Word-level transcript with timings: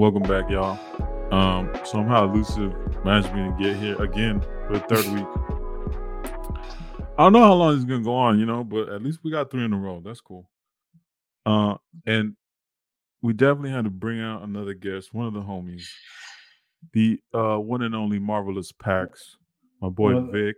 Welcome 0.00 0.22
back, 0.22 0.48
y'all. 0.48 0.78
Um, 1.30 1.70
somehow 1.84 2.24
elusive 2.24 2.72
managed 3.04 3.34
me 3.34 3.42
to 3.42 3.54
get 3.62 3.76
here 3.76 4.02
again 4.02 4.40
for 4.66 4.78
the 4.78 4.80
third 4.88 5.04
week. 5.12 5.26
I 7.18 7.24
don't 7.24 7.34
know 7.34 7.42
how 7.42 7.52
long 7.52 7.74
it's 7.76 7.84
gonna 7.84 8.02
go 8.02 8.14
on, 8.14 8.40
you 8.40 8.46
know, 8.46 8.64
but 8.64 8.88
at 8.88 9.02
least 9.02 9.18
we 9.22 9.30
got 9.30 9.50
three 9.50 9.62
in 9.62 9.74
a 9.74 9.78
row. 9.78 10.00
That's 10.02 10.22
cool. 10.22 10.48
Uh, 11.44 11.74
and 12.06 12.34
we 13.20 13.34
definitely 13.34 13.72
had 13.72 13.84
to 13.84 13.90
bring 13.90 14.22
out 14.22 14.42
another 14.42 14.72
guest, 14.72 15.12
one 15.12 15.26
of 15.26 15.34
the 15.34 15.42
homies, 15.42 15.84
the 16.94 17.20
uh 17.34 17.58
one 17.58 17.82
and 17.82 17.94
only 17.94 18.18
marvelous 18.18 18.72
Packs, 18.72 19.36
my 19.82 19.90
boy 19.90 20.18
Vic. 20.18 20.56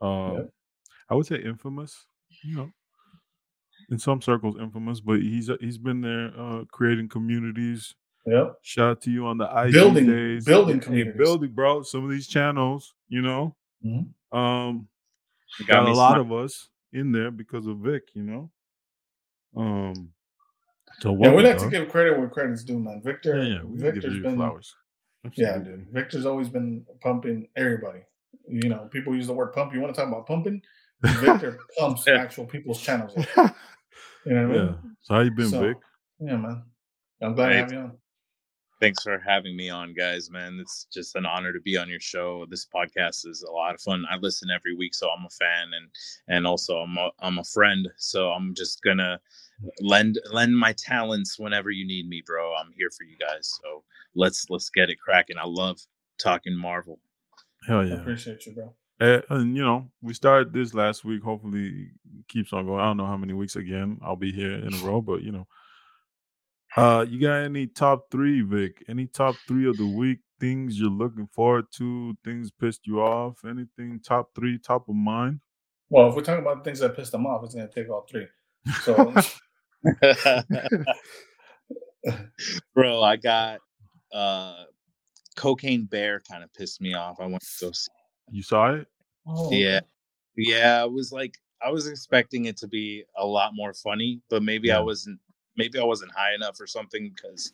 Um, 0.00 0.36
Yep. 0.36 0.50
I 1.10 1.14
would 1.16 1.26
say 1.26 1.36
infamous, 1.36 2.06
you 2.42 2.56
know, 2.56 2.70
in 3.90 3.98
some 3.98 4.22
circles 4.22 4.56
infamous, 4.58 5.00
but 5.00 5.20
he's 5.20 5.50
he's 5.60 5.76
been 5.76 6.00
there 6.00 6.32
uh 6.34 6.64
creating 6.72 7.10
communities. 7.10 7.94
Yep. 8.30 8.58
Shout 8.62 8.90
out 8.90 9.00
to 9.02 9.10
you 9.10 9.26
on 9.26 9.38
the 9.38 9.44
IG 9.44 9.72
Building- 9.72 10.06
days, 10.06 10.44
building 10.44 10.80
Hey, 10.80 11.04
building, 11.04 11.52
bro. 11.52 11.82
Some 11.82 12.04
of 12.04 12.10
these 12.10 12.28
channels, 12.28 12.94
you 13.08 13.22
know, 13.22 13.56
Mhm. 13.84 14.12
um, 14.32 14.88
You 15.58 15.66
got, 15.66 15.84
me 15.84 15.90
a 15.90 15.94
lot 15.94 16.10
smart. 16.14 16.20
of 16.20 16.32
us 16.32 16.68
in 16.92 17.10
there 17.12 17.30
because 17.30 17.66
of 17.66 17.78
Vic, 17.78 18.04
you 18.14 18.22
know. 18.22 18.50
Um, 19.56 20.12
so 21.00 21.10
Yeah, 21.10 21.16
we 21.16 21.20
welcome, 21.42 21.44
like 21.44 21.58
to 21.58 21.70
give 21.70 21.88
credit 21.88 22.18
where 22.18 22.28
credit's 22.28 22.62
due, 22.62 22.78
man. 22.78 23.02
Victor, 23.02 23.36
yeah, 23.42 23.54
yeah, 23.56 23.62
we 23.64 23.78
gotta 23.78 23.92
give 23.92 24.02
Victor's 24.02 24.14
you 24.16 24.22
been, 24.22 24.36
flowers. 24.36 24.76
yeah, 25.34 25.58
dude. 25.58 25.88
Victor's 25.90 26.24
always 26.26 26.48
been 26.48 26.86
pumping 27.00 27.48
everybody. 27.56 28.00
You 28.48 28.68
know, 28.68 28.88
people 28.92 29.14
use 29.14 29.26
the 29.26 29.32
word 29.32 29.52
pump. 29.52 29.72
You 29.74 29.80
want 29.80 29.94
to 29.94 30.00
talk 30.00 30.08
about 30.08 30.26
pumping? 30.26 30.62
Victor 31.02 31.58
pumps 31.78 32.04
Yeah. 32.06 32.14
actual 32.18 32.46
people's 32.46 32.80
channels. 32.80 33.16
up. 33.36 33.56
You 34.26 34.34
know 34.34 34.48
what 34.48 34.56
I 34.56 34.62
yeah. 34.64 34.70
mean? 34.70 34.96
So 35.00 35.14
how 35.14 35.20
you 35.20 35.30
been, 35.30 35.48
So, 35.48 35.60
Vic? 35.62 35.76
Yeah, 36.18 36.36
man. 36.36 36.62
I'm 37.22 37.34
glad 37.34 37.48
to 37.48 37.52
Hey. 37.54 37.58
have 37.60 37.72
you 37.72 37.78
on. 37.78 37.98
Thanks 38.80 39.02
for 39.02 39.18
having 39.18 39.56
me 39.56 39.68
on, 39.68 39.92
guys. 39.92 40.30
Man, 40.30 40.58
it's 40.58 40.86
just 40.90 41.14
an 41.14 41.26
honor 41.26 41.52
to 41.52 41.60
be 41.60 41.76
on 41.76 41.90
your 41.90 42.00
show. 42.00 42.46
This 42.48 42.66
podcast 42.66 43.26
is 43.26 43.44
a 43.46 43.52
lot 43.52 43.74
of 43.74 43.80
fun. 43.82 44.06
I 44.10 44.16
listen 44.16 44.48
every 44.50 44.74
week, 44.74 44.94
so 44.94 45.08
I'm 45.10 45.26
a 45.26 45.30
fan, 45.30 45.72
and 45.76 45.88
and 46.28 46.46
also 46.46 46.78
I'm 46.78 46.96
a, 46.96 47.10
I'm 47.20 47.38
a 47.38 47.44
friend. 47.44 47.86
So 47.98 48.30
I'm 48.30 48.54
just 48.54 48.82
gonna 48.82 49.20
lend 49.80 50.18
lend 50.32 50.56
my 50.56 50.72
talents 50.72 51.38
whenever 51.38 51.70
you 51.70 51.86
need 51.86 52.08
me, 52.08 52.22
bro. 52.26 52.54
I'm 52.54 52.72
here 52.74 52.88
for 52.96 53.04
you 53.04 53.18
guys. 53.18 53.52
So 53.62 53.84
let's 54.14 54.46
let's 54.48 54.70
get 54.70 54.88
it 54.88 54.98
cracking. 54.98 55.36
I 55.36 55.46
love 55.46 55.78
talking 56.18 56.56
Marvel. 56.56 57.00
Hell 57.66 57.86
yeah. 57.86 57.96
I 57.96 57.98
appreciate 57.98 58.46
you, 58.46 58.54
bro. 58.54 58.74
And, 58.98 59.22
and 59.28 59.56
you 59.56 59.62
know, 59.62 59.90
we 60.00 60.14
started 60.14 60.54
this 60.54 60.72
last 60.72 61.04
week. 61.04 61.22
Hopefully, 61.22 61.90
it 62.18 62.28
keeps 62.28 62.54
on 62.54 62.64
going. 62.64 62.80
I 62.80 62.84
don't 62.84 62.96
know 62.96 63.06
how 63.06 63.18
many 63.18 63.34
weeks 63.34 63.56
again 63.56 63.98
I'll 64.02 64.16
be 64.16 64.32
here 64.32 64.54
in 64.54 64.72
a 64.72 64.78
row, 64.78 65.02
but 65.02 65.22
you 65.22 65.32
know, 65.32 65.46
uh, 66.76 67.04
you 67.08 67.20
got 67.20 67.42
any 67.42 67.66
top 67.66 68.10
three, 68.10 68.42
Vic? 68.42 68.84
Any 68.88 69.06
top 69.06 69.34
three 69.46 69.68
of 69.68 69.76
the 69.76 69.86
week? 69.86 70.20
Things 70.38 70.80
you're 70.80 70.90
looking 70.90 71.26
forward 71.26 71.66
to? 71.76 72.16
Things 72.24 72.50
pissed 72.50 72.86
you 72.86 73.00
off? 73.00 73.44
Anything 73.44 74.00
top 74.00 74.30
three, 74.34 74.58
top 74.58 74.88
of 74.88 74.94
mind? 74.94 75.40
Well, 75.90 76.08
if 76.08 76.14
we're 76.14 76.22
talking 76.22 76.42
about 76.42 76.64
things 76.64 76.78
that 76.80 76.96
pissed 76.96 77.12
them 77.12 77.26
off, 77.26 77.44
it's 77.44 77.54
gonna 77.54 77.68
take 77.68 77.90
all 77.90 78.06
three. 78.10 78.26
So 78.82 79.12
bro, 82.74 83.02
I 83.02 83.16
got 83.16 83.60
uh 84.12 84.64
Cocaine 85.36 85.84
Bear 85.84 86.20
kind 86.30 86.44
of 86.44 86.52
pissed 86.54 86.80
me 86.80 86.94
off. 86.94 87.16
I 87.20 87.26
went 87.26 87.42
to 87.42 87.66
go 87.66 87.72
see 87.72 87.88
you 88.30 88.42
saw 88.42 88.74
it? 88.74 88.86
oh, 89.26 89.50
Yeah. 89.52 89.80
Yeah, 90.36 90.82
I 90.82 90.86
was 90.86 91.12
like 91.12 91.34
I 91.62 91.70
was 91.70 91.86
expecting 91.86 92.46
it 92.46 92.56
to 92.58 92.68
be 92.68 93.04
a 93.16 93.26
lot 93.26 93.52
more 93.54 93.74
funny, 93.74 94.20
but 94.30 94.42
maybe 94.42 94.72
I 94.72 94.80
wasn't 94.80 95.18
maybe 95.56 95.78
I 95.78 95.84
wasn't 95.84 96.12
high 96.12 96.34
enough 96.34 96.60
or 96.60 96.66
something 96.66 97.12
because 97.14 97.52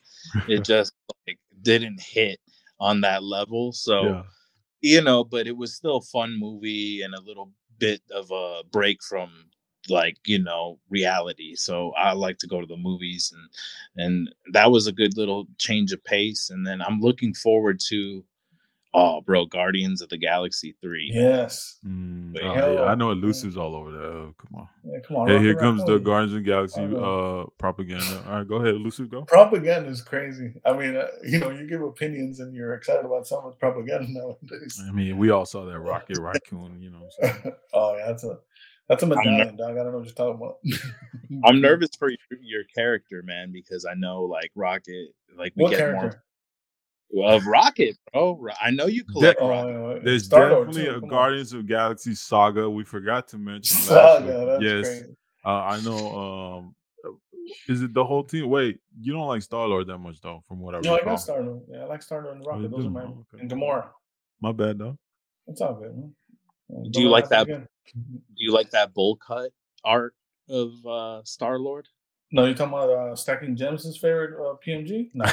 it 0.49 0.65
just 0.65 0.93
like 1.27 1.39
didn't 1.63 2.01
hit 2.01 2.39
on 2.81 3.01
that 3.03 3.23
level. 3.23 3.73
So, 3.73 4.05
yeah. 4.05 4.23
you 4.81 5.01
know, 5.03 5.25
but 5.25 5.47
it 5.47 5.57
was 5.57 5.75
still 5.75 5.97
a 5.97 6.03
fun 6.03 6.39
movie 6.39 7.03
and 7.03 7.15
a 7.15 7.21
little 7.21 7.51
bit 7.79 8.03
of 8.15 8.31
a 8.31 8.63
break 8.71 9.03
from 9.03 9.31
like, 9.89 10.17
you 10.27 10.43
know, 10.43 10.79
reality. 10.91 11.55
So 11.55 11.93
I 11.93 12.13
like 12.13 12.39
to 12.39 12.47
go 12.47 12.61
to 12.61 12.67
the 12.67 12.77
movies 12.77 13.33
and 13.35 14.05
and 14.05 14.35
that 14.53 14.71
was 14.71 14.87
a 14.87 14.93
good 14.93 15.17
little 15.17 15.47
change 15.59 15.93
of 15.93 16.03
pace 16.05 16.51
and 16.51 16.67
then 16.67 16.83
I'm 16.83 17.01
looking 17.01 17.35
forward 17.35 17.81
to 17.89 18.25
oh, 18.97 19.21
bro, 19.21 19.45
Guardians 19.45 20.01
of 20.01 20.09
the 20.09 20.17
Galaxy 20.17 20.75
3. 20.81 21.11
Yes. 21.13 21.77
Mm, 21.87 22.35
oh, 22.43 22.55
yeah, 22.55 22.85
I 22.85 22.95
know 22.95 23.13
yeah. 23.13 23.19
elusive's 23.19 23.57
all 23.57 23.77
over 23.77 23.93
there. 23.93 24.01
Oh, 24.03 24.35
come 24.39 24.61
on. 24.61 24.69
Yeah, 24.85 24.99
come 25.07 25.19
on. 25.19 25.29
Hey, 25.29 25.35
Rocket 25.35 25.45
here 25.45 25.57
comes 25.57 25.85
the 25.85 25.99
Guardians 25.99 26.33
of 26.33 26.43
the 26.43 26.51
Galaxy 26.51 26.83
uh 26.83 27.45
propaganda. 27.59 28.25
All 28.27 28.39
right, 28.39 28.49
go 28.49 28.57
ahead, 28.57 28.75
elusive, 28.75 29.11
go. 29.11 29.23
Propaganda 29.23 29.91
is 29.91 30.01
crazy. 30.01 30.55
I 30.65 30.73
mean, 30.73 30.97
uh, 30.97 31.09
you 31.25 31.39
know, 31.39 31.51
you 31.51 31.69
give 31.69 31.83
opinions 31.83 32.41
and 32.41 32.55
you're 32.55 32.75
excited 32.75 33.05
about 33.05 33.27
someo's 33.27 33.55
propaganda 33.57 34.07
nowadays. 34.09 34.83
I 34.89 34.93
mean, 34.93 35.19
we 35.19 35.31
all 35.31 35.45
saw 35.45 35.67
that 35.67 35.79
Rocket 35.79 36.19
Raccoon, 36.19 36.81
you 36.81 36.91
know. 36.91 36.99
What 37.01 37.29
I'm 37.29 37.41
saying? 37.43 37.55
oh 37.75 37.97
yeah, 37.97 38.07
that's 38.07 38.25
a 38.25 38.39
that's 38.89 39.03
a 39.03 39.07
ner- 39.07 39.53
dog. 39.57 39.61
I 39.61 39.83
don't 39.83 39.93
know 39.93 39.99
what 39.99 40.07
you're 40.07 40.15
talking 40.15 40.37
about. 40.37 40.59
I'm 41.45 41.61
nervous 41.61 41.91
for 41.99 42.09
your, 42.09 42.19
your 42.41 42.65
character, 42.75 43.23
man, 43.23 43.53
because 43.53 43.85
I 43.85 43.95
know 43.95 44.23
like 44.23 44.53
Rocket, 44.55 45.09
like 45.37 45.53
we 45.57 45.65
What 45.65 45.71
get 45.71 45.79
character? 45.79 46.01
more 46.01 46.23
of 47.25 47.47
Rocket, 47.47 47.97
bro. 48.13 48.39
I 48.61 48.71
know 48.71 48.87
you 48.87 49.05
collect 49.05 49.41
Oh, 49.41 49.49
Rocket. 49.49 49.71
yeah, 49.73 49.95
yeah. 49.95 49.99
There's 50.03 50.25
Star-Lord, 50.27 50.69
definitely 50.69 50.91
too, 50.91 50.97
a 50.97 51.01
come 51.01 51.05
on. 51.05 51.11
Guardians 51.11 51.53
of 51.53 51.67
Galaxy 51.67 52.15
saga. 52.15 52.69
We 52.69 52.85
forgot 52.85 53.29
to 53.29 53.39
mention 53.39 53.77
Saga, 53.79 54.27
week. 54.27 54.47
that's 54.47 54.63
yes, 54.63 54.85
crazy. 54.87 55.17
uh, 55.45 55.49
I 55.49 55.81
know. 55.81 56.65
Um, 56.65 56.75
is 57.69 57.83
it 57.83 57.95
the 57.95 58.05
whole 58.05 58.25
team? 58.25 58.49
Wait, 58.49 58.81
you 59.01 59.13
don't 59.13 59.29
like 59.29 59.43
Star 59.43 59.67
Lord 59.69 59.87
that 59.87 59.99
much 59.99 60.21
though, 60.21 60.43
from 60.49 60.61
what 60.61 60.75
I 60.75 60.81
No, 60.81 60.95
I 60.95 60.97
recall. 60.99 61.13
got 61.13 61.21
Star 61.21 61.43
Lord. 61.43 61.63
Yeah, 61.69 61.83
I 61.83 61.85
like 61.85 62.03
Star 62.03 62.23
Lord 62.23 62.37
and 62.37 62.47
Oh, 62.47 62.51
Rocket. 62.51 62.71
Those 62.71 62.83
do? 62.83 62.89
are 62.89 62.91
my 62.91 63.03
Oh, 63.03 63.25
okay. 63.33 63.41
and 63.43 63.51
Gamora. 63.51 63.89
My 64.41 64.53
bad 64.53 64.79
though. 64.79 64.99
It's 65.47 65.61
all 65.61 65.75
good, 65.75 65.97
man. 65.97 66.15
Yeah, 66.69 66.77
Do 66.85 66.91
don't 66.91 67.03
you 67.03 67.09
like 67.09 67.29
that? 67.29 67.43
again. 67.43 67.69
Do 67.95 68.01
you 68.35 68.53
like 68.53 68.71
that 68.71 68.93
bowl 68.93 69.17
cut 69.17 69.51
art 69.85 70.15
of 70.49 70.73
uh, 70.85 71.23
Star 71.25 71.59
Lord? 71.59 71.87
No, 72.33 72.45
you're 72.45 72.55
talking 72.55 72.75
about 72.75 72.91
uh, 72.91 73.15
stacking 73.15 73.55
gems. 73.55 73.85
His 73.85 73.97
favorite 73.97 74.35
uh, 74.45 74.57
PMG? 74.67 75.11
No, 75.15 75.25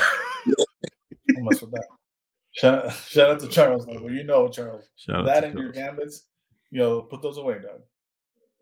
don't 1.44 1.52
mess 1.54 1.62
with 1.62 1.72
that. 1.72 1.86
Shout, 2.52 2.92
shout 3.08 3.30
out 3.31 3.40
to 3.40 3.48
Charles, 3.48 3.86
though. 3.86 4.08
You 4.08 4.24
know 4.24 4.48
Charles. 4.48 4.88
Shout 4.96 5.26
that 5.26 5.42
to 5.42 5.48
and 5.48 5.59
your 5.59 5.72
Charles. 5.74 5.76
gambits, 5.98 6.24
yo, 6.72 7.02
put 7.02 7.22
those 7.22 7.38
away, 7.38 7.56
dog. 7.56 7.81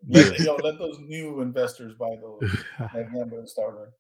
Yeah. 0.08 0.24
Let, 0.24 0.40
yo, 0.40 0.56
let 0.56 0.80
those 0.80 0.98
new 1.00 1.42
investors 1.42 1.94
buy 2.00 2.16
those. 2.22 2.42
That 2.80 3.12
gambit 3.14 3.40
and 3.40 3.50
starter. 3.50 3.92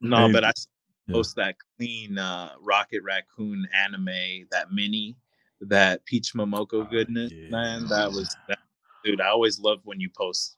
No, 0.00 0.26
Hey, 0.26 0.32
but 0.32 0.44
I 0.44 0.48
s- 0.48 0.66
yeah. 1.06 1.14
post 1.14 1.36
that 1.36 1.54
clean 1.78 2.18
uh, 2.18 2.50
Rocket 2.60 3.02
Raccoon 3.02 3.66
anime, 3.74 4.46
that 4.50 4.72
mini, 4.72 5.16
that 5.60 6.04
Peach 6.04 6.34
Momoko 6.34 6.84
Ah, 6.84 6.88
goodness, 6.90 7.32
yeah. 7.32 7.48
man. 7.50 7.86
That 7.88 8.10
was, 8.10 8.36
that, 8.48 8.58
dude. 9.04 9.20
I 9.20 9.28
always 9.28 9.58
love 9.60 9.78
when 9.84 10.00
you 10.00 10.10
post 10.14 10.56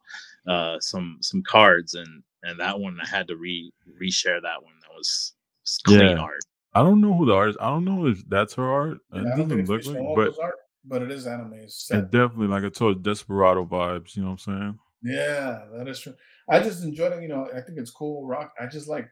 uh, 0.48 0.78
some 0.80 1.18
some 1.20 1.42
cards, 1.42 1.94
and 1.94 2.22
and 2.42 2.58
that 2.58 2.80
one 2.80 2.98
I 3.00 3.06
had 3.06 3.28
to 3.28 3.36
re 3.36 3.70
reshare 4.02 4.40
that 4.42 4.62
one. 4.62 4.72
That 4.82 4.96
was 4.96 5.34
s- 5.66 5.78
clean 5.84 6.00
Yeah. 6.00 6.16
art. 6.16 6.40
I 6.74 6.82
don't 6.82 7.00
know 7.00 7.14
who 7.16 7.26
the 7.26 7.34
artist. 7.34 7.58
I 7.60 7.68
don't 7.70 7.84
know 7.84 8.06
if 8.06 8.28
that's 8.28 8.54
her 8.54 8.68
art. 8.70 8.98
It 9.12 9.26
I 9.26 9.36
doesn't 9.36 9.66
look 9.66 9.84
like, 9.86 10.14
but 10.14 10.42
art, 10.42 10.54
but 10.84 11.02
it 11.02 11.10
is 11.10 11.26
anime. 11.26 11.54
It's 11.54 11.90
it 11.90 12.10
definitely, 12.10 12.48
like 12.48 12.64
I 12.64 12.68
told, 12.68 13.02
Desperado 13.02 13.64
vibes. 13.64 14.16
You 14.16 14.22
know 14.22 14.30
what 14.32 14.46
I'm 14.46 14.60
saying? 14.60 14.78
Yeah, 15.02 15.64
that 15.74 15.88
is 15.88 16.00
true. 16.00 16.14
I 16.48 16.60
just 16.60 16.84
enjoyed 16.84 17.12
it. 17.12 17.22
You 17.22 17.28
know, 17.28 17.48
I 17.54 17.60
think 17.60 17.78
it's 17.78 17.90
cool. 17.90 18.26
Rock. 18.26 18.52
I 18.60 18.66
just 18.66 18.88
like 18.88 19.08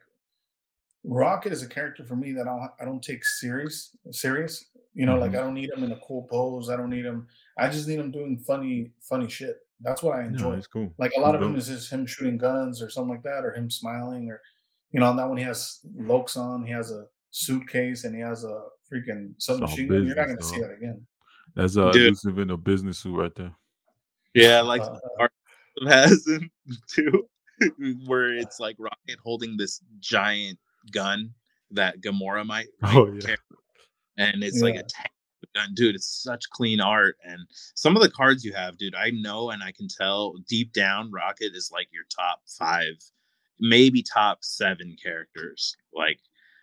Rocket 1.04 1.52
is 1.52 1.62
a 1.62 1.68
character 1.68 2.04
for 2.04 2.16
me 2.16 2.32
that 2.32 2.42
I 2.42 2.44
don't, 2.50 2.70
I 2.80 2.84
don't 2.84 3.02
take 3.02 3.24
serious. 3.24 3.96
Serious. 4.10 4.64
You 4.94 5.06
know, 5.06 5.18
like 5.18 5.32
Mhm. 5.32 5.38
I 5.38 5.40
don't 5.42 5.54
need 5.54 5.70
him 5.70 5.84
in 5.84 5.92
a 5.92 6.00
cool 6.00 6.26
pose. 6.28 6.68
I 6.70 6.76
don't 6.76 6.90
need 6.90 7.04
him. 7.04 7.28
I 7.58 7.68
just 7.68 7.86
need 7.86 7.98
him 7.98 8.10
doing 8.10 8.38
funny, 8.38 8.92
funny 9.00 9.28
shit. 9.28 9.58
That's 9.80 10.02
what 10.02 10.16
I 10.16 10.22
Yeah, 10.22 10.28
enjoy. 10.28 10.56
it's 10.56 10.66
cool. 10.66 10.92
like 10.98 11.12
a 11.16 11.20
lot 11.20 11.34
of 11.34 11.42
him 11.42 11.54
is 11.54 11.68
just 11.68 11.92
him 11.92 12.06
shooting 12.06 12.38
guns 12.38 12.82
or 12.82 12.88
something 12.90 13.10
like 13.10 13.22
that, 13.22 13.44
or 13.44 13.52
him 13.52 13.70
smiling, 13.70 14.30
or 14.30 14.40
you 14.90 14.98
know, 15.00 15.06
on 15.06 15.16
that 15.16 15.28
one 15.28 15.36
he 15.36 15.44
has 15.44 15.80
Lokes 15.96 16.36
on. 16.36 16.64
He 16.64 16.72
has 16.72 16.90
a 16.90 17.06
suitcase 17.36 18.04
and 18.04 18.14
he 18.14 18.20
has 18.22 18.44
a 18.44 18.62
freaking 18.92 19.34
submachine 19.38 19.88
gun. 19.88 20.06
You're 20.06 20.16
not 20.16 20.26
gonna 20.28 20.42
see 20.42 20.60
that 20.60 20.72
again. 20.72 21.06
That's 21.54 21.76
uh, 21.76 21.90
Dude. 21.90 22.06
elusive 22.06 22.38
in 22.38 22.50
a 22.50 22.56
business 22.56 22.98
suit 22.98 23.16
right 23.16 23.34
there. 23.34 23.52
Yeah, 24.34 24.60
like 24.62 24.82
Uh, 24.82 25.28
has 25.86 26.26
him 26.26 26.50
too, 26.94 27.28
where 28.06 28.34
it's 28.34 28.58
like 28.60 28.76
Rocket 28.78 29.18
holding 29.22 29.56
this 29.56 29.80
giant 30.00 30.58
gun 30.92 31.30
that 31.70 32.00
Gamora 32.00 32.44
might, 32.46 32.66
might 32.80 32.94
Oh, 32.96 33.06
yeah. 33.12 33.20
carry, 33.20 33.36
and 34.18 34.42
it's 34.42 34.60
like 34.60 34.74
a 34.76 34.82
tank 34.82 35.10
gun, 35.54 35.70
dude. 35.74 35.94
It's 35.94 36.22
such 36.22 36.48
clean 36.50 36.80
art, 36.80 37.16
and 37.24 37.40
some 37.74 37.96
of 37.96 38.02
the 38.02 38.10
cards 38.10 38.44
you 38.44 38.52
have, 38.54 38.78
dude. 38.78 38.94
I 38.94 39.10
know 39.10 39.50
and 39.50 39.62
I 39.62 39.72
can 39.72 39.88
tell 39.88 40.34
deep 40.48 40.72
down, 40.72 41.10
Rocket 41.10 41.54
is 41.54 41.70
like 41.72 41.88
your 41.92 42.04
top 42.14 42.40
five, 42.58 42.94
maybe 43.60 44.02
top 44.02 44.38
seven 44.42 44.96
characters, 45.02 45.76
like 45.94 46.18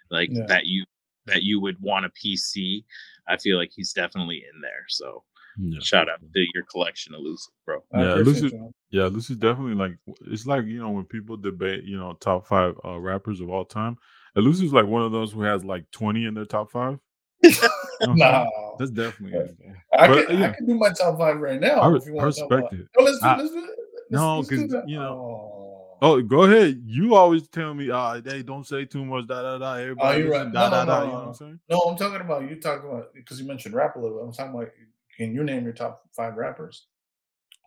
like 0.09 0.29
Yeah. 0.31 0.45
that 0.47 0.65
you 0.65 0.85
that 1.25 1.43
you 1.43 1.59
would 1.61 1.79
want 1.81 2.05
a 2.05 2.09
PC. 2.09 2.83
I 3.27 3.37
feel 3.37 3.57
like 3.57 3.71
he's 3.73 3.93
definitely 3.93 4.43
in 4.53 4.59
there. 4.61 4.83
So 4.89 5.23
Yeah. 5.57 5.79
shout 5.81 6.09
out 6.09 6.19
to 6.19 6.45
your 6.53 6.63
collection, 6.71 7.13
elusive, 7.13 7.53
bro. 7.65 7.83
Yeah, 7.93 8.19
appreciate 8.19 8.43
Lucid- 8.53 8.73
Yeah, 8.89 9.07
this 9.09 9.29
is 9.29 9.37
definitely 9.37 9.75
like 9.75 9.97
it's 10.27 10.45
like 10.45 10.65
you 10.65 10.79
know 10.79 10.89
when 10.89 11.05
people 11.05 11.37
debate 11.37 11.83
you 11.85 11.97
know 11.97 12.13
top 12.13 12.45
five 12.47 12.75
uh, 12.83 12.99
rappers 12.99 13.39
of 13.39 13.49
all 13.49 13.63
time. 13.65 13.97
Elusive's 14.35 14.73
like 14.73 14.85
one 14.87 15.03
of 15.03 15.11
those 15.11 15.31
who 15.31 15.43
has 15.43 15.63
like 15.63 15.89
20 15.91 16.25
in 16.25 16.33
their 16.33 16.45
top 16.45 16.71
five. 16.71 16.97
nah, 18.01 18.45
That's 18.79 18.89
definitely 18.91 19.37
it. 19.37 19.57
I 19.97 20.07
But, 20.07 20.27
can, 20.27 20.39
yeah. 20.39 20.49
I 20.49 20.53
can 20.53 20.65
do 20.65 20.75
my 20.75 20.89
top 20.89 21.17
five 21.19 21.37
right 21.39 21.59
now. 21.59 21.79
I, 21.81 21.87
re- 21.87 21.97
if 21.97 22.05
you 22.07 22.13
I 22.17 22.23
want 22.23 22.35
to 22.35 22.41
respect 22.43 22.73
it. 22.73 22.87
No, 22.97 23.03
let's 23.05 23.19
do, 23.19 23.25
I- 23.27 23.37
let's 23.37 23.49
do. 23.51 23.59
Let's- 23.61 23.71
No, 24.09 24.37
let's 24.37 24.47
do 24.49 24.57
'cause, 24.61 24.71
that. 24.71 24.89
you 24.89 24.97
know- 24.99 25.13
Oh. 25.13 25.62
Oh, 26.05 26.21
go 26.21 26.43
ahead. 26.43 26.81
You 26.85 27.15
always 27.15 27.47
tell 27.47 27.73
me, 27.73 27.89
uh, 27.89 28.21
hey, 28.21 28.43
don't 28.43 28.67
say 28.67 28.83
too 28.83 29.05
much, 29.05 29.25
da 29.25 29.41
da 29.41 29.57
da. 29.57 29.75
Everybody, 29.75 30.19
you're 30.19 30.31
right. 30.31 30.51
da 30.51 30.69
No, 30.69 30.69
da 30.69 30.83
no, 30.83 30.85
da. 30.85 30.99
no, 30.99 31.05
You 31.05 31.07
know 31.07 31.13
no. 31.13 31.19
what 31.19 31.27
I'm 31.29 31.33
saying? 31.33 31.59
No, 31.69 31.77
I'm 31.79 31.95
talking 31.95 32.19
about 32.19 32.49
you 32.49 32.59
talking 32.59 32.89
about 32.89 33.13
because 33.15 33.39
you 33.39 33.47
mentioned 33.47 33.73
rap 33.73 33.95
a 33.95 33.99
little 33.99 34.17
bit. 34.17 34.25
I'm 34.25 34.33
talking 34.33 34.53
about 34.53 34.73
can 35.15 35.33
you 35.33 35.45
name 35.45 35.63
your 35.63 35.71
top 35.71 36.03
five 36.13 36.35
rappers? 36.35 36.87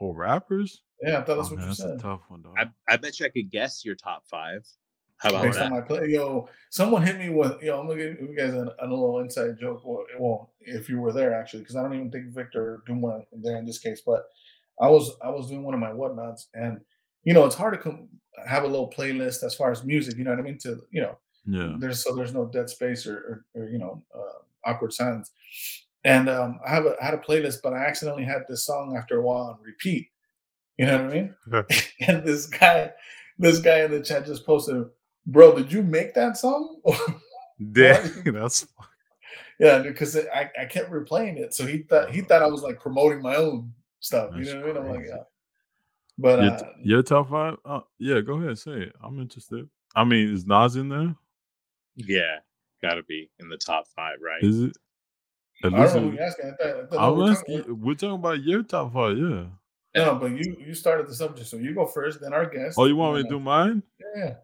Oh, 0.02 0.12
rappers? 0.12 0.82
Yeah, 1.00 1.20
I 1.20 1.22
thought 1.22 1.36
that's 1.36 1.48
Oh, 1.48 1.52
what 1.52 1.56
man, 1.56 1.60
you 1.60 1.66
that's 1.68 1.78
said. 1.78 1.92
a 1.92 1.96
tough 1.96 2.20
one, 2.28 2.42
though. 2.42 2.52
I, 2.58 2.68
I 2.86 2.98
bet 2.98 3.18
you 3.18 3.24
I 3.24 3.30
could 3.30 3.50
guess 3.50 3.86
your 3.86 3.94
top 3.94 4.26
five. 4.26 4.66
How 5.16 5.30
about 5.30 5.44
Based 5.44 5.54
that? 5.58 5.64
on 5.64 5.70
my 5.70 5.80
play, 5.80 6.08
yo, 6.08 6.46
someone 6.68 7.00
hit 7.06 7.16
me 7.16 7.30
with, 7.30 7.62
yo, 7.62 7.80
I'm 7.80 7.86
gonna 7.88 7.98
give 7.98 8.20
you 8.20 8.36
guys 8.36 8.52
a, 8.52 8.74
a 8.80 8.86
little 8.86 9.20
inside 9.20 9.58
joke. 9.58 9.80
Well, 9.82 10.04
well, 10.18 10.52
if 10.60 10.90
you 10.90 11.00
were 11.00 11.10
there 11.12 11.32
actually, 11.32 11.60
because 11.60 11.76
I 11.76 11.82
don't 11.82 11.94
even 11.94 12.10
think 12.10 12.34
Victor 12.34 12.62
or 12.62 12.82
Duma 12.86 13.20
there 13.32 13.56
in 13.56 13.64
this 13.64 13.78
case, 13.78 14.02
but 14.04 14.24
I 14.78 14.90
was, 14.90 15.16
I 15.24 15.30
was 15.30 15.48
doing 15.48 15.62
one 15.62 15.72
of 15.72 15.80
my 15.80 15.88
whatnots, 15.90 16.48
and 16.52 16.82
you 17.24 17.32
know, 17.32 17.46
it's 17.46 17.56
hard 17.56 17.72
to 17.72 17.80
come 17.80 18.08
have 18.46 18.64
a 18.64 18.66
little 18.66 18.90
playlist 18.90 19.42
as 19.42 19.54
far 19.54 19.70
as 19.70 19.84
music. 19.84 20.16
You 20.16 20.24
know 20.24 20.30
what 20.30 20.40
I 20.40 20.42
mean? 20.42 20.58
To 20.58 20.82
you 20.90 21.02
know, 21.02 21.18
yeah. 21.46 21.76
there's 21.78 22.02
so 22.02 22.14
there's 22.14 22.34
no 22.34 22.46
dead 22.46 22.68
space 22.68 23.06
or, 23.06 23.44
or, 23.54 23.62
or 23.62 23.68
you 23.68 23.78
know 23.78 24.02
uh, 24.14 24.70
awkward 24.70 24.92
silence. 24.92 25.30
And 26.04 26.28
um, 26.28 26.60
I 26.64 26.70
have 26.70 26.86
a 26.86 26.96
I 27.00 27.04
had 27.04 27.14
a 27.14 27.18
playlist, 27.18 27.62
but 27.62 27.72
I 27.72 27.84
accidentally 27.84 28.24
had 28.24 28.42
this 28.48 28.64
song 28.64 28.96
after 28.96 29.18
a 29.18 29.22
while 29.22 29.48
on 29.48 29.58
repeat. 29.62 30.08
You 30.78 30.86
know 30.86 31.04
what 31.04 31.12
I 31.12 31.14
mean? 31.14 31.34
and 32.06 32.24
this 32.24 32.46
guy, 32.46 32.92
this 33.38 33.58
guy 33.60 33.80
in 33.80 33.90
the 33.90 34.00
chat 34.00 34.26
just 34.26 34.46
posted, 34.46 34.84
"Bro, 35.26 35.56
did 35.56 35.72
you 35.72 35.82
make 35.82 36.14
that 36.14 36.36
song?" 36.36 36.80
Damn, 37.72 38.22
that's 38.24 38.66
yeah, 39.58 39.78
because 39.78 40.16
I, 40.16 40.50
I 40.60 40.66
kept 40.66 40.90
replaying 40.90 41.38
it, 41.38 41.54
so 41.54 41.66
he 41.66 41.78
thought 41.78 42.10
he 42.10 42.20
thought 42.20 42.42
I 42.42 42.46
was 42.46 42.62
like 42.62 42.78
promoting 42.78 43.22
my 43.22 43.36
own 43.36 43.72
stuff. 44.00 44.32
You 44.36 44.44
know 44.44 44.60
what 44.60 44.62
I 44.62 44.66
mean? 44.66 44.76
I'm 44.76 44.96
like, 44.96 45.06
yeah. 45.08 45.22
But 46.18 46.42
your, 46.42 46.52
uh, 46.52 46.72
your 46.82 47.02
top 47.02 47.30
five? 47.30 47.56
Uh, 47.64 47.80
yeah, 47.98 48.20
go 48.20 48.34
ahead, 48.40 48.58
say 48.58 48.72
it. 48.72 48.96
I'm 49.02 49.20
interested. 49.20 49.68
I 49.94 50.04
mean, 50.04 50.32
is 50.32 50.46
Nas 50.46 50.76
in 50.76 50.88
there? 50.88 51.14
Yeah, 51.94 52.38
gotta 52.82 53.02
be 53.02 53.30
in 53.38 53.48
the 53.48 53.56
top 53.58 53.86
five, 53.94 54.16
right? 54.22 54.42
Is 54.42 54.62
it? 54.62 54.76
I 55.64 55.70
don't 55.70 55.78
know 55.78 55.88
who 55.88 56.12
you're 56.12 56.22
asking. 56.22 56.46
I 56.46 56.62
thought, 56.62 56.76
I 56.80 56.86
thought 56.86 56.98
I'm 56.98 57.16
we 57.16 57.22
were 57.24 57.30
asking. 57.30 57.58
talking- 57.58 57.80
We're 57.80 57.94
talking 57.94 58.14
about 58.14 58.42
your 58.42 58.62
top 58.62 58.92
five, 58.92 59.16
yeah. 59.18 59.44
No, 59.94 60.14
but 60.16 60.32
you 60.32 60.56
you 60.60 60.74
started 60.74 61.06
the 61.08 61.14
subject, 61.14 61.48
so 61.48 61.56
you 61.56 61.74
go 61.74 61.86
first, 61.86 62.20
then 62.20 62.34
our 62.34 62.44
guest. 62.46 62.76
Oh, 62.78 62.84
you 62.84 62.96
want 62.96 63.16
me 63.16 63.22
to 63.22 63.28
do 63.28 63.40
mine? 63.40 63.82
Yeah. 64.14 64.34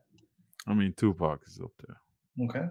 I 0.67 0.73
mean, 0.75 0.95
Tupac 0.95 1.41
is 1.47 1.61
up 1.63 1.73
there. 1.87 2.47
Okay. 2.49 2.69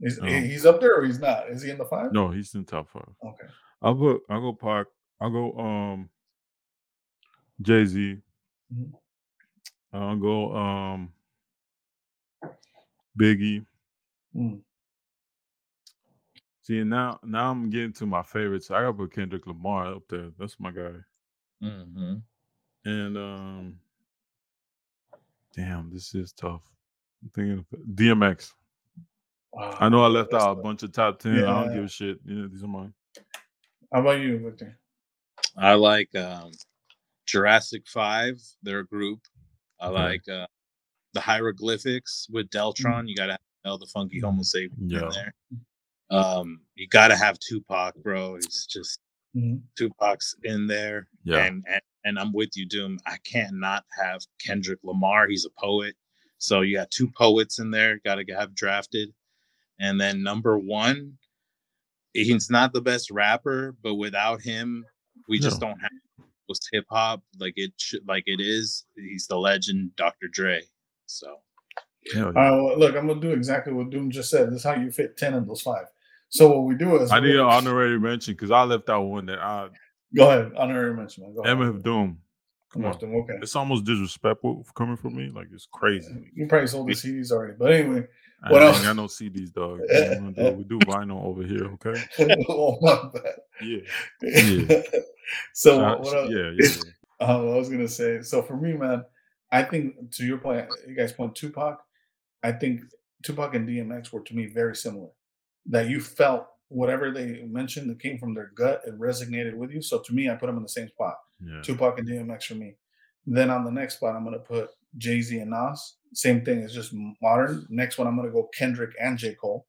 He's, 0.00 0.18
Um, 0.20 0.28
he's 0.28 0.64
up 0.64 0.80
there 0.80 0.96
or 0.98 1.04
he's 1.04 1.18
not? 1.18 1.50
Is 1.50 1.62
he 1.62 1.70
in 1.70 1.76
the 1.78 1.84
five? 1.84 2.12
No, 2.12 2.30
he's 2.30 2.54
in 2.54 2.64
top 2.64 2.88
five. 2.88 3.08
Okay. 3.22 3.46
I'll 3.82 3.94
put. 3.94 4.22
I'll 4.30 4.40
go 4.40 4.52
Pac. 4.54 4.86
I'll 5.20 5.30
go. 5.30 5.58
Um, 5.58 6.08
Jay 7.60 7.84
Z. 7.84 8.18
Mhm. 8.74 8.92
I'll 9.92 10.16
go. 10.16 10.54
Um, 10.56 11.12
Biggie. 13.18 13.64
Mm. 14.34 14.60
See 16.62 16.82
now, 16.82 17.20
now 17.22 17.50
I'm 17.50 17.68
getting 17.70 17.92
to 17.94 18.06
my 18.06 18.22
favorites. 18.22 18.70
I 18.70 18.80
gotta 18.80 18.94
put 18.94 19.12
Kendrick 19.12 19.46
Lamar 19.46 19.94
up 19.94 20.02
there. 20.08 20.30
That's 20.38 20.58
my 20.58 20.70
guy. 20.70 20.92
Mm-hmm. 21.62 22.14
And 22.86 23.16
um, 23.18 23.78
damn, 25.54 25.90
this 25.92 26.14
is 26.14 26.32
tough. 26.32 26.62
I'm 27.22 27.30
thinking 27.34 27.58
of 27.58 27.66
DMX. 27.94 28.52
Wow. 29.52 29.76
I 29.78 29.88
know 29.88 30.02
I 30.04 30.08
left 30.08 30.32
That's 30.32 30.42
out 30.42 30.58
a 30.58 30.62
bunch 30.62 30.82
of 30.82 30.92
top 30.92 31.18
ten. 31.20 31.36
I 31.44 31.62
don't 31.62 31.68
Yeah. 31.68 31.74
give 31.74 31.84
a 31.84 31.88
shit. 31.88 32.18
Yeah, 32.24 32.46
these 32.50 32.64
are 32.64 32.68
mine. 32.68 32.92
How 33.92 34.00
about 34.00 34.20
you, 34.20 34.38
Victor? 34.38 34.76
I 35.56 35.74
like 35.74 36.14
um, 36.16 36.50
Jurassic 37.26 37.86
Five. 37.88 38.40
They're 38.62 38.80
a 38.80 38.86
group. 38.86 39.20
I 39.80 39.86
Okay. 39.88 39.94
like 39.94 40.28
uh, 40.28 40.46
the 41.14 41.20
hieroglyphics 41.20 42.26
with 42.30 42.48
Deltron. 42.50 43.08
You 43.08 43.14
gotta 43.16 43.32
have 43.32 43.40
Del 43.64 43.78
the 43.78 43.86
Funky 43.86 44.20
Homosapien 44.20 44.70
Yeah. 44.86 45.02
in 45.04 45.08
there. 45.10 45.34
Um, 46.10 46.60
you 46.74 46.86
gotta 46.88 47.16
have 47.16 47.38
Tupac, 47.38 47.94
bro. 47.96 48.36
It's 48.36 48.66
just 48.66 49.00
Mhm. 49.36 49.62
Tupac's 49.76 50.36
in 50.44 50.66
there. 50.66 51.08
Yeah. 51.24 51.44
And, 51.46 51.64
and 51.68 51.80
and 52.06 52.18
I'm 52.18 52.32
with 52.34 52.54
you, 52.54 52.66
Doom. 52.66 52.98
I 53.06 53.16
can't 53.24 53.54
not 53.58 53.84
have 53.98 54.20
Kendrick 54.38 54.78
Lamar. 54.84 55.26
He's 55.26 55.46
a 55.46 55.50
poet. 55.58 55.96
So 56.36 56.60
you 56.60 56.76
got 56.76 56.90
two 56.90 57.10
poets 57.10 57.58
in 57.58 57.70
there. 57.70 57.98
Got 58.04 58.16
to 58.16 58.34
have 58.34 58.54
drafted. 58.54 59.14
And 59.80 59.98
then 59.98 60.22
number 60.22 60.58
one, 60.58 61.16
he's 62.12 62.50
not 62.50 62.74
the 62.74 62.82
best 62.82 63.10
rapper, 63.10 63.72
but 63.82 63.94
without 63.94 64.42
him, 64.42 64.84
we 65.28 65.38
just 65.38 65.60
don't 65.60 65.80
have 65.80 65.90
most 66.48 66.68
hip 66.72 66.84
hop 66.90 67.22
like 67.38 67.54
it 67.56 67.72
should, 67.78 68.06
like 68.06 68.24
it 68.26 68.40
is. 68.40 68.84
He's 68.96 69.26
the 69.26 69.36
legend, 69.36 69.94
Dr. 69.96 70.28
Dre. 70.32 70.62
So 71.06 71.36
yeah. 72.14 72.22
right, 72.34 72.50
well, 72.50 72.78
look, 72.78 72.96
I'm 72.96 73.06
gonna 73.06 73.20
do 73.20 73.32
exactly 73.32 73.72
what 73.72 73.90
Doom 73.90 74.10
just 74.10 74.30
said. 74.30 74.48
This 74.48 74.56
is 74.56 74.64
how 74.64 74.74
you 74.74 74.90
fit 74.90 75.16
ten 75.16 75.34
in 75.34 75.46
those 75.46 75.62
five. 75.62 75.86
So 76.28 76.48
what 76.48 76.64
we 76.64 76.74
do 76.74 76.96
is 77.00 77.12
I 77.12 77.20
need 77.20 77.36
an 77.36 77.40
honorary 77.42 77.98
mention 77.98 78.34
because 78.34 78.50
I 78.50 78.62
left 78.64 78.88
out 78.88 79.02
one 79.02 79.26
that 79.26 79.38
I 79.38 79.68
Go 80.14 80.30
ahead, 80.30 80.52
honorary 80.56 80.94
mention. 80.94 81.24
man. 81.24 81.34
Go 81.34 81.42
ahead. 81.42 81.56
MF 81.56 81.82
Doom. 81.82 82.18
Come 82.72 82.84
on. 82.86 82.98
Doom, 82.98 83.14
Okay. 83.16 83.34
It's 83.40 83.56
almost 83.56 83.84
disrespectful 83.84 84.66
coming 84.74 84.96
from 84.96 85.16
me. 85.16 85.30
Like 85.34 85.48
it's 85.52 85.68
crazy. 85.72 86.30
You 86.34 86.46
probably 86.46 86.66
sold 86.66 86.88
the 86.88 86.92
CDs 86.92 87.30
already, 87.30 87.54
but 87.58 87.72
anyway. 87.72 88.06
I 88.44 88.52
What 88.52 88.62
ain't 88.62 88.74
else? 88.74 88.84
got 88.84 88.96
no 88.96 89.04
CDs, 89.06 89.52
dog. 89.52 89.80
You 89.88 89.94
know 90.00 90.08
what 90.08 90.16
I'm 90.18 90.32
gonna 90.34 90.50
do? 90.52 90.56
We 90.58 90.64
do 90.64 90.78
vinyl 90.80 91.24
over 91.24 91.42
here, 91.42 91.64
okay? 91.74 91.94
oh 92.48 92.78
my 92.80 93.08
bad. 93.12 93.32
Yeah. 93.62 93.78
Yeah. 94.22 94.82
so 95.54 95.78
Shout- 95.78 96.00
what 96.00 96.16
else? 96.16 96.30
yeah, 96.30 96.50
yeah, 96.58 96.68
yeah. 97.20 97.26
Um, 97.26 97.48
I 97.52 97.56
was 97.56 97.68
gonna 97.68 97.88
say. 97.88 98.20
So 98.22 98.42
for 98.42 98.56
me, 98.56 98.72
man, 98.74 99.04
I 99.50 99.62
think 99.62 100.10
to 100.16 100.24
your 100.26 100.38
point, 100.38 100.66
you 100.86 100.94
guys 100.94 101.12
point 101.12 101.34
Tupac. 101.34 101.78
I 102.42 102.52
think 102.52 102.82
Tupac 103.24 103.54
and 103.54 103.66
DMX 103.68 104.12
were 104.12 104.20
to 104.20 104.34
me 104.36 104.46
very 104.46 104.76
similar. 104.76 105.08
That 105.66 105.88
you 105.88 106.00
felt 106.00 106.46
whatever 106.68 107.10
they 107.12 107.44
mentioned 107.48 107.88
that 107.88 108.00
came 108.00 108.18
from 108.18 108.34
their 108.34 108.50
gut, 108.54 108.82
it 108.86 108.98
resonated 108.98 109.54
with 109.54 109.70
you. 109.70 109.80
So 109.80 110.00
to 110.00 110.12
me, 110.12 110.28
I 110.28 110.34
put 110.34 110.46
them 110.46 110.56
in 110.56 110.62
the 110.62 110.68
same 110.68 110.88
spot. 110.88 111.14
yeah. 111.40 111.62
Tupac 111.62 111.98
and 111.98 112.06
DMX 112.08 112.44
for 112.44 112.54
me. 112.56 112.76
Then 113.26 113.48
on 113.48 113.64
the 113.64 113.70
next 113.70 113.94
spot, 113.96 114.16
I'm 114.16 114.24
gonna 114.24 114.38
put 114.40 114.70
Jay 114.98 115.20
Z 115.20 115.38
and 115.38 115.50
Nas. 115.50 115.96
Same 116.12 116.44
thing. 116.44 116.60
It's 116.60 116.72
just 116.74 116.92
modern. 117.20 117.66
Next 117.70 117.98
one, 117.98 118.06
I'm 118.06 118.16
gonna 118.16 118.30
go 118.30 118.48
Kendrick 118.56 118.94
and 119.00 119.18
J 119.18 119.34
Cole. 119.34 119.66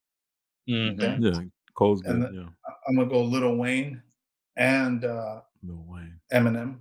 mhm. 0.69 0.93
Okay. 1.01 1.17
Yeah, 1.19 1.41
Cole's 1.75 2.01
good. 2.01 2.11
And 2.11 2.23
the- 2.23 2.31
yeah, 2.33 2.49
I- 2.67 2.73
I'm 2.87 2.95
gonna 2.95 3.09
go 3.09 3.23
Little 3.23 3.57
Wayne 3.57 4.01
and 4.55 5.03
uh, 5.05 5.41
Lil 5.63 5.83
Wayne. 5.87 6.19
Eminem. 6.31 6.79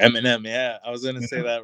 Eminem, 0.00 0.44
yeah, 0.46 0.78
I 0.84 0.90
was 0.90 1.04
gonna 1.04 1.22
say 1.22 1.40
that. 1.42 1.62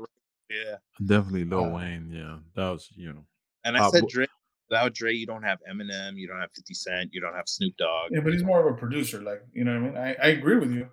Yeah, 0.48 0.76
Definitely 1.04 1.44
Lil 1.44 1.64
Uh, 1.64 1.68
Wayne. 1.70 2.10
Yeah, 2.12 2.38
that 2.54 2.70
was 2.70 2.88
you 2.94 3.12
know. 3.12 3.24
and 3.64 3.76
I 3.76 3.86
Uh, 3.86 3.90
said 3.90 4.04
wh- 4.04 4.12
Dre. 4.12 4.26
Without 4.68 4.94
Dre, 4.94 5.12
you 5.12 5.26
don't 5.26 5.42
have 5.42 5.58
Eminem, 5.68 6.16
you 6.16 6.28
don't 6.28 6.38
have 6.40 6.50
Fifty 6.54 6.74
Cent, 6.74 7.12
you 7.12 7.20
don't 7.20 7.34
have 7.34 7.48
Snoop 7.48 7.76
Dogg. 7.76 8.12
Yeah, 8.12 8.20
but 8.20 8.32
he's 8.32 8.44
more 8.44 8.60
of 8.66 8.72
a 8.72 8.78
producer. 8.78 9.20
Like 9.20 9.42
you 9.52 9.64
know 9.64 9.72
what 9.80 9.96
I 9.96 10.04
mean. 10.04 10.16
I, 10.20 10.26
I 10.26 10.28
agree 10.28 10.56
with 10.56 10.70
you. 10.70 10.88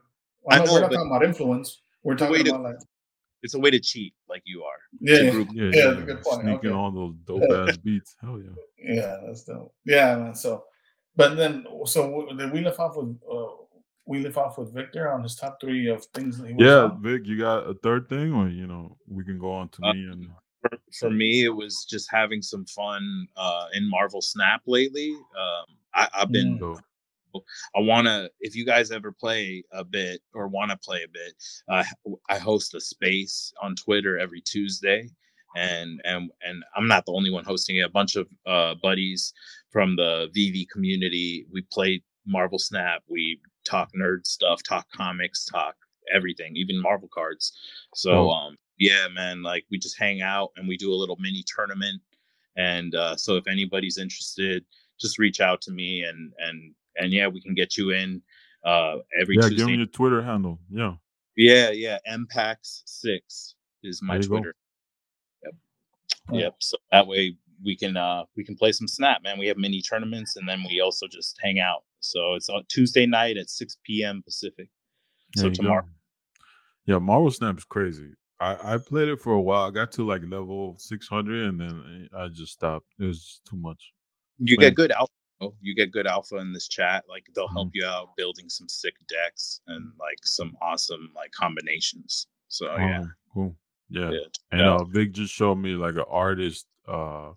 I 0.50 0.56
I 0.56 0.58
know, 0.60 0.65
know, 0.65 0.74
we're 0.74 0.79
not 0.82 0.91
talking 0.91 1.08
about 1.08 1.24
influence. 1.24 1.82
We're 2.03 2.15
The 2.15 2.25
way 2.25 2.29
talking 2.39 2.46
to- 2.46 2.51
about 2.51 2.63
like 2.63 2.77
It's 3.44 3.53
a 3.53 3.60
way 3.60 3.70
to 3.72 3.79
cheat, 3.79 4.13
like 4.27 4.44
you 4.46 4.63
are. 4.63 4.79
yeah, 5.00 5.17
to 5.17 5.48
yeah, 5.53 5.63
Yeah, 5.63 5.63
Yeah, 5.63 5.70
yeah, 5.72 5.86
that's 5.89 6.00
a 6.00 6.06
good 6.06 6.24
point. 6.24 6.41
Sneaking 6.41 6.70
Okay. 6.70 6.77
on 6.77 6.96
those 6.96 7.15
dope 7.25 7.51
ass 7.70 7.77
beats. 7.77 8.15
Hell 8.22 8.39
yeah. 8.39 8.96
yeah, 8.96 9.17
that's 9.25 9.44
dope. 9.44 9.74
Yeah, 9.86 10.15
man. 10.17 10.36
So, 10.36 10.65
but 11.15 11.36
then 11.36 11.65
so 11.86 12.27
did 12.38 12.51
we 12.51 12.62
lift 12.62 12.79
off 12.79 12.96
with 12.96 13.17
uh, 13.32 13.48
we 14.06 14.20
lift 14.20 14.38
off 14.38 14.58
with 14.58 14.74
Victor 14.74 15.12
on 15.12 15.22
his 15.24 15.36
top 15.36 15.60
three 15.60 15.88
of 15.89 16.06
things 16.13 16.38
that 16.38 16.48
he 16.50 16.56
Yeah, 16.58 16.86
on? 16.86 17.01
Vic, 17.01 17.25
you 17.25 17.38
got 17.38 17.67
a 17.70 17.74
third 17.75 18.08
thing, 18.10 18.34
or 18.34 18.48
you 18.50 18.67
know, 18.67 18.98
we 19.08 19.24
can 19.24 19.38
go 19.38 19.51
on 19.51 19.70
to 19.70 19.84
Uh, 19.84 19.94
me 19.94 20.03
and 20.06 20.29
For, 20.62 20.77
for 21.00 21.10
me, 21.12 21.44
it 21.44 21.50
was 21.50 21.86
just 21.86 22.10
having 22.10 22.41
some 22.41 22.65
fun 22.65 23.27
uh, 23.36 23.67
in 23.74 23.89
Marvel 23.89 24.22
Snap 24.22 24.62
lately. 24.65 25.12
Um, 25.12 25.65
I, 25.94 26.08
I've 26.13 26.32
been 26.32 26.58
Mm. 26.60 26.79
I 27.75 27.79
want 27.81 28.07
to, 28.07 28.29
if 28.39 28.55
you 28.55 28.65
guys 28.65 28.91
ever 28.91 29.12
play 29.12 29.63
a 29.72 29.84
bit 29.84 30.22
or 30.34 30.48
want 30.48 30.72
to 30.72 30.77
play 30.77 31.03
a 31.03 31.07
bit, 31.10 31.34
uh, 31.69 31.84
I 32.29 32.38
host 32.38 32.74
a 32.75 32.81
space 32.81 33.53
on 33.62 33.75
Twitter 33.75 34.17
every 34.17 34.41
Tuesday. 34.41 35.10
And, 35.55 36.01
and 36.03 36.29
and 36.43 36.63
I'm 36.75 36.88
not 36.88 37.05
the 37.05 37.13
only 37.13 37.31
one 37.31 37.43
hosting 37.46 37.77
it. 37.77 37.81
A 37.81 37.89
bunch 37.89 38.15
of 38.15 38.27
uh, 38.46 38.75
buddies 38.81 39.34
from 39.72 39.96
the 39.96 40.29
VeVe 40.34 40.67
community. 40.72 41.46
We 41.51 41.62
play 41.72 42.03
Marvel 42.25 42.60
Snap. 42.60 43.01
We 43.07 43.39
talk 43.65 43.89
nerd 44.00 44.25
stuff, 44.27 44.62
talk 44.63 44.86
comics, 44.91 45.46
talk 45.46 45.75
everything, 46.13 46.55
even 46.55 46.81
Marvel 46.81 47.10
cards. 47.13 47.53
So 47.96 48.12
Oh. 48.12 48.29
um, 48.31 48.57
yeah, 48.77 49.07
man, 49.07 49.41
like 49.41 49.65
we 49.72 49.79
just 49.79 49.98
hang 49.98 50.22
out 50.22 50.51
and 50.57 50.67
we 50.67 50.77
do 50.77 50.93
a 50.93 50.96
little 51.01 51.17
mini 51.19 51.43
tournament. 51.55 52.01
And 52.55 52.93
uh, 52.93 53.15
so 53.15 53.36
if 53.36 53.48
anybody's 53.48 53.98
interested, 53.98 54.63
just 55.00 55.17
reach 55.17 55.41
out 55.41 55.62
to 55.62 55.72
me 55.72 56.03
and 56.03 56.34
and 56.39 56.74
and 56.99 57.11
yeah, 57.11 57.27
we 57.27 57.41
can 57.41 57.53
get 57.53 57.77
you 57.77 57.91
in 57.91 58.21
uh 58.65 58.97
every 59.19 59.37
Yeah, 59.39 59.49
give 59.49 59.67
me 59.67 59.75
your 59.75 59.85
Twitter 59.85 60.21
handle. 60.21 60.59
Yeah. 60.69 60.95
yeah, 61.35 61.71
yeah. 61.71 61.97
Mpax 62.09 62.81
six 62.85 63.55
is 63.83 64.01
my 64.01 64.15
There 64.15 64.23
you 64.23 64.29
go. 64.29 64.35
Twitter. 64.37 64.55
Yep. 65.43 65.53
Oh. 66.31 66.37
Yep. 66.37 66.55
So 66.59 66.77
that 66.91 67.07
way 67.07 67.35
we 67.63 67.75
can 67.75 67.97
uh 67.97 68.23
we 68.35 68.43
can 68.43 68.55
play 68.55 68.71
some 68.71 68.87
snap, 68.87 69.23
man. 69.23 69.39
We 69.39 69.47
have 69.47 69.57
mini 69.57 69.81
tournaments, 69.81 70.35
and 70.35 70.47
then 70.47 70.63
we 70.69 70.81
also 70.81 71.07
just 71.07 71.37
hang 71.41 71.59
out. 71.59 71.83
So 71.99 72.35
it's 72.35 72.49
on 72.49 72.63
Tuesday 72.69 73.05
night 73.05 73.37
at 73.37 73.49
6 73.49 73.77
p.m. 73.83 74.21
Pacific. 74.23 74.69
So 75.35 75.49
tomorrow. 75.49 75.81
Go. 75.81 75.89
Yeah, 76.85 76.99
Marvel 76.99 77.29
Snap 77.29 77.57
is 77.57 77.65
crazy. 77.65 78.11
I, 78.39 78.75
I 78.75 78.77
played 78.77 79.09
it 79.09 79.19
for 79.19 79.33
a 79.33 79.41
while. 79.41 79.67
I 79.67 79.71
got 79.71 79.91
to 79.93 80.05
like 80.05 80.21
level 80.23 80.75
600 80.79 81.49
and 81.49 81.59
then 81.59 82.09
I 82.15 82.27
just 82.27 82.53
stopped. 82.53 82.85
It 82.99 83.05
was 83.05 83.41
too 83.47 83.57
much. 83.57 83.93
You 84.39 84.57
get 84.57 84.75
good 84.75 84.91
alpha. 84.91 85.11
Oh, 85.39 85.53
you 85.62 85.75
get 85.75 85.91
good 85.91 86.08
alpha 86.08 86.38
in 86.38 86.51
this 86.51 86.67
chat. 86.67 87.03
Like 87.08 87.25
they'll 87.36 87.48
help 87.48 87.70
you 87.74 87.86
out 87.86 88.15
building 88.17 88.50
some 88.50 88.67
sick 88.67 88.96
decks 89.08 89.62
and 89.67 89.91
like 90.00 90.17
some 90.24 90.58
awesome 90.62 91.12
like 91.15 91.32
combinations. 91.32 92.27
So 92.48 92.67
oh, 92.67 92.77
yeah, 92.77 93.03
cool. 93.34 93.56
Yeah, 93.89 94.12
yeah. 94.12 94.20
and 94.51 94.62
uh, 94.62 94.84
Vic 94.84 95.12
just 95.12 95.34
showed 95.34 95.56
me 95.56 95.72
like 95.72 95.96
an 95.96 96.06
artist 96.10 96.65
uh 96.88 97.32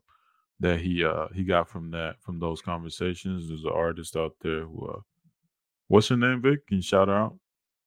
that 0.60 0.80
he 0.80 1.04
uh 1.04 1.28
he 1.34 1.44
got 1.44 1.68
from 1.68 1.90
that 1.90 2.16
from 2.20 2.38
those 2.38 2.62
conversations. 2.62 3.48
There's 3.48 3.64
an 3.64 3.72
artist 3.74 4.16
out 4.16 4.34
there 4.40 4.62
who 4.62 4.88
uh 4.88 5.00
what's 5.88 6.08
her 6.08 6.16
name, 6.16 6.40
Vic? 6.40 6.66
Can 6.66 6.78
you 6.78 6.82
shout 6.82 7.08
her 7.08 7.14
out? 7.14 7.36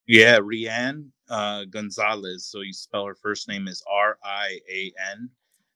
Yeah, 0.07 0.39
Rian 0.39 1.09
uh, 1.29 1.65
Gonzalez. 1.65 2.45
So 2.45 2.61
you 2.61 2.73
spell 2.73 3.05
her 3.05 3.15
first 3.15 3.47
name 3.47 3.67
is 3.67 3.83
R 3.89 4.17
I 4.23 4.59
A 4.69 4.91
N, 5.11 5.29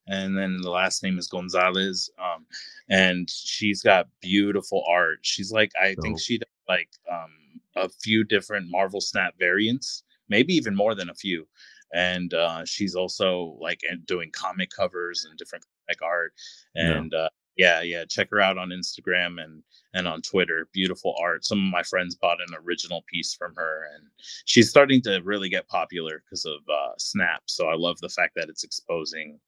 and 0.07 0.37
then 0.37 0.57
the 0.61 0.69
last 0.69 1.03
name 1.03 1.17
is 1.17 1.27
Gonzalez. 1.27 2.09
Um, 2.19 2.45
and 2.89 3.29
she's 3.29 3.81
got 3.81 4.07
beautiful 4.21 4.83
art. 4.89 5.19
She's 5.21 5.51
like, 5.51 5.71
I 5.81 5.95
oh. 5.97 6.01
think 6.01 6.19
she 6.19 6.37
does 6.37 6.47
like 6.67 6.89
um, 7.11 7.31
a 7.75 7.89
few 7.89 8.23
different 8.23 8.69
Marvel 8.69 9.01
Snap 9.01 9.33
variants, 9.37 10.03
maybe 10.29 10.53
even 10.53 10.75
more 10.75 10.95
than 10.95 11.09
a 11.09 11.15
few. 11.15 11.47
And 11.93 12.33
uh, 12.33 12.65
she's 12.65 12.95
also 12.95 13.57
like 13.61 13.81
doing 14.05 14.31
comic 14.31 14.69
covers 14.69 15.25
and 15.25 15.37
different 15.37 15.65
like 15.87 16.01
art. 16.01 16.33
And 16.75 17.11
yeah. 17.13 17.19
uh, 17.19 17.29
yeah, 17.57 17.81
yeah, 17.81 18.05
check 18.05 18.29
her 18.29 18.39
out 18.39 18.57
on 18.57 18.69
Instagram 18.69 19.43
and 19.43 19.63
and 19.93 20.07
on 20.07 20.21
Twitter. 20.21 20.69
Beautiful 20.73 21.15
art. 21.19 21.43
Some 21.43 21.57
of 21.57 21.71
my 21.71 21.81
friends 21.81 22.15
bought 22.15 22.39
an 22.39 22.55
original 22.63 23.03
piece 23.11 23.33
from 23.33 23.55
her, 23.55 23.89
and 23.95 24.03
she's 24.45 24.69
starting 24.69 25.01
to 25.03 25.21
really 25.23 25.49
get 25.49 25.67
popular 25.67 26.23
because 26.23 26.45
of 26.45 26.59
uh, 26.71 26.93
Snap. 26.99 27.41
So 27.47 27.67
I 27.67 27.75
love 27.75 27.99
the 27.99 28.09
fact 28.09 28.35
that 28.35 28.47
it's 28.47 28.63
exposing 28.63 29.39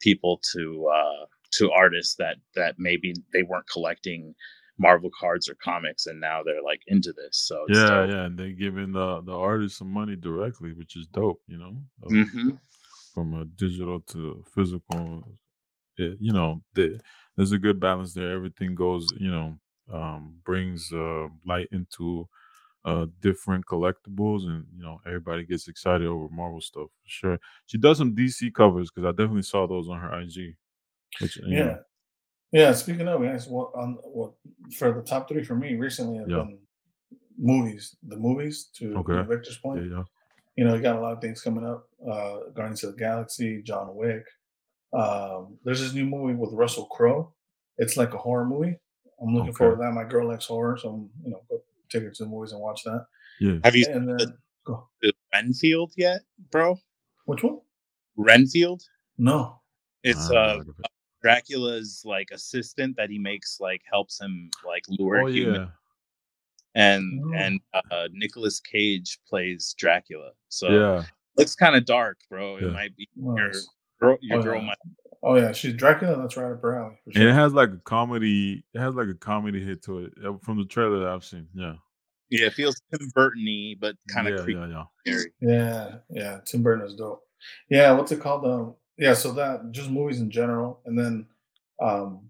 people 0.00 0.40
to 0.52 0.88
uh, 0.92 1.26
to 1.52 1.70
artists 1.70 2.14
that 2.16 2.36
that 2.54 2.76
maybe 2.78 3.14
they 3.32 3.42
weren't 3.42 3.68
collecting 3.72 4.34
Marvel 4.78 5.10
cards 5.18 5.48
or 5.48 5.56
comics, 5.62 6.06
and 6.06 6.20
now 6.20 6.42
they're 6.44 6.62
like 6.62 6.80
into 6.86 7.12
this. 7.12 7.38
So 7.46 7.64
yeah, 7.68 7.86
dope. 7.86 8.10
yeah, 8.10 8.24
and 8.24 8.38
they're 8.38 8.52
giving 8.52 8.92
the 8.92 9.22
the 9.22 9.34
artists 9.34 9.78
some 9.78 9.90
money 9.90 10.16
directly, 10.16 10.72
which 10.72 10.96
is 10.96 11.06
dope. 11.08 11.40
You 11.46 11.58
know, 11.58 11.76
mm-hmm. 12.04 12.50
from 13.14 13.34
a 13.34 13.44
digital 13.44 14.00
to 14.00 14.44
physical. 14.54 15.24
It, 16.00 16.16
you 16.20 16.32
know, 16.32 16.62
the, 16.74 17.00
there's 17.36 17.50
a 17.50 17.58
good 17.58 17.80
balance 17.80 18.14
there. 18.14 18.30
Everything 18.30 18.76
goes, 18.76 19.08
you 19.18 19.32
know, 19.32 19.58
um, 19.92 20.36
brings 20.44 20.92
uh, 20.92 21.26
light 21.44 21.68
into 21.72 22.28
uh, 22.88 23.06
different 23.20 23.66
collectibles, 23.66 24.44
and 24.44 24.64
you 24.74 24.82
know 24.82 25.00
everybody 25.06 25.44
gets 25.44 25.68
excited 25.68 26.06
over 26.06 26.28
Marvel 26.30 26.60
stuff 26.60 26.88
for 27.02 27.08
sure. 27.08 27.40
She 27.66 27.76
does 27.76 27.98
some 27.98 28.16
DC 28.16 28.54
covers 28.54 28.90
because 28.90 29.06
I 29.06 29.10
definitely 29.10 29.42
saw 29.42 29.66
those 29.66 29.88
on 29.88 30.00
her 30.00 30.20
IG. 30.20 30.56
Which, 31.20 31.38
yeah, 31.46 31.64
know. 31.64 31.78
yeah. 32.52 32.72
Speaking 32.72 33.08
of, 33.08 33.22
guys, 33.22 33.46
what 33.46 33.72
on 33.74 33.98
what 34.02 34.32
for 34.76 34.92
the 34.92 35.02
top 35.02 35.28
three 35.28 35.44
for 35.44 35.54
me 35.54 35.74
recently 35.74 36.18
have 36.18 36.30
yeah. 36.30 36.38
been 36.38 36.58
movies. 37.36 37.96
The 38.06 38.16
movies 38.16 38.70
to 38.76 38.96
okay. 38.96 39.28
Victor's 39.28 39.58
point. 39.58 39.84
Yeah, 39.84 39.98
yeah. 39.98 40.02
You 40.56 40.64
know, 40.64 40.74
you 40.74 40.80
got 40.80 40.96
a 40.96 41.00
lot 41.00 41.12
of 41.12 41.20
things 41.20 41.42
coming 41.42 41.66
up. 41.66 41.88
Uh, 42.02 42.50
Guardians 42.54 42.82
of 42.84 42.92
the 42.92 42.98
Galaxy, 42.98 43.62
John 43.62 43.94
Wick. 43.94 44.24
Um, 44.92 45.58
there's 45.62 45.80
this 45.80 45.92
new 45.92 46.06
movie 46.06 46.34
with 46.34 46.52
Russell 46.52 46.86
Crowe. 46.86 47.32
It's 47.76 47.96
like 47.96 48.14
a 48.14 48.18
horror 48.18 48.46
movie. 48.46 48.76
I'm 49.20 49.34
looking 49.34 49.50
okay. 49.50 49.58
forward 49.58 49.76
to 49.76 49.82
that. 49.82 49.92
My 49.92 50.04
girl 50.04 50.28
likes 50.28 50.46
horror, 50.46 50.78
so 50.78 50.88
I'm 50.88 51.10
you 51.24 51.30
know 51.32 51.60
take 51.90 52.02
her 52.02 52.10
to 52.10 52.24
the 52.24 52.28
movies 52.28 52.52
and 52.52 52.60
watch 52.60 52.82
that. 52.84 53.06
Yeah. 53.40 53.58
Have 53.64 53.76
you 53.76 53.86
and 53.88 54.08
then, 54.08 54.34
go. 54.64 54.88
Renfield 55.32 55.92
yet, 55.96 56.20
bro? 56.50 56.78
Which 57.26 57.42
one? 57.42 57.60
Renfield. 58.16 58.82
No. 59.18 59.60
It's 60.02 60.30
uh 60.30 60.60
Dracula's 61.22 62.02
like 62.04 62.28
assistant 62.32 62.96
that 62.96 63.10
he 63.10 63.18
makes 63.18 63.58
like 63.60 63.82
helps 63.90 64.20
him 64.20 64.50
like 64.66 64.84
lure 64.88 65.22
oh, 65.22 65.26
human. 65.26 65.62
Yeah. 65.62 65.66
And 66.74 67.22
oh. 67.24 67.32
and 67.36 67.60
uh 67.74 68.08
Nicolas 68.12 68.60
Cage 68.60 69.18
plays 69.28 69.74
Dracula. 69.78 70.30
So 70.48 70.68
yeah. 70.68 71.04
looks 71.36 71.54
kind 71.54 71.76
of 71.76 71.84
dark, 71.84 72.18
bro. 72.30 72.56
It 72.56 72.72
might 72.72 72.96
be 72.96 73.08
your 73.16 73.52
girl, 74.00 74.18
your 74.20 74.38
oh, 74.38 74.42
girl 74.42 74.60
yeah. 74.60 74.66
might 74.66 74.78
Oh 75.22 75.36
yeah, 75.36 75.52
she's 75.52 75.74
Dracula. 75.74 76.16
That's 76.16 76.36
right 76.36 76.52
up 76.52 76.62
her 76.62 76.78
alley. 76.78 76.98
Sure. 77.10 77.22
And 77.22 77.30
it 77.30 77.34
has 77.34 77.52
like 77.52 77.70
a 77.70 77.80
comedy. 77.84 78.64
It 78.74 78.78
has 78.78 78.94
like 78.94 79.08
a 79.08 79.14
comedy 79.14 79.64
hit 79.64 79.82
to 79.84 80.04
it 80.04 80.12
uh, 80.24 80.34
from 80.42 80.58
the 80.58 80.64
trailer 80.64 81.00
that 81.00 81.08
I've 81.08 81.24
seen. 81.24 81.48
Yeah. 81.54 81.74
Yeah, 82.30 82.46
it 82.46 82.52
feels 82.52 82.80
Tim 82.92 83.08
Burton-y, 83.14 83.74
but 83.80 83.96
kind 84.12 84.28
of 84.28 84.34
yeah, 84.36 84.42
creepy. 84.42 84.60
Yeah, 84.60 84.84
yeah. 85.06 85.22
yeah, 85.40 85.94
yeah. 86.10 86.38
Tim 86.44 86.62
Burton 86.62 86.86
is 86.86 86.94
dope. 86.94 87.22
Yeah, 87.70 87.92
what's 87.92 88.12
it 88.12 88.20
called? 88.20 88.44
Um, 88.44 88.74
yeah, 88.98 89.14
so 89.14 89.32
that 89.32 89.70
just 89.70 89.90
movies 89.90 90.20
in 90.20 90.30
general, 90.30 90.80
and 90.84 90.98
then, 90.98 91.26
um, 91.82 92.28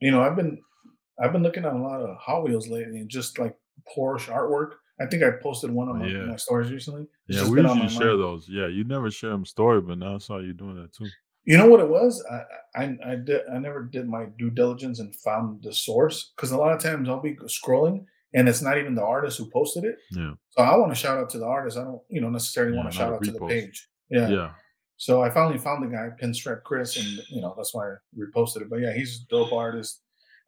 you 0.00 0.10
know, 0.10 0.20
I've 0.20 0.36
been 0.36 0.60
I've 1.18 1.32
been 1.32 1.42
looking 1.42 1.64
at 1.64 1.72
a 1.72 1.78
lot 1.78 2.02
of 2.02 2.16
Hot 2.18 2.44
Wheels 2.44 2.68
lately, 2.68 2.98
and 2.98 3.08
just 3.08 3.38
like 3.38 3.56
Porsche 3.96 4.28
artwork. 4.28 4.72
I 5.00 5.06
think 5.06 5.22
I 5.22 5.30
posted 5.42 5.70
one 5.70 5.88
of 5.88 5.96
my, 5.96 6.06
yeah. 6.06 6.24
my 6.26 6.36
stories 6.36 6.70
recently. 6.70 7.06
It's 7.26 7.38
yeah, 7.38 7.48
we 7.48 7.60
usually 7.60 7.88
share 7.88 8.08
mind. 8.08 8.20
those. 8.20 8.48
Yeah, 8.48 8.66
you 8.66 8.84
never 8.84 9.10
share 9.10 9.30
them 9.30 9.46
story, 9.46 9.80
but 9.80 9.96
now 9.96 10.16
I 10.16 10.18
saw 10.18 10.38
you 10.38 10.52
doing 10.52 10.76
that 10.76 10.92
too. 10.92 11.06
You 11.44 11.58
know 11.58 11.66
what 11.66 11.80
it 11.80 11.88
was? 11.88 12.24
I 12.30 12.82
I 12.82 12.96
I, 13.04 13.14
did, 13.16 13.42
I 13.52 13.58
never 13.58 13.82
did 13.84 14.08
my 14.08 14.26
due 14.38 14.50
diligence 14.50 15.00
and 15.00 15.14
found 15.16 15.62
the 15.62 15.72
source 15.72 16.32
because 16.36 16.52
a 16.52 16.56
lot 16.56 16.72
of 16.72 16.80
times 16.80 17.08
I'll 17.08 17.20
be 17.20 17.34
scrolling 17.46 18.04
and 18.34 18.48
it's 18.48 18.62
not 18.62 18.78
even 18.78 18.94
the 18.94 19.04
artist 19.04 19.38
who 19.38 19.50
posted 19.50 19.84
it. 19.84 19.96
Yeah. 20.10 20.34
So 20.50 20.62
I 20.62 20.76
want 20.76 20.92
to 20.92 20.96
shout 20.96 21.18
out 21.18 21.30
to 21.30 21.38
the 21.38 21.46
artist. 21.46 21.76
I 21.76 21.84
don't, 21.84 22.00
you 22.08 22.20
know, 22.20 22.30
necessarily 22.30 22.74
yeah, 22.74 22.80
want 22.80 22.92
to 22.92 22.96
shout 22.96 23.12
out 23.12 23.22
to 23.24 23.32
the 23.32 23.46
page. 23.46 23.88
Yeah. 24.10 24.28
Yeah. 24.28 24.50
So 24.96 25.22
I 25.22 25.30
finally 25.30 25.58
found 25.58 25.82
the 25.82 25.88
guy, 25.88 26.10
Pinstripe 26.20 26.62
Chris, 26.62 26.96
and 26.96 27.06
you 27.28 27.40
know 27.40 27.54
that's 27.56 27.74
why 27.74 27.88
I 27.88 27.94
reposted 28.16 28.62
it. 28.62 28.70
But 28.70 28.80
yeah, 28.80 28.92
he's 28.92 29.22
a 29.22 29.26
dope 29.28 29.52
artist. 29.52 30.00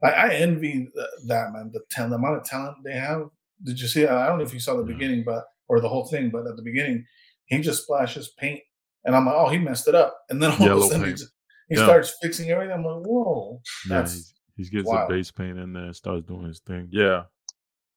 I, 0.03 0.11
I 0.11 0.35
envy 0.35 0.89
that 1.27 1.53
man. 1.53 1.71
The 1.73 1.81
talent, 1.91 2.11
the 2.11 2.17
amount 2.17 2.37
of 2.37 2.45
talent 2.45 2.77
they 2.85 2.93
have. 2.93 3.29
Did 3.65 3.81
you 3.81 3.89
see? 3.89 4.07
I 4.07 4.29
don't 4.29 4.39
know 4.39 4.45
if 4.45 4.55
you 4.55 4.61
saw 4.61 4.75
the 4.75 4.87
yeah. 4.87 4.95
beginning, 4.97 5.25
but 5.25 5.45
or 5.67 5.81
the 5.81 5.89
whole 5.89 6.07
thing, 6.07 6.31
but 6.31 6.47
at 6.47 6.55
the 6.57 6.63
beginning, 6.63 7.05
he 7.47 7.59
just 7.59 7.83
splashes 7.83 8.33
paint 8.39 8.61
and 9.05 9.15
I'm 9.15 9.27
like, 9.27 9.35
oh, 9.35 9.49
he 9.49 9.59
messed 9.59 9.89
it 9.89 9.95
up. 9.95 10.17
And 10.31 10.43
then 10.43 10.53
all 10.53 10.59
Yellow 10.59 10.81
of 10.81 10.87
a 10.87 10.89
sudden, 10.89 11.07
he, 11.07 11.13
just, 11.13 11.33
he 11.69 11.77
yeah. 11.77 11.85
starts 11.85 12.17
fixing 12.23 12.51
everything. 12.51 12.75
I'm 12.75 12.85
like, 12.85 13.07
whoa, 13.07 13.61
that's 13.89 14.15
yeah, 14.15 14.23
he, 14.57 14.65
he 14.65 14.71
gets 14.71 14.89
wild. 14.89 15.09
the 15.11 15.15
base 15.15 15.31
paint 15.31 15.59
in 15.59 15.73
there 15.73 15.85
and 15.85 15.97
starts 15.97 16.27
doing 16.27 16.47
his 16.47 16.61
thing. 16.61 16.89
Yeah, 16.91 17.25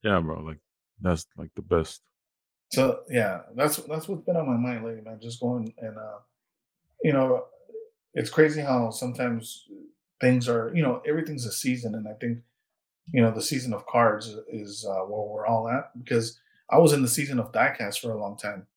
yeah, 0.03 0.19
bro. 0.19 0.41
Like 0.41 0.59
that's 1.01 1.25
like 1.37 1.51
the 1.55 1.61
best. 1.61 2.01
So 2.71 3.01
yeah, 3.09 3.41
that's 3.55 3.77
that's 3.77 4.07
what's 4.07 4.25
been 4.25 4.35
on 4.35 4.47
my 4.47 4.57
mind 4.57 4.85
lately, 4.85 5.01
man. 5.01 5.19
Just 5.21 5.39
going 5.39 5.73
and 5.77 5.97
uh, 5.97 6.19
you 7.03 7.13
know, 7.13 7.45
it's 8.13 8.29
crazy 8.29 8.61
how 8.61 8.89
sometimes 8.89 9.65
things 10.19 10.49
are, 10.49 10.71
you 10.73 10.81
know, 10.81 11.01
everything's 11.07 11.45
a 11.45 11.51
season, 11.51 11.95
and 11.95 12.07
I 12.07 12.13
think, 12.13 12.39
you 13.13 13.21
know, 13.21 13.31
the 13.31 13.41
season 13.41 13.73
of 13.73 13.85
cards 13.85 14.33
is 14.49 14.85
uh, 14.89 15.01
where 15.01 15.27
we're 15.27 15.45
all 15.45 15.69
at 15.69 15.91
because 15.97 16.39
I 16.69 16.79
was 16.79 16.93
in 16.93 17.01
the 17.01 17.07
season 17.07 17.39
of 17.39 17.51
diecast 17.51 17.99
for 17.99 18.11
a 18.11 18.19
long 18.19 18.37
time, 18.37 18.67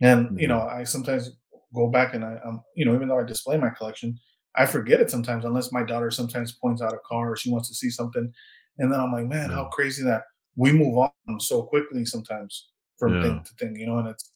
and 0.00 0.26
mm-hmm. 0.26 0.38
you 0.38 0.48
know, 0.48 0.60
I 0.60 0.84
sometimes 0.84 1.32
go 1.74 1.88
back 1.88 2.14
and 2.14 2.24
I, 2.24 2.38
am 2.44 2.62
you 2.74 2.84
know, 2.84 2.94
even 2.94 3.08
though 3.08 3.18
I 3.18 3.24
display 3.24 3.56
my 3.56 3.70
collection, 3.70 4.18
I 4.56 4.66
forget 4.66 5.00
it 5.00 5.10
sometimes 5.10 5.44
unless 5.44 5.72
my 5.72 5.82
daughter 5.82 6.10
sometimes 6.10 6.52
points 6.52 6.82
out 6.82 6.94
a 6.94 6.98
car 7.06 7.32
or 7.32 7.36
she 7.36 7.50
wants 7.50 7.68
to 7.68 7.74
see 7.74 7.90
something, 7.90 8.32
and 8.78 8.92
then 8.92 9.00
I'm 9.00 9.12
like, 9.12 9.26
man, 9.26 9.50
yeah. 9.50 9.56
how 9.56 9.64
crazy 9.66 10.02
that 10.04 10.22
we 10.56 10.72
move 10.72 10.98
on 10.98 11.40
so 11.40 11.62
quickly 11.62 12.04
sometimes 12.04 12.68
from 12.98 13.16
yeah. 13.16 13.22
thing 13.22 13.44
to 13.44 13.54
thing, 13.54 13.76
you 13.76 13.86
know. 13.86 13.98
And 13.98 14.08
it's 14.08 14.32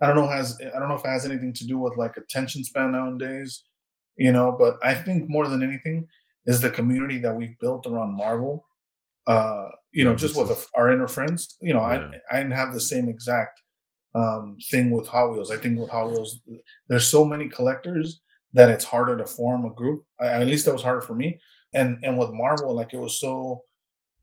I 0.00 0.06
don't 0.06 0.16
know 0.16 0.28
has 0.28 0.58
I 0.60 0.78
don't 0.78 0.88
know 0.88 0.94
if 0.94 1.04
it 1.04 1.08
has 1.08 1.24
anything 1.24 1.52
to 1.54 1.66
do 1.66 1.78
with 1.78 1.96
like 1.96 2.16
attention 2.16 2.64
span 2.64 2.92
nowadays, 2.92 3.64
you 4.16 4.32
know. 4.32 4.54
But 4.58 4.76
I 4.82 4.94
think 4.94 5.28
more 5.28 5.48
than 5.48 5.62
anything 5.62 6.06
is 6.46 6.60
the 6.60 6.70
community 6.70 7.18
that 7.18 7.34
we've 7.34 7.58
built 7.60 7.86
around 7.86 8.16
Marvel. 8.16 8.66
Uh, 9.26 9.68
you 9.90 10.04
know, 10.04 10.14
just 10.14 10.36
with 10.36 10.68
our 10.76 10.92
inner 10.92 11.08
friends. 11.08 11.56
You 11.60 11.74
know, 11.74 11.80
yeah. 11.80 12.10
I 12.30 12.36
I 12.36 12.42
didn't 12.42 12.56
have 12.56 12.72
the 12.72 12.80
same 12.80 13.08
exact 13.08 13.60
um, 14.16 14.56
thing 14.70 14.90
with 14.90 15.06
Hot 15.08 15.30
Wheels. 15.30 15.50
I 15.50 15.58
think 15.58 15.78
with 15.78 15.90
Hot 15.90 16.10
Wheels, 16.10 16.40
there's 16.88 17.06
so 17.06 17.24
many 17.24 17.48
collectors 17.48 18.20
that 18.54 18.70
it's 18.70 18.84
harder 18.84 19.16
to 19.18 19.26
form 19.26 19.64
a 19.66 19.74
group. 19.74 20.04
I, 20.20 20.28
at 20.28 20.46
least 20.46 20.64
that 20.64 20.72
was 20.72 20.82
harder 20.82 21.02
for 21.02 21.14
me. 21.14 21.38
And 21.74 21.98
and 22.02 22.16
with 22.18 22.30
Marvel, 22.32 22.74
like 22.74 22.94
it 22.94 22.98
was 22.98 23.20
so 23.20 23.62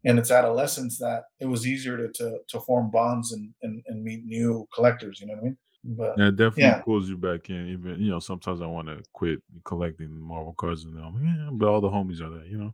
in 0.03 0.17
its 0.17 0.31
adolescence 0.31 0.97
that 0.97 1.23
it 1.39 1.45
was 1.45 1.67
easier 1.67 1.95
to 1.97 2.11
to, 2.13 2.37
to 2.47 2.59
form 2.61 2.89
bonds 2.89 3.31
and, 3.33 3.53
and, 3.61 3.83
and 3.87 4.03
meet 4.03 4.25
new 4.25 4.67
collectors. 4.73 5.19
You 5.21 5.27
know 5.27 5.33
what 5.33 5.41
I 5.41 5.45
mean? 5.45 5.57
But 5.83 6.13
yeah, 6.17 6.27
it 6.29 6.37
definitely 6.37 6.63
yeah. 6.63 6.81
pulls 6.81 7.09
you 7.09 7.17
back 7.17 7.49
in. 7.49 7.69
Even 7.69 8.01
you 8.01 8.09
know, 8.09 8.19
sometimes 8.19 8.61
I 8.61 8.65
want 8.65 8.87
to 8.87 9.03
quit 9.13 9.39
collecting 9.65 10.19
Marvel 10.19 10.55
cards, 10.57 10.85
and 10.85 10.97
I'm 10.97 11.23
yeah, 11.23 11.49
but 11.51 11.67
all 11.67 11.81
the 11.81 11.89
homies 11.89 12.21
are 12.21 12.29
there. 12.29 12.45
You 12.45 12.57
know. 12.57 12.73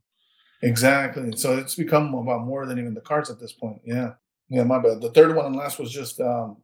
Exactly. 0.62 1.36
So 1.36 1.58
it's 1.58 1.76
become 1.76 2.14
about 2.14 2.46
more 2.46 2.66
than 2.66 2.80
even 2.80 2.94
the 2.94 3.02
cards 3.02 3.30
at 3.30 3.40
this 3.40 3.54
point. 3.54 3.82
Yeah. 3.86 4.12
Yeah, 4.50 4.64
my 4.64 4.80
bad. 4.80 5.00
The 5.00 5.12
third 5.12 5.36
one 5.36 5.46
and 5.46 5.56
last 5.56 5.80
was 5.80 5.92
just 5.92 6.20
um, 6.20 6.58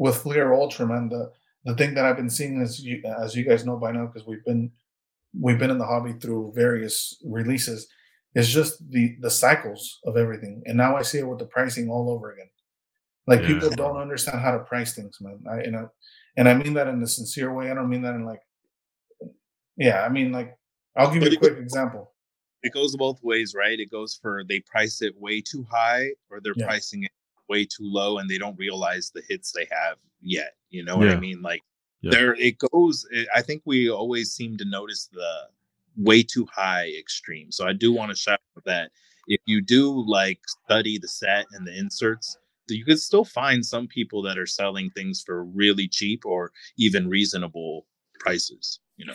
with 0.00 0.16
Fleer 0.16 0.46
Ultraman, 0.50 1.10
the 1.10 1.30
the 1.66 1.74
thing 1.76 1.92
that 1.94 2.06
I've 2.06 2.16
been 2.16 2.30
seeing 2.30 2.62
is, 2.62 2.80
you, 2.80 3.02
as 3.22 3.36
you 3.36 3.44
guys 3.44 3.66
know 3.66 3.76
by 3.76 3.92
now, 3.92 4.06
because 4.06 4.26
we've 4.26 4.44
been 4.46 4.72
we've 5.38 5.58
been 5.58 5.70
in 5.70 5.76
the 5.78 5.84
hobby 5.92 6.14
through 6.14 6.52
various 6.56 7.22
releases. 7.24 7.86
It's 8.34 8.48
just 8.48 8.72
the 8.90 9.16
the 9.20 9.30
cycles 9.30 10.00
of 10.06 10.16
everything, 10.16 10.62
and 10.66 10.76
now 10.78 10.96
I 10.96 11.02
see 11.02 11.18
it 11.18 11.28
with 11.28 11.38
the 11.38 11.44
pricing 11.56 11.90
all 11.90 12.08
over 12.10 12.32
again. 12.32 12.48
Like 13.26 13.42
Yeah. 13.42 13.48
people 13.48 13.70
don't 13.82 13.98
understand 13.98 14.40
how 14.40 14.52
to 14.52 14.60
price 14.72 14.94
things, 14.94 15.18
man. 15.20 15.38
I 15.52 15.64
you 15.66 15.70
know, 15.70 15.90
and 16.38 16.48
I 16.48 16.54
mean 16.54 16.72
that 16.74 16.88
in 16.88 17.02
a 17.02 17.06
sincere 17.06 17.52
way. 17.52 17.70
I 17.70 17.74
don't 17.74 17.90
mean 17.90 18.02
that 18.02 18.14
in 18.14 18.24
like, 18.24 18.40
yeah. 19.76 20.02
I 20.02 20.08
mean 20.08 20.32
like, 20.32 20.56
I'll 20.96 21.12
give 21.12 21.22
you 21.22 21.30
a 21.36 21.36
quick 21.36 21.58
example. 21.58 22.12
it 22.62 22.72
goes 22.72 22.96
both 22.96 23.18
ways, 23.22 23.54
right? 23.54 23.78
It 23.78 23.90
goes 23.90 24.18
for 24.22 24.44
they 24.48 24.60
price 24.60 25.02
it 25.02 25.14
way 25.18 25.42
too 25.42 25.66
high 25.70 26.08
or 26.30 26.40
they're 26.40 26.54
Yeah. 26.56 26.66
pricing 26.66 27.04
it 27.04 27.10
way 27.50 27.64
too 27.66 27.84
low 27.84 28.18
and 28.18 28.30
they 28.30 28.38
don't 28.38 28.58
realize 28.58 29.10
the 29.10 29.22
hits 29.28 29.52
they 29.52 29.68
have 29.70 29.96
yet. 30.22 30.54
You 30.70 30.84
know 30.84 30.96
what 30.96 31.10
I 31.10 31.16
mean? 31.20 31.42
Like 31.42 31.62
Yeah. 32.00 32.12
there 32.12 32.34
it 32.34 32.56
goes. 32.72 33.06
It, 33.10 33.28
I 33.34 33.42
think 33.42 33.62
we 33.66 33.90
always 33.90 34.32
seem 34.32 34.56
to 34.58 34.64
notice 34.64 35.08
the 35.12 35.48
way 35.96 36.22
too 36.22 36.46
high 36.46 36.90
extreme. 36.98 37.50
So 37.52 37.66
I 37.66 37.74
do 37.74 37.92
want 37.92 38.10
to 38.10 38.16
shout 38.16 38.40
out 38.56 38.64
that 38.64 38.90
if 39.26 39.40
you 39.46 39.60
do 39.60 40.04
like 40.06 40.40
study 40.64 40.98
the 40.98 41.08
set 41.08 41.46
and 41.52 41.66
the 41.66 41.76
inserts, 41.76 42.38
that 42.68 42.76
you 42.76 42.84
could 42.84 43.00
still 43.00 43.24
find 43.24 43.66
some 43.66 43.86
people 43.88 44.22
that 44.22 44.38
are 44.38 44.46
selling 44.46 44.90
things 44.90 45.22
for 45.22 45.44
really 45.44 45.88
cheap 45.88 46.24
or 46.24 46.52
even 46.78 47.08
reasonable 47.08 47.86
prices. 48.20 48.80
You 48.96 49.06
know, 49.06 49.14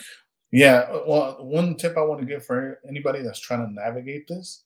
Yeah. 0.52 0.80
uh, 0.90 1.04
Well, 1.06 1.44
one 1.44 1.74
tip 1.76 1.96
I 1.96 2.02
want 2.02 2.20
to 2.20 2.26
give 2.26 2.44
for 2.44 2.80
anybody 2.88 3.22
that's 3.22 3.40
trying 3.40 3.66
to 3.66 3.72
navigate 3.72 4.28
this, 4.28 4.64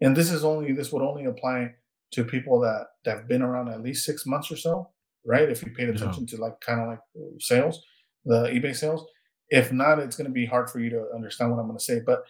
and 0.00 0.16
this 0.16 0.30
is 0.30 0.44
only 0.44 0.72
this 0.72 0.90
would 0.92 1.02
only 1.02 1.26
apply 1.26 1.74
to 2.12 2.24
people 2.24 2.60
that 2.60 2.86
that 3.04 3.16
have 3.18 3.28
been 3.28 3.42
around 3.42 3.68
at 3.68 3.82
least 3.82 4.04
six 4.04 4.26
months 4.26 4.50
or 4.50 4.56
so, 4.56 4.90
right? 5.24 5.48
If 5.48 5.62
you 5.64 5.72
paid 5.72 5.88
Yeah. 5.88 5.94
attention 5.94 6.26
to 6.26 6.36
like 6.36 6.60
kind 6.60 6.80
of 6.80 6.88
like 6.88 6.98
uh, 7.16 7.38
sales, 7.38 7.82
the 8.24 8.44
eBay 8.48 8.74
sales. 8.74 9.06
If 9.48 9.72
not, 9.72 9.98
it's 9.98 10.16
going 10.16 10.28
to 10.28 10.32
be 10.32 10.46
hard 10.46 10.70
for 10.70 10.78
you 10.78 10.90
to 10.90 11.08
understand 11.14 11.50
what 11.50 11.58
I'm 11.58 11.66
going 11.66 11.76
to 11.78 11.84
say. 11.84 12.00
But 12.06 12.22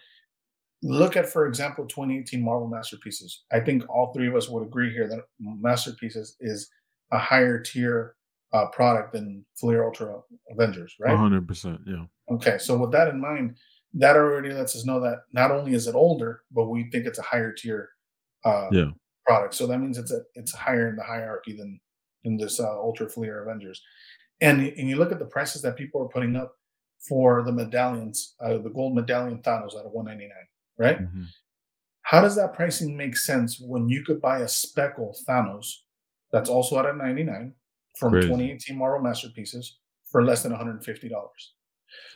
look 0.81 1.15
at, 1.15 1.29
for 1.29 1.45
example, 1.45 1.85
2018 1.85 2.43
Marvel 2.43 2.67
Masterpieces. 2.67 3.43
I 3.51 3.59
think 3.59 3.87
all 3.89 4.11
three 4.11 4.27
of 4.27 4.35
us 4.35 4.49
would 4.49 4.63
agree 4.65 4.91
here 4.91 5.07
that 5.07 5.19
Masterpieces 5.39 6.35
is 6.39 6.69
a 7.11 7.19
higher 7.19 7.59
tier 7.59 8.15
uh, 8.53 8.65
product 8.67 9.13
than 9.13 9.45
Fleer 9.55 9.85
Ultra 9.85 10.19
Avengers, 10.49 10.95
right? 10.99 11.15
hundred 11.15 11.47
percent. 11.47 11.79
Yeah. 11.85 12.05
Okay, 12.31 12.57
so 12.57 12.77
with 12.77 12.91
that 12.91 13.07
in 13.09 13.19
mind, 13.21 13.57
that 13.93 14.15
already 14.15 14.51
lets 14.51 14.75
us 14.75 14.85
know 14.85 14.99
that 15.01 15.19
not 15.31 15.51
only 15.51 15.73
is 15.73 15.87
it 15.87 15.95
older, 15.95 16.41
but 16.51 16.69
we 16.69 16.89
think 16.89 17.05
it's 17.05 17.19
a 17.19 17.23
higher 17.23 17.51
tier 17.53 17.89
uh, 18.43 18.67
Yeah. 18.71 18.91
Product. 19.31 19.53
So 19.55 19.67
that 19.67 19.79
means 19.79 19.97
it's 19.97 20.11
a 20.11 20.21
it's 20.35 20.53
higher 20.53 20.89
in 20.89 20.95
the 20.95 21.03
hierarchy 21.03 21.55
than 21.55 21.79
than 22.23 22.37
this 22.37 22.59
uh, 22.59 22.79
Ultra 22.87 23.07
Fleer 23.09 23.43
Avengers. 23.43 23.81
And 24.41 24.61
and 24.61 24.89
you 24.89 24.95
look 24.97 25.11
at 25.11 25.19
the 25.19 25.25
prices 25.25 25.61
that 25.61 25.75
people 25.77 26.01
are 26.01 26.07
putting 26.07 26.35
up 26.35 26.55
for 26.99 27.43
the 27.43 27.51
medallions, 27.51 28.35
uh, 28.39 28.57
the 28.59 28.69
gold 28.69 28.93
medallion 28.95 29.41
Thanos 29.41 29.75
out 29.75 29.85
of 29.85 29.91
199, 29.91 30.29
right? 30.77 30.99
Mhm. 30.99 31.25
How 32.03 32.21
does 32.21 32.35
that 32.35 32.53
pricing 32.53 32.95
make 32.97 33.15
sense 33.15 33.59
when 33.59 33.87
you 33.89 34.03
could 34.03 34.19
buy 34.21 34.39
a 34.39 34.47
speckle 34.47 35.15
Thanos 35.27 35.67
that's 36.31 36.49
also 36.49 36.77
out 36.77 36.85
of 36.85 36.97
99 36.97 37.53
from 37.97 38.11
Crazy. 38.13 38.27
2018 38.27 38.77
Marvel 38.77 39.01
Masterpieces 39.01 39.77
for 40.11 40.23
less 40.23 40.43
than 40.43 40.51
150 40.51 41.09
dollars? 41.09 41.53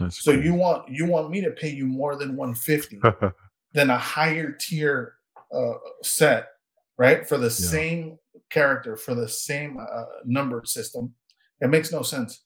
So 0.09 0.31
crazy. 0.31 0.43
you 0.47 0.53
want 0.53 0.89
you 0.89 1.05
want 1.05 1.29
me 1.29 1.41
to 1.41 1.51
pay 1.51 1.69
you 1.69 1.85
more 1.85 2.15
than 2.15 2.35
150 2.35 2.99
than 3.73 3.89
a 3.89 3.97
higher 3.97 4.51
tier 4.51 5.15
uh, 5.53 5.73
set, 6.03 6.49
right? 6.97 7.27
For 7.27 7.37
the 7.37 7.49
same 7.49 8.17
character, 8.49 8.95
for 8.95 9.15
the 9.15 9.27
same 9.27 9.77
uh, 9.79 10.03
numbered 10.25 10.67
system, 10.67 11.13
it 11.61 11.69
makes 11.69 11.91
no 11.91 12.01
sense. 12.01 12.43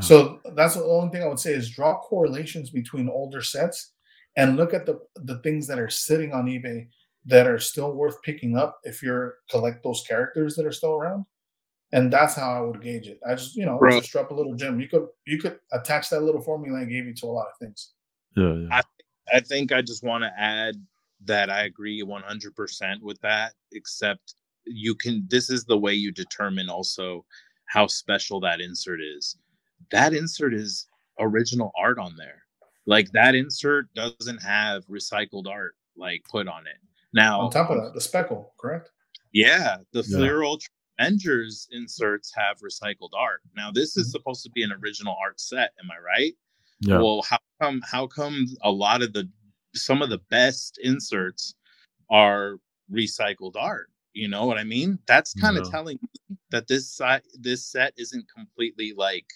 Yeah. 0.00 0.06
So 0.06 0.40
that's 0.54 0.74
the 0.74 0.84
only 0.84 1.10
thing 1.10 1.22
I 1.22 1.26
would 1.28 1.40
say 1.40 1.52
is 1.52 1.70
draw 1.70 1.98
correlations 2.00 2.70
between 2.70 3.08
older 3.08 3.42
sets 3.42 3.92
and 4.36 4.56
look 4.56 4.74
at 4.74 4.86
the 4.86 5.00
the 5.16 5.38
things 5.38 5.66
that 5.66 5.78
are 5.78 5.88
sitting 5.88 6.32
on 6.32 6.46
eBay 6.46 6.88
that 7.24 7.46
are 7.46 7.58
still 7.58 7.92
worth 7.92 8.20
picking 8.22 8.56
up 8.56 8.78
if 8.84 9.02
you're 9.02 9.36
collect 9.50 9.82
those 9.82 10.04
characters 10.06 10.54
that 10.56 10.66
are 10.66 10.72
still 10.72 10.92
around. 10.92 11.24
And 11.92 12.12
that's 12.12 12.34
how 12.34 12.50
I 12.52 12.60
would 12.60 12.82
gauge 12.82 13.06
it. 13.06 13.20
I 13.26 13.36
just, 13.36 13.54
you 13.54 13.64
know, 13.64 13.78
Bro. 13.78 14.00
just 14.00 14.10
drop 14.12 14.30
a 14.32 14.34
little 14.34 14.54
gem. 14.54 14.80
You 14.80 14.88
could 14.88 15.06
you 15.26 15.38
could 15.38 15.58
attach 15.72 16.10
that 16.10 16.22
little 16.22 16.42
formula 16.42 16.80
I 16.80 16.84
gave 16.84 17.06
you 17.06 17.14
to 17.14 17.26
a 17.26 17.28
lot 17.28 17.46
of 17.46 17.58
things. 17.60 17.92
yeah. 18.36 18.52
Yeah. 18.54 18.82
I 19.32 19.40
think 19.40 19.72
I 19.72 19.82
just 19.82 20.04
want 20.04 20.22
to 20.22 20.32
add 20.38 20.76
that 21.24 21.50
I 21.50 21.62
agree 21.64 22.02
100% 22.02 23.00
with 23.02 23.20
that, 23.22 23.54
except 23.72 24.34
you 24.66 24.94
can, 24.94 25.26
this 25.28 25.50
is 25.50 25.64
the 25.64 25.78
way 25.78 25.94
you 25.94 26.12
determine 26.12 26.68
also 26.68 27.24
how 27.66 27.86
special 27.86 28.40
that 28.40 28.60
insert 28.60 29.00
is. 29.00 29.36
That 29.90 30.12
insert 30.14 30.54
is 30.54 30.86
original 31.18 31.72
art 31.78 31.98
on 31.98 32.16
there. 32.16 32.42
Like 32.86 33.10
that 33.12 33.34
insert 33.34 33.92
doesn't 33.94 34.38
have 34.42 34.86
recycled 34.86 35.48
art 35.48 35.74
like 35.96 36.22
put 36.30 36.46
on 36.48 36.66
it. 36.66 36.76
Now, 37.12 37.40
On 37.40 37.50
top 37.50 37.70
of 37.70 37.82
that, 37.82 37.94
the 37.94 38.00
speckle, 38.00 38.54
correct? 38.58 38.90
yeah, 39.32 39.78
the 39.92 40.04
Yeah. 40.06 40.18
Fleer 40.18 40.42
Ultra 40.42 40.70
Avengers 40.98 41.68
inserts 41.72 42.32
have 42.34 42.60
recycled 42.60 43.10
art. 43.16 43.42
Now, 43.56 43.70
this 43.72 43.96
is 43.96 44.08
Mhm. 44.08 44.10
supposed 44.12 44.42
to 44.44 44.50
be 44.50 44.62
an 44.62 44.72
original 44.72 45.16
art 45.20 45.40
set. 45.40 45.72
Am 45.82 45.90
I 45.90 45.98
right? 45.98 46.36
Yeah. 46.80 46.98
Well, 47.00 47.22
how 47.22 47.38
come 47.60 47.80
how 47.82 48.06
come 48.06 48.46
a 48.62 48.70
lot 48.70 49.02
of 49.02 49.12
the 49.12 49.28
some 49.76 50.02
of 50.02 50.10
the 50.10 50.20
best 50.30 50.78
inserts 50.82 51.54
are 52.10 52.56
recycled 52.92 53.56
art? 53.56 53.90
You 54.14 54.28
know 54.28 54.46
what 54.46 54.58
I 54.58 54.64
mean? 54.64 54.98
That's 55.06 55.34
kind 55.34 55.56
of 55.58 55.64
Yeah. 55.64 55.70
telling 55.70 55.98
me 56.02 56.36
that 56.50 56.68
this 56.68 57.00
this 57.40 57.66
set 57.66 57.94
isn't 57.98 58.26
completely 58.34 58.92
like 58.96 59.26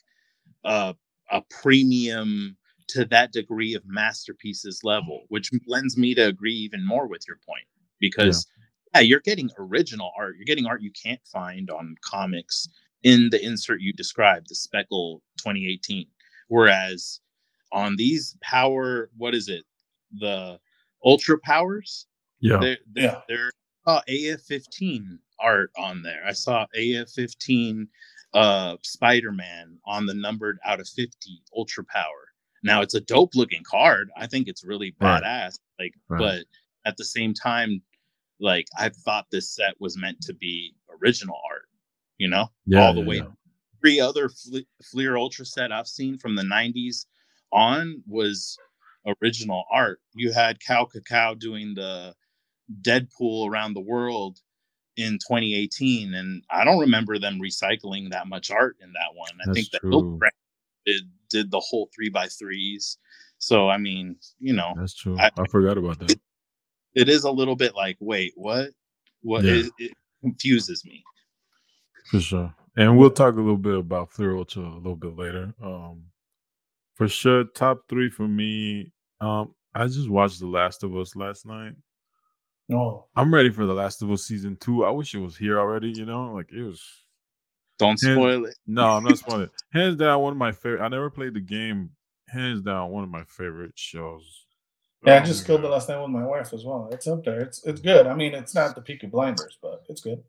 a 0.64 0.94
a 1.30 1.42
premium 1.50 2.56
to 2.88 3.04
that 3.06 3.32
degree 3.32 3.74
of 3.74 3.84
masterpieces 3.86 4.80
level, 4.82 5.22
which 5.28 5.50
lends 5.66 5.96
me 5.96 6.14
to 6.14 6.26
agree 6.26 6.54
even 6.54 6.84
more 6.84 7.06
with 7.06 7.22
your 7.28 7.38
point 7.46 7.64
because 8.00 8.46
yeah, 8.94 9.00
you're 9.02 9.20
getting 9.20 9.50
original 9.58 10.10
art. 10.18 10.36
You're 10.36 10.44
getting 10.46 10.66
art 10.66 10.82
you 10.82 10.90
can't 10.92 11.20
find 11.26 11.70
on 11.70 11.94
comics 12.04 12.68
in 13.04 13.30
the 13.30 13.44
insert 13.44 13.80
you 13.80 13.92
described, 13.92 14.48
the 14.48 14.56
Speckle 14.56 15.20
2018. 15.38 16.06
Whereas 16.48 17.20
on 17.72 17.94
these 17.96 18.36
power, 18.42 19.10
what 19.16 19.34
is 19.34 19.48
it? 19.48 19.64
The 20.18 20.58
Ultra 21.04 21.38
Powers, 21.38 22.06
yeah. 22.40 22.58
there, 22.60 22.78
there, 22.92 23.04
Yeah. 23.04 23.20
there 23.28 23.50
uh, 23.86 24.00
AF15 24.08 25.18
art 25.38 25.70
on 25.78 26.02
there. 26.02 26.22
I 26.26 26.32
saw 26.32 26.66
AF15 26.76 27.86
uh, 28.34 28.76
Spider 28.82 29.32
Man 29.32 29.78
on 29.86 30.06
the 30.06 30.14
numbered 30.14 30.58
out 30.64 30.80
of 30.80 30.88
50 30.88 31.42
Ultra 31.56 31.84
Power. 31.84 32.28
Now 32.62 32.82
it's 32.82 32.94
a 32.94 33.00
dope 33.00 33.34
looking 33.34 33.62
card. 33.64 34.10
I 34.16 34.26
think 34.26 34.46
it's 34.48 34.64
really 34.64 34.94
Right. 35.00 35.22
badass. 35.22 35.58
Like, 35.78 35.94
Right. 36.08 36.18
but 36.18 36.44
at 36.84 36.96
the 36.96 37.04
same 37.04 37.32
time, 37.34 37.82
like 38.38 38.66
I 38.78 38.90
thought 38.90 39.26
this 39.30 39.50
set 39.54 39.74
was 39.80 39.96
meant 39.96 40.20
to 40.22 40.34
be 40.34 40.74
original 41.02 41.40
art. 41.50 41.66
You 42.18 42.28
know, 42.28 42.50
Yeah, 42.66 42.86
all 42.86 42.92
the 42.94 43.00
yeah, 43.00 43.06
way. 43.06 43.16
yeah. 43.16 43.26
Every 43.82 43.98
other 44.00 44.28
Fle- 44.28 44.58
Fleer 44.84 45.16
Ultra 45.16 45.46
set 45.46 45.72
I've 45.72 45.88
seen 45.88 46.18
from 46.18 46.34
the 46.36 46.42
90s 46.42 47.06
on 47.50 48.02
was 48.06 48.58
original 49.22 49.64
art. 49.72 50.00
You 50.14 50.32
had 50.32 50.60
Cal 50.64 50.86
Cacao 50.86 51.34
doing 51.34 51.74
the 51.74 52.14
Deadpool 52.82 53.48
around 53.48 53.74
the 53.74 53.80
world 53.80 54.38
in 54.96 55.14
2018, 55.14 56.14
and 56.14 56.42
I 56.50 56.64
don't 56.64 56.78
remember 56.78 57.18
them 57.18 57.40
recycling 57.40 58.10
that 58.10 58.28
much 58.28 58.50
art 58.50 58.76
in 58.80 58.92
that 58.92 59.14
one. 59.14 59.30
I 59.40 59.46
That's 59.46 59.56
think 59.56 59.70
that 59.72 59.80
true. 59.80 60.18
Did 60.86 61.02
did 61.28 61.50
the 61.50 61.60
whole 61.60 61.88
three 61.94 62.08
by 62.08 62.26
threes. 62.26 62.98
So 63.38 63.68
I 63.68 63.78
mean, 63.78 64.16
you 64.38 64.52
know, 64.52 64.74
That's 64.76 64.94
true. 64.94 65.16
I- 65.18 65.30
I, 65.38 65.46
forgot 65.48 65.78
about 65.78 65.98
that. 66.00 66.18
it 66.94 67.08
is 67.08 67.24
a 67.24 67.30
little 67.30 67.56
bit 67.56 67.74
like, 67.74 67.96
wait, 68.00 68.32
what? 68.36 68.70
What? 69.22 69.44
Yeah. 69.44 69.54
It, 69.54 69.72
it 69.78 69.92
confuses 70.22 70.84
me. 70.84 71.02
For 72.10 72.20
sure. 72.20 72.54
And 72.76 72.96
we'll 72.96 73.10
talk 73.10 73.34
a 73.34 73.38
little 73.38 73.56
bit 73.56 73.76
about 73.76 74.10
Ultra 74.18 74.62
a 74.62 74.76
little 74.76 74.96
bit 74.96 75.16
later. 75.16 75.54
Um, 75.62 76.04
for 77.00 77.08
sure, 77.08 77.44
top 77.44 77.88
three 77.88 78.10
for 78.10 78.28
me. 78.28 78.92
Um, 79.22 79.54
I 79.74 79.86
just 79.86 80.10
watched 80.10 80.38
The 80.38 80.46
Last 80.46 80.82
of 80.84 80.94
Us 80.94 81.16
last 81.16 81.46
night. 81.46 81.72
No. 82.68 83.06
I'm 83.16 83.32
ready 83.32 83.48
for 83.48 83.64
The 83.64 83.72
Last 83.72 84.02
of 84.02 84.10
Us 84.10 84.24
season 84.24 84.58
two. 84.60 84.84
I 84.84 84.90
wish 84.90 85.14
it 85.14 85.18
was 85.18 85.34
here 85.34 85.58
already. 85.58 85.88
You 85.88 86.04
know, 86.04 86.34
like 86.34 86.52
it 86.52 86.62
was. 86.62 86.82
Don't 87.78 87.98
Yeah. 88.02 88.16
spoil 88.16 88.44
it. 88.44 88.54
No, 88.66 88.84
I'm 88.90 89.04
not 89.04 89.16
spoiling 89.16 89.44
it. 89.44 89.50
Hands 89.72 89.96
down, 89.96 90.20
one 90.20 90.32
of 90.32 90.36
my 90.36 90.52
favorite. 90.52 90.82
I 90.82 90.88
never 90.88 91.08
played 91.08 91.32
the 91.32 91.40
game. 91.40 91.88
Hands 92.28 92.60
down, 92.60 92.90
one 92.90 93.02
of 93.02 93.08
my 93.08 93.24
favorite 93.24 93.78
shows. 93.78 94.44
Yeah, 95.06 95.14
I 95.14 95.22
Oh, 95.22 95.24
just 95.24 95.46
killed 95.46 95.60
the 95.60 95.62
man. 95.62 95.70
last 95.72 95.88
night 95.88 96.02
with 96.02 96.10
my 96.10 96.26
wife 96.26 96.52
as 96.52 96.66
well. 96.66 96.90
It's 96.92 97.06
up 97.08 97.24
there. 97.24 97.40
It's 97.40 97.64
it's 97.64 97.80
good. 97.80 98.06
I 98.08 98.14
mean, 98.14 98.34
it's 98.34 98.54
not 98.54 98.74
the 98.74 98.82
Peaky 98.82 99.06
Blinders, 99.06 99.56
but 99.62 99.84
it's 99.88 100.02
good. 100.02 100.22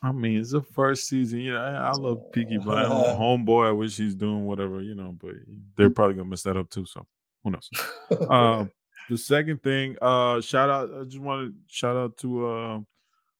I 0.02 0.12
mean, 0.12 0.40
it's 0.40 0.52
the 0.52 0.62
first 0.62 1.08
season. 1.08 1.40
You 1.40 1.52
know, 1.54 1.60
I, 1.60 1.88
I 1.88 1.92
love 1.92 2.32
Peaky 2.32 2.58
Blind. 2.58 2.88
Homeboy, 2.90 3.68
I 3.68 3.72
wish 3.72 3.96
he's 3.96 4.14
doing 4.14 4.46
whatever, 4.46 4.80
you 4.80 4.94
know, 4.94 5.14
but 5.20 5.32
they're 5.76 5.90
probably 5.90 6.14
gonna 6.16 6.28
mess 6.28 6.42
that 6.44 6.56
up 6.56 6.70
too. 6.70 6.86
So 6.86 7.06
who 7.44 7.50
knows? 7.50 7.68
uh, 8.30 8.64
the 9.08 9.18
second 9.18 9.62
thing, 9.62 9.96
uh, 10.00 10.40
shout 10.40 10.70
out. 10.70 10.90
I 10.94 11.04
just 11.04 11.18
want 11.18 11.50
to 11.50 11.54
shout 11.66 11.96
out 11.96 12.16
to 12.18 12.46
uh, 12.46 12.80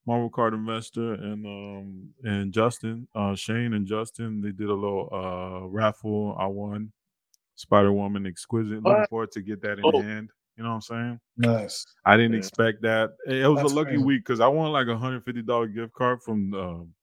Marvel 0.07 0.29
Card 0.31 0.53
Investor 0.55 1.15
and 1.15 1.47
um 1.47 2.09
and 2.25 2.53
Justin, 2.53 3.09
uh, 3.15 3.35
Shane 3.35 3.73
and 3.75 3.87
Justin. 3.87 4.41
They 4.41 4.53
did 4.53 4.69
a 4.69 4.75
little 4.75 5.09
uh 5.13 5.67
raffle. 5.69 6.37
I 6.39 6.47
won, 6.47 6.93
Spider 7.55 7.93
Woman 7.93 8.27
Exquisite. 8.27 8.83
Looking 8.83 9.07
forward 9.09 9.33
to 9.33 9.41
get 9.43 9.63
that 9.63 9.79
in 9.79 9.85
Oh. 9.85 10.03
hand. 10.03 10.31
You 10.61 10.65
know 10.65 10.75
what 10.75 10.75
I'm 10.75 10.81
saying? 10.83 11.21
Nice. 11.39 11.87
I 12.05 12.19
didn't 12.19 12.33
Yeah. 12.33 12.39
expect 12.41 12.83
that. 12.83 13.13
It 13.27 13.37
it 13.37 13.49
was 13.49 13.61
That's 13.63 13.73
a 13.73 13.75
lucky 13.77 13.91
crazy. 13.93 14.05
week 14.05 14.21
because 14.27 14.41
I 14.41 14.47
won 14.49 14.71
like 14.73 14.89
a 14.89 14.99
hundred 14.99 15.25
fifty 15.25 15.41
dollar 15.41 15.69
gift 15.69 15.95
card 15.95 16.21
from 16.23 16.53
um, 16.53 16.95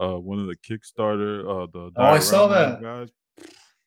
uh, 0.00 0.16
one 0.20 0.38
of 0.38 0.46
the 0.46 0.54
Kickstarter. 0.56 1.40
Uh, 1.40 1.66
the 1.72 1.90
Oh, 1.96 2.04
I 2.04 2.20
saw 2.20 2.46
that. 2.46 2.80
guys. 2.80 3.08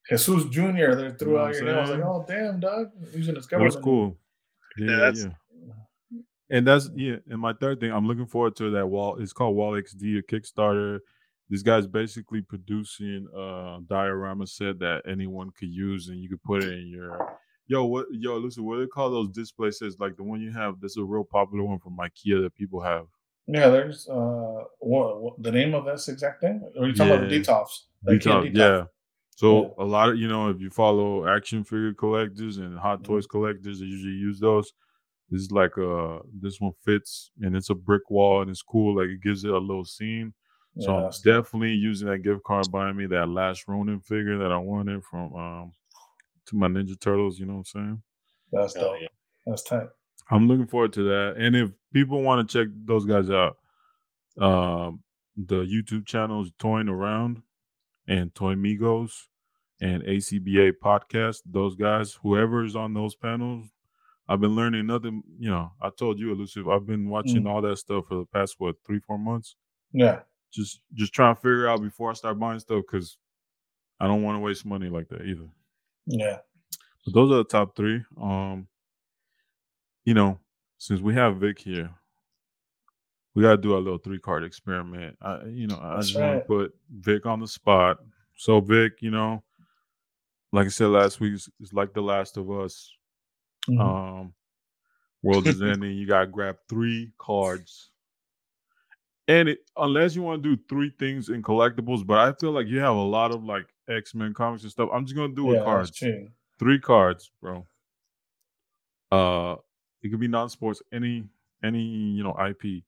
Jesus 0.10 0.43
Jr. 0.50 0.91
They 0.96 1.12
threw 1.12 1.36
know 1.36 1.39
out 1.39 1.54
your 1.54 1.62
I'm 1.62 1.65
name. 1.67 1.76
I 1.78 1.82
was 1.82 1.89
like, 1.91 2.02
oh 2.04 2.26
damn, 2.28 2.60
dog. 2.60 2.88
Using 3.13 3.36
his 3.36 3.46
It 3.46 3.50
government. 3.50 3.76
was 3.76 3.82
cool. 3.82 4.17
Yeah, 4.78 4.86
Yeah, 4.86 4.91
yeah, 4.91 4.98
that's- 4.98 5.24
yeah. 5.26 6.20
And 6.50 6.67
that's 6.67 6.89
yeah. 6.93 7.15
And 7.30 7.39
my 7.39 7.54
third 7.54 7.80
thing, 7.80 7.93
I'm 7.93 8.08
looking 8.08 8.28
forward 8.28 8.58
to 8.58 8.70
that 8.72 8.88
wall. 8.88 9.15
It's 9.22 9.32
called 9.32 9.56
Wall 9.56 9.72
XD, 9.82 10.17
a 10.17 10.22
Kickstarter. 10.22 11.00
This 11.50 11.63
guy's 11.63 11.88
basically 11.88 12.41
producing 12.41 13.26
a 13.34 13.80
diorama 13.88 14.46
set 14.48 14.80
that 14.80 15.04
anyone 15.08 15.52
could 15.58 15.70
use, 15.70 16.10
and 16.10 16.20
you 16.22 16.28
could 16.28 16.43
put 16.43 16.62
it 16.65 16.74
in 16.74 16.89
your. 16.89 17.38
Yo, 17.67 17.86
what? 17.86 18.06
Yo, 18.12 18.38
listen, 18.38 18.63
what 18.63 18.75
do 18.75 18.82
they 18.82 18.88
call 18.88 19.10
those 19.12 19.30
display 19.30 19.71
sets? 19.71 19.97
Like 19.99 20.15
the 20.15 20.23
one 20.23 20.41
you 20.41 20.51
have. 20.51 20.80
This 20.80 20.91
is 20.91 20.97
a 20.97 21.03
real 21.03 21.25
popular 21.25 21.63
one 21.65 21.80
from 21.80 21.97
IKEA 21.97 22.41
that 22.43 22.56
people 22.56 22.82
have. 22.82 23.08
Yeah, 23.45 23.69
there's 23.69 24.08
uh, 24.10 24.63
what, 24.80 25.21
what 25.21 25.43
the 25.43 25.51
name 25.51 25.73
of 25.73 25.86
this 25.86 26.08
exact 26.08 26.41
thing? 26.41 26.62
Or 26.77 26.84
are 26.84 26.88
you 26.88 26.93
talking 26.93 27.13
about 27.13 27.30
the 27.30 27.36
Yeah. 27.36 27.41
Detolf? 27.41 27.67
Like 28.06 28.19
Detolf, 28.19 28.53
yeah. 28.56 28.86
So 29.36 29.75
a 29.77 29.84
lot 29.86 30.10
of 30.10 30.17
you 30.17 30.27
know, 30.27 30.49
if 30.49 30.60
you 30.60 30.69
follow 30.69 31.27
action 31.27 31.63
figure 31.63 31.93
collectors 31.93 32.58
and 32.58 32.77
hot 32.77 33.01
Mhm. 33.01 33.06
toys 33.06 33.27
collectors, 33.27 33.80
they 33.80 33.86
usually 33.86 34.13
use 34.13 34.39
those. 34.39 34.73
This 35.30 35.41
is 35.41 35.51
like 35.51 35.77
uh 35.77 36.19
this 36.34 36.60
one 36.62 36.71
fits 36.84 37.32
and 37.41 37.56
it's 37.56 37.69
a 37.69 37.75
brick 37.75 38.10
wall 38.10 38.41
and 38.41 38.49
it's 38.49 38.62
cool. 38.62 38.95
Like 38.95 39.10
it 39.10 39.21
gives 39.21 39.43
it 39.43 39.51
a 39.51 39.58
little 39.58 39.86
scene. 39.86 40.34
So 40.80 40.97
Yeah, 40.97 41.06
I'm 41.06 41.12
definitely 41.23 41.73
using 41.73 42.08
that 42.08 42.19
gift 42.19 42.43
card 42.43 42.71
buying 42.71 42.95
me 42.95 43.06
that 43.08 43.27
last 43.30 43.67
Ronin 43.67 43.99
figure 43.99 44.38
that 44.39 44.51
I 44.51 44.58
wanted 44.58 45.03
from 45.03 45.34
um 45.36 45.71
to 46.47 46.55
my 46.55 46.67
Ninja 46.67 46.99
Turtles. 46.99 47.39
You 47.39 47.45
know 47.45 47.53
what 47.53 47.60
I'm 47.60 47.65
saying? 47.65 48.01
that's 48.51 48.75
Hell 48.75 48.91
dope. 48.91 49.01
yeah. 49.01 49.07
That's 49.45 49.63
tight. 49.63 49.88
I'm 50.29 50.47
looking 50.47 50.67
forward 50.67 50.93
to 50.93 51.03
that. 51.03 51.36
And 51.38 51.55
if 51.55 51.71
people 51.93 52.21
want 52.21 52.47
to 52.47 52.57
check 52.57 52.67
those 52.86 53.05
guys 53.05 53.29
out, 53.29 53.57
um, 54.39 55.01
the 55.36 55.63
YouTube 55.63 56.05
channels 56.05 56.51
Toying 56.60 56.89
Around 56.89 57.41
and 58.07 58.33
Toy 58.36 58.55
Migos 58.55 59.12
and 59.79 60.03
ACBA 60.03 60.73
podcast, 60.83 61.41
those 61.45 61.75
guys, 61.75 62.17
whoever 62.23 62.65
is 62.65 62.75
on 62.75 62.93
those 62.93 63.15
panels, 63.15 63.67
I've 64.27 64.41
been 64.41 64.55
learning 64.55 64.88
nothing. 64.88 65.23
You 65.39 65.49
know, 65.49 65.71
I 65.81 65.89
told 65.89 66.19
you, 66.19 66.31
Elusive, 66.33 66.67
I've 66.67 66.86
been 66.86 67.10
watching 67.10 67.47
all 67.47 67.62
that 67.62 67.77
stuff 67.77 68.05
for 68.10 68.15
the 68.15 68.25
past 68.25 68.55
what 68.57 68.75
three, 68.86 68.99
four 68.99 69.17
months. 69.17 69.55
Yeah. 69.93 70.19
Just 70.51 70.81
just 70.93 71.13
trying 71.13 71.36
to 71.36 71.41
figure 71.41 71.69
out 71.69 71.81
before 71.81 72.10
I 72.10 72.13
start 72.13 72.38
buying 72.39 72.60
stuff 72.60 72.83
because 72.89 73.17
I 73.99 74.07
don't 74.07 74.23
want 74.23 74.36
to 74.36 74.39
waste 74.39 74.65
money 74.65 74.89
like 74.89 75.07
that 75.10 75.21
either. 75.21 75.47
Yeah. 76.08 76.38
Those 77.06 77.32
are 77.32 77.38
the 77.38 77.43
top 77.43 77.76
three. 77.76 78.04
Um, 78.20 78.67
you 80.04 80.13
know, 80.13 80.39
since 80.78 81.00
we 81.02 81.13
have 81.13 81.38
Vic 81.38 81.60
here, 81.60 81.89
we 83.36 83.43
gotta 83.43 83.58
do 83.58 83.76
a 83.76 83.78
little 83.78 84.00
three 84.00 84.20
card 84.20 84.43
experiment. 84.43 85.17
I, 85.22 85.43
you 85.46 85.67
know, 85.67 85.80
I 85.82 85.96
That's 85.96 86.08
just 86.08 86.20
want 86.20 86.41
to 86.41 86.48
put 86.48 86.76
Vic 86.89 87.26
on 87.26 87.39
the 87.39 87.48
spot. 87.48 88.00
So 88.36 88.60
Vic, 88.60 88.93
you 89.02 89.12
know, 89.12 89.43
like 90.52 90.65
I 90.65 90.70
said 90.70 90.88
last 90.88 91.20
week, 91.20 91.34
it's, 91.34 91.74
like 91.74 91.93
The 91.93 92.02
Last 92.02 92.38
of 92.38 92.50
Us. 92.50 92.91
Mhm. 93.70 93.80
Um, 93.80 94.34
world 95.24 95.48
is 95.48 95.62
ending. 95.62 95.98
You 95.98 96.08
gotta 96.08 96.28
grab 96.28 96.58
three 96.70 97.12
cards. 97.17 97.91
And 99.28 99.50
it, 99.50 99.60
unless 99.76 100.15
you 100.15 100.22
want 100.22 100.41
to 100.41 100.56
do 100.56 100.63
three 100.70 100.93
things 100.98 101.28
in 101.30 101.43
collectibles, 101.43 102.06
but 102.08 102.17
I 102.17 102.32
feel 102.39 102.52
like 102.52 102.67
you 102.67 102.80
have 102.80 102.96
a 102.96 103.02
lot 103.02 103.32
of 103.32 103.43
like 103.43 103.67
X 103.89 104.15
Men 104.15 104.34
comics 104.34 104.63
and 104.63 104.71
stuff. 104.71 104.89
I'm 104.93 105.06
just 105.06 105.15
gonna 105.15 105.34
do 105.34 105.43
yeah, 105.43 105.50
with 105.50 105.58
that's 105.60 106.00
cards 106.00 106.32
three 106.60 106.80
cards, 106.80 107.32
bro. 107.41 107.65
Uh, 109.12 109.56
it 110.02 110.10
could 110.10 110.19
be 110.19 110.28
non-sports, 110.28 110.82
any 110.91 111.23
any 111.63 111.82
you 111.82 112.23
know 112.23 112.36
IP. 112.39 112.84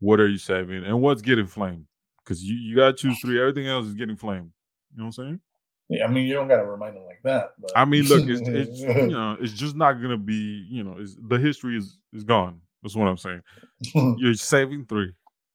What 0.00 0.20
are 0.20 0.28
you 0.28 0.38
saving, 0.38 0.84
and 0.84 1.00
what's 1.00 1.22
getting 1.22 1.46
flamed? 1.46 1.86
Because 2.22 2.42
you 2.42 2.56
you 2.56 2.76
gotta 2.76 2.92
choose 2.92 3.18
three. 3.20 3.40
Everything 3.40 3.66
else 3.66 3.86
is 3.86 3.94
getting 3.94 4.16
flamed. 4.16 4.50
You 4.92 4.98
know 4.98 5.04
what 5.04 5.18
I'm 5.18 5.24
saying? 5.24 5.40
Yeah, 5.88 6.04
I 6.04 6.08
mean, 6.08 6.26
you 6.26 6.32
don't 6.32 6.48
got 6.48 6.56
to 6.56 6.64
remind 6.64 6.96
them 6.96 7.04
like 7.04 7.20
that. 7.24 7.50
But 7.58 7.72
I 7.76 7.84
mean, 7.84 8.04
look, 8.04 8.26
it's, 8.26 8.40
it's 8.48 8.80
you 8.80 9.08
know, 9.08 9.36
it's 9.40 9.52
just 9.52 9.76
not 9.76 9.94
gonna 9.94 10.18
be. 10.18 10.66
You 10.68 10.84
know, 10.84 10.96
it's, 10.98 11.16
the 11.28 11.38
history 11.38 11.76
is 11.76 11.98
is 12.12 12.24
gone. 12.24 12.60
That's 12.82 12.96
what 12.96 13.08
I'm 13.08 13.16
saying. 13.16 13.40
You're 14.18 14.34
saving 14.34 14.86
three. 14.86 15.12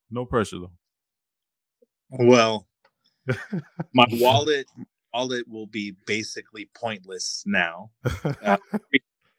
No 0.09 0.25
pressure 0.25 0.59
though. 0.59 0.71
Well, 2.11 2.67
my 3.93 4.05
wallet 4.13 4.65
wallet 5.13 5.45
will 5.47 5.67
be 5.67 5.95
basically 6.05 6.69
pointless 6.75 7.43
now. 7.47 7.89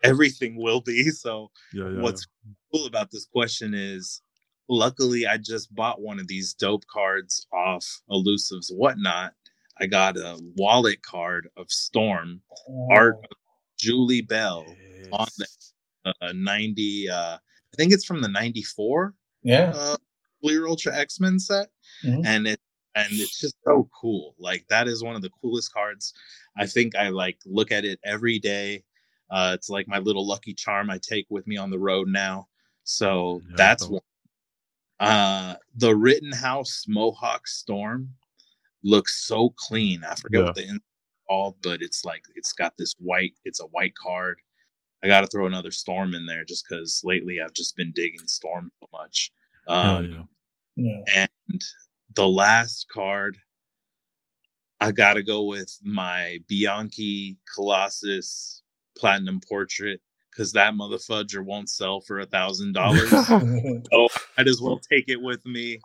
Everything 0.03 0.57
will 0.57 0.81
be. 0.81 1.11
So 1.11 1.51
Yeah, 1.73 1.89
yeah. 1.91 2.01
what's 2.01 2.27
cool 2.73 2.87
about 2.87 3.11
this 3.11 3.27
question 3.27 3.75
is 3.75 4.23
luckily 4.69 5.27
I 5.27 5.37
just 5.37 5.75
bought 5.75 6.01
one 6.01 6.19
of 6.19 6.27
these 6.27 6.55
dope 6.55 6.87
cards 6.87 7.47
off 7.53 7.87
Elusive's 8.11 8.71
whatnot. 8.75 9.35
I 9.79 9.87
got 9.87 10.17
a 10.17 10.39
wallet 10.57 11.03
card 11.03 11.49
of 11.57 11.71
Storm, 11.71 12.41
art 12.91 13.17
Oh, 13.19 13.25
of 13.31 13.37
Julie 13.79 14.23
Bell, 14.23 14.77
on 15.13 15.27
the- 15.39 15.47
uh, 16.23 16.33
90 16.35 17.09
uh 17.11 17.37
I 17.37 17.77
think 17.77 17.93
it's 17.93 18.05
from 18.07 18.23
the 18.23 18.29
94 18.29 19.15
Yeah. 19.43 19.71
uh 19.75 19.97
Fleer 20.41 20.67
Ultra 20.67 20.97
X-Men 20.97 21.39
set 21.39 21.69
Mhm. 22.05 22.25
and 22.25 22.47
it 22.47 22.60
and 22.95 23.07
it's 23.13 23.39
just 23.41 23.57
so 23.65 23.89
cool. 23.99 24.35
Like 24.39 24.67
that 24.69 24.89
is 24.89 25.03
one 25.03 25.15
of 25.17 25.23
the 25.23 25.31
coolest 25.41 25.73
cards. 25.73 26.13
I 26.57 26.67
think 26.67 26.97
I 26.97 27.09
like 27.09 27.39
look 27.47 27.71
at 27.73 27.85
it 27.85 27.99
every 28.05 28.39
day. 28.39 28.85
Uh, 29.31 29.53
it's 29.55 29.71
like 29.71 29.87
my 29.87 29.99
little 29.99 30.27
lucky 30.27 30.53
charm 30.55 30.91
I 30.91 30.99
take 30.99 31.27
with 31.31 31.47
me 31.47 31.57
on 31.57 31.71
the 31.71 31.79
road 31.79 32.09
now. 32.09 32.49
So 32.85 33.41
Yeah, 33.51 33.55
that's 33.57 33.83
dope. 33.85 33.93
one. 33.93 35.09
Uh, 35.09 35.57
the 35.77 35.95
Rittenhouse 35.95 36.85
Mohawk 36.89 37.47
Storm 37.47 38.11
looks 38.83 39.25
so 39.27 39.51
clean. 39.57 40.03
I 40.05 40.15
forget 40.17 40.41
Yeah. 40.41 40.47
what 40.47 40.55
the 40.57 40.67
in- 40.69 40.81
called, 41.29 41.57
but 41.63 41.81
it's 41.81 42.05
like 42.05 42.25
it's 42.35 42.53
got 42.53 42.77
this 42.77 42.95
white. 42.99 43.35
It's 43.45 43.61
a 43.61 43.67
white 43.67 43.95
card. 43.95 44.41
I 45.03 45.07
got 45.07 45.21
to 45.21 45.29
throw 45.29 45.47
another 45.47 45.71
Storm 45.71 46.13
in 46.15 46.27
there 46.27 46.45
just 46.45 46.67
because 46.69 47.01
lately 47.05 47.41
I've 47.41 47.53
just 47.55 47.77
been 47.77 47.93
digging 47.93 48.27
Storm 48.27 48.71
so 48.83 48.89
much. 48.93 49.31
Hell 49.69 49.77
Um, 49.99 50.29
yeah. 50.77 50.85
Yeah. 51.07 51.29
and 51.49 51.63
the 52.15 52.27
last 52.29 52.87
card, 52.93 53.37
I 54.81 54.93
gotta 54.93 55.23
go 55.23 55.45
with 55.45 55.77
my 55.83 56.39
Bianchi 56.49 57.37
Colossus 57.55 58.63
Platinum 58.97 59.41
Portrait 59.49 60.01
because 60.31 60.53
that 60.53 60.75
motherfudger 60.75 61.45
won't 61.45 61.69
sell 61.69 62.01
for 62.01 62.21
a 62.21 62.27
thousand 62.27 62.73
dollars. 62.73 63.11
Oh, 63.93 64.09
I'd 64.39 64.49
as 64.49 64.61
well 64.61 64.79
take 64.91 65.09
it 65.09 65.21
with 65.21 65.45
me, 65.47 65.79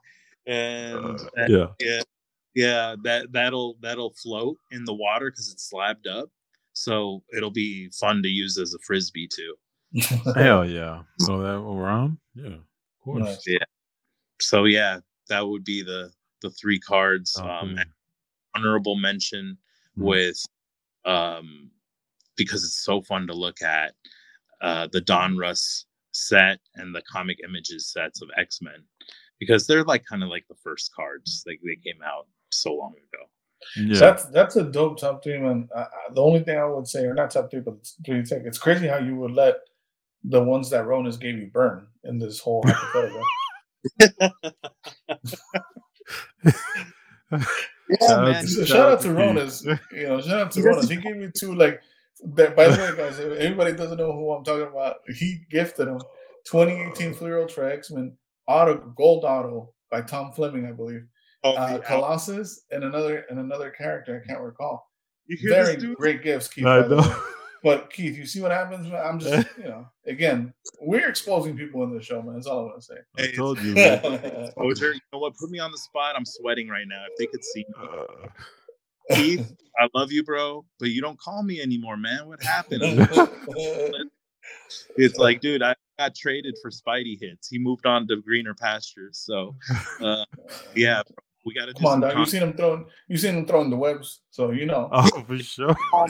and 0.45 0.97
Uh, 0.97 1.17
that- 1.35 1.49
yeah. 1.49 1.67
yeah, 1.79 2.01
yeah, 2.53 2.95
that 3.03 3.31
that'll 3.31 3.75
that'll 3.81 4.13
float 4.13 4.57
in 4.71 4.85
the 4.85 4.93
water 4.93 5.29
because 5.29 5.51
it's 5.51 5.69
slabbed 5.69 6.07
up, 6.07 6.29
so 6.73 7.21
it'll 7.35 7.51
be 7.51 7.89
fun 7.89 8.23
to 8.23 8.29
use 8.29 8.57
as 8.57 8.73
a 8.73 8.79
frisbee 8.79 9.27
too. 9.27 9.55
Hell 10.35 10.65
yeah. 10.69 11.03
So 11.19 11.41
that 11.41 11.55
around? 11.57 12.17
Yeah. 12.33 12.47
Of 12.55 12.61
course. 13.03 13.23
Nice. 13.47 13.57
So 14.41 14.65
yeah, 14.65 14.99
that 15.29 15.47
would 15.47 15.63
be 15.63 15.81
the 15.81 16.11
the 16.41 16.49
three 16.51 16.79
cards. 16.79 17.35
Oh, 17.39 17.47
um, 17.47 17.79
honorable 18.55 18.95
mention 18.95 19.57
Mhm. 19.97 20.03
with 20.03 20.45
um 21.05 21.69
because 22.35 22.63
it's 22.63 22.83
so 22.83 23.01
fun 23.01 23.27
to 23.27 23.33
look 23.33 23.61
at 23.61 23.93
uh 24.61 24.88
the 24.91 25.01
Don 25.01 25.38
Russ 25.38 25.85
set 26.11 26.59
and 26.75 26.95
the 26.95 27.01
comic 27.01 27.39
images 27.43 27.88
sets 27.88 28.21
of 28.21 28.29
X-Men 28.38 28.83
because 29.39 29.67
they're 29.67 29.83
like 29.83 30.05
kind 30.05 30.23
of 30.23 30.29
like 30.29 30.47
the 30.47 30.55
first 30.55 30.93
cards 30.95 31.43
like 31.45 31.59
they 31.63 31.75
came 31.75 32.01
out 32.03 32.27
so 32.51 32.73
long 32.73 32.93
ago. 32.93 33.23
Yeah. 33.75 33.93
So 33.95 33.99
that's 34.05 34.25
that's 34.25 34.55
a 34.55 34.63
dope 34.63 34.97
top 34.99 35.23
three, 35.23 35.38
man. 35.38 35.67
Uh, 35.75 35.79
uh, 35.79 36.13
the 36.13 36.21
only 36.21 36.41
thing 36.41 36.57
I 36.57 36.65
would 36.65 36.88
say, 36.88 37.05
or 37.05 37.13
not 37.13 37.31
top 37.31 37.51
three, 37.51 37.59
but 37.61 37.75
it's 37.75 37.95
three 38.05 38.23
take. 38.23 38.43
It's 38.43 38.57
crazy 38.57 38.88
how 38.88 38.97
you 38.99 39.15
would 39.17 39.31
let 39.31 39.55
the 40.23 40.41
ones 40.41 40.69
that 40.69 40.85
Ronas 40.85 41.19
gave 41.19 41.38
you 41.38 41.47
burn 41.47 41.88
in 42.03 42.17
this 42.17 42.39
whole 42.39 42.63
hypothetical. 42.65 43.21
Yeah, 47.89 47.97
Shout 48.07 48.19
out 48.19 48.25
man. 48.25 48.41
to- 48.43 48.47
So 48.49 48.65
shout 48.65 48.91
out 48.93 49.01
to 49.01 49.07
Ronas. 49.09 49.63
You 49.91 50.03
know, 50.07 50.21
shout 50.21 50.39
out 50.41 50.51
to 50.53 50.59
He 50.59 50.65
Ronas. 50.65 50.89
He 50.89 50.95
gave 50.97 51.17
me 51.17 51.29
two 51.35 51.53
like. 51.55 51.81
That, 52.35 52.55
by 52.55 52.67
the 52.69 52.81
way, 52.81 52.95
guys, 52.97 53.19
if 53.19 53.37
anybody 53.39 53.73
doesn't 53.73 53.97
know 53.97 54.13
who 54.13 54.31
I'm 54.31 54.43
talking 54.43 54.67
about, 54.67 54.95
he 55.07 55.41
gifted 55.51 55.87
him 55.89 55.99
2018 56.47 57.13
Fleer 57.13 57.39
Ultra 57.41 57.73
X-Men 57.73 58.15
auto 58.47 58.77
gold 58.97 59.25
auto 59.25 59.73
by 59.91 60.01
Tom 60.01 60.31
Fleming, 60.31 60.65
I 60.65 60.71
believe. 60.71 61.01
Oh, 61.43 61.53
Uh, 61.55 61.77
Colossus 61.79 62.63
and 62.71 62.83
another 62.85 63.25
and 63.29 63.37
another 63.37 63.69
character 63.69 64.23
I 64.23 64.27
can't 64.27 64.41
recall. 64.41 64.89
you 65.27 65.37
hear 65.37 65.49
Very 65.51 65.75
this 65.75 65.83
dude? 65.83 65.97
great 65.97 66.23
gifts, 66.23 66.47
Keith. 66.47 66.65
I 66.65 66.81
by 66.83 66.87
know. 66.87 67.21
But 67.65 67.91
Keith, 67.91 68.15
you 68.15 68.28
see 68.28 68.41
what 68.41 68.51
happens? 68.51 68.88
Man? 68.88 69.01
I'm 69.04 69.19
just, 69.19 69.47
you 69.58 69.63
know, 69.63 69.88
again, 70.06 70.54
we're 70.80 71.10
exposing 71.10 71.58
people 71.58 71.82
in 71.84 71.97
the 71.97 72.01
show, 72.01 72.21
man. 72.21 72.36
That's 72.36 72.45
all 72.45 72.60
I'm 72.60 72.69
gonna 72.69 72.82
say. 72.84 72.97
I 73.17 73.36
told 73.36 73.60
you. 73.60 73.73
man. 73.73 74.06
Exposure. 74.45 74.93
You 74.93 74.99
know 75.12 75.17
what? 75.17 75.36
Put 75.36 75.49
me 75.49 75.58
on 75.58 75.71
the 75.71 75.80
spot. 75.80 76.13
I'm 76.15 76.25
sweating 76.25 76.67
right 76.67 76.86
now. 76.88 77.04
If 77.10 77.17
they 77.17 77.25
could 77.25 77.43
see 77.43 77.65
me. 77.67 77.88
Uh, 77.91 78.28
Keith, 79.15 79.56
I 79.80 79.88
love 79.95 80.12
you, 80.12 80.23
bro, 80.23 80.63
but 80.80 80.91
you 80.91 81.01
don't 81.01 81.19
call 81.19 81.41
me 81.41 81.60
anymore, 81.60 81.97
man. 81.97 82.28
What 82.28 82.43
happened? 82.43 82.84
it's 84.95 85.17
like, 85.17 85.41
dude, 85.41 85.63
I 85.63 85.73
got 85.97 86.13
traded 86.13 86.58
for 86.62 86.69
Spidey 86.69 87.19
hits. 87.19 87.47
He 87.47 87.58
moved 87.58 87.88
on 87.88 88.08
to 88.10 88.17
greener 88.17 88.54
pastures. 88.54 89.17
So, 89.17 89.56
uh, 90.01 90.25
yeah, 90.75 91.01
we 91.45 91.53
got 91.53 91.65
to 91.65 91.73
come 91.73 91.86
on, 91.86 91.99
dog. 92.01 92.17
You 92.17 92.25
seen 92.25 92.41
him 92.41 92.53
throwing, 92.53 92.86
you 93.08 93.17
seen 93.17 93.36
him 93.36 93.45
throwing 93.45 93.69
the 93.69 93.77
webs, 93.77 94.21
so 94.31 94.51
you 94.51 94.65
know. 94.65 94.89
Oh, 94.91 95.23
for 95.27 95.38
sure. 95.38 95.75
I'm 95.93 96.10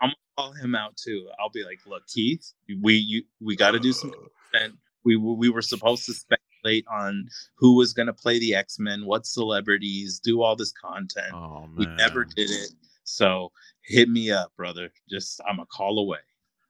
gonna 0.00 0.14
call 0.36 0.52
him 0.52 0.74
out 0.74 0.96
too. 0.96 1.28
I'll 1.38 1.50
be 1.50 1.64
like, 1.64 1.80
look, 1.86 2.06
Keith, 2.06 2.52
we 2.80 2.94
you 2.94 3.22
we 3.40 3.56
got 3.56 3.72
to 3.72 3.78
do 3.78 3.92
some 3.92 4.10
uh. 4.10 4.14
content. 4.52 4.78
We 5.04 5.16
we 5.16 5.50
were 5.50 5.62
supposed 5.62 6.06
to 6.06 6.14
speculate 6.14 6.86
on 6.90 7.28
who 7.56 7.76
was 7.76 7.92
going 7.92 8.06
to 8.06 8.14
play 8.14 8.38
the 8.38 8.54
X 8.54 8.78
Men, 8.78 9.04
what 9.04 9.26
celebrities, 9.26 10.18
do 10.18 10.42
all 10.42 10.56
this 10.56 10.72
content. 10.72 11.34
Oh, 11.34 11.68
we 11.76 11.86
never 11.86 12.24
did 12.24 12.50
it. 12.50 12.70
So 13.04 13.52
hit 13.82 14.08
me 14.08 14.30
up, 14.30 14.50
brother. 14.56 14.90
Just 15.10 15.40
I'm 15.48 15.60
a 15.60 15.66
call 15.66 15.98
away. 15.98 16.18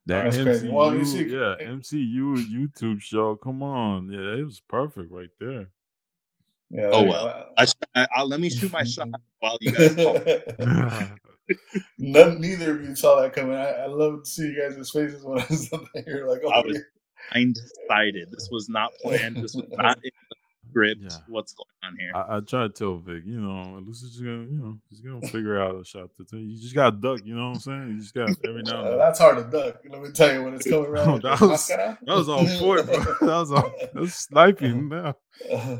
That 0.07 0.24
That's 0.24 0.37
MCU, 0.37 0.44
crazy. 0.44 0.68
Well, 0.68 0.94
you 0.94 1.04
see, 1.04 1.24
yeah, 1.24 1.54
MCU 1.62 2.44
YouTube 2.50 3.00
show. 3.00 3.37
Come 3.37 3.62
on, 3.62 4.11
yeah, 4.11 4.40
it 4.40 4.44
was 4.44 4.61
perfect 4.61 5.11
right 5.11 5.30
there. 5.38 5.68
Yeah. 6.70 6.90
Oh 6.92 7.05
well, 7.05 7.50
I, 7.57 7.66
I, 7.94 8.07
I, 8.16 8.22
let 8.22 8.40
me 8.40 8.50
shoot 8.50 8.72
my 8.72 8.85
shot 8.85 9.09
while 9.40 9.59
you 9.61 9.72
guys. 9.72 9.94
Talk. 9.94 11.20
None, 11.98 12.40
neither 12.40 12.77
of 12.77 12.83
you 12.83 12.96
saw 12.96 13.20
that 13.20 13.33
coming. 13.35 13.55
I, 13.55 13.70
I 13.70 13.87
love 13.87 14.24
to 14.24 14.29
see 14.29 14.46
you 14.46 14.61
guys' 14.61 14.90
faces 14.90 15.22
when 15.22 15.40
I 15.40 15.46
was 15.48 15.70
here. 16.07 16.27
Like, 16.27 16.40
oh, 16.44 16.50
I 16.50 16.61
was 16.61 16.79
blindsided. 17.33 18.31
This 18.31 18.48
was 18.50 18.68
not 18.68 18.92
planned. 19.03 19.37
This 19.37 19.55
was 19.55 19.66
not 19.72 19.96
in 20.03 20.11
the 20.31 20.37
script. 20.74 21.00
Yeah. 21.02 21.16
What's 21.28 21.54
going 21.54 21.66
on 21.84 21.96
here? 21.98 22.12
I, 22.14 22.37
I 22.37 22.40
try 22.40 22.64
to 22.64 22.68
tell 22.68 22.96
Vic, 22.96 23.22
you 23.24 23.40
know, 23.40 23.80
Lucy's 23.87 24.10
just 24.10 24.24
gonna, 24.24 24.44
you 24.44 24.58
know, 24.58 24.78
he's 24.90 25.00
gonna 25.00 25.26
figure 25.28 25.60
out 25.60 25.80
a 25.80 25.84
shot 25.84 26.10
to 26.16 26.24
take. 26.24 26.40
you. 26.40 26.48
You 26.48 26.60
just 26.60 26.74
gotta 26.74 26.96
duck, 26.96 27.20
you 27.24 27.34
know 27.34 27.48
what 27.48 27.56
I'm 27.56 27.60
saying? 27.60 27.88
You 27.90 28.00
just 28.00 28.14
got 28.14 28.30
every 28.44 28.62
now 28.62 28.82
and 28.82 28.87
then. 28.90 28.98
That's 28.98 29.18
hard 29.18 29.37
to 29.38 29.44
duck. 29.44 29.80
Let 29.88 30.02
me 30.02 30.10
tell 30.10 30.32
you 30.32 30.42
when 30.42 30.54
it's 30.54 30.68
coming 30.68 30.87
around. 30.90 31.22
that, 31.22 31.40
was, 31.40 31.66
that 31.68 31.98
was 32.06 32.28
on 32.28 32.46
point, 32.58 32.87
bro. 32.87 33.14
That 33.20 33.38
was 33.38 33.52
all 33.52 33.72
that 33.80 33.94
was 33.94 34.14
sniping 34.14 34.88
now. 34.88 35.16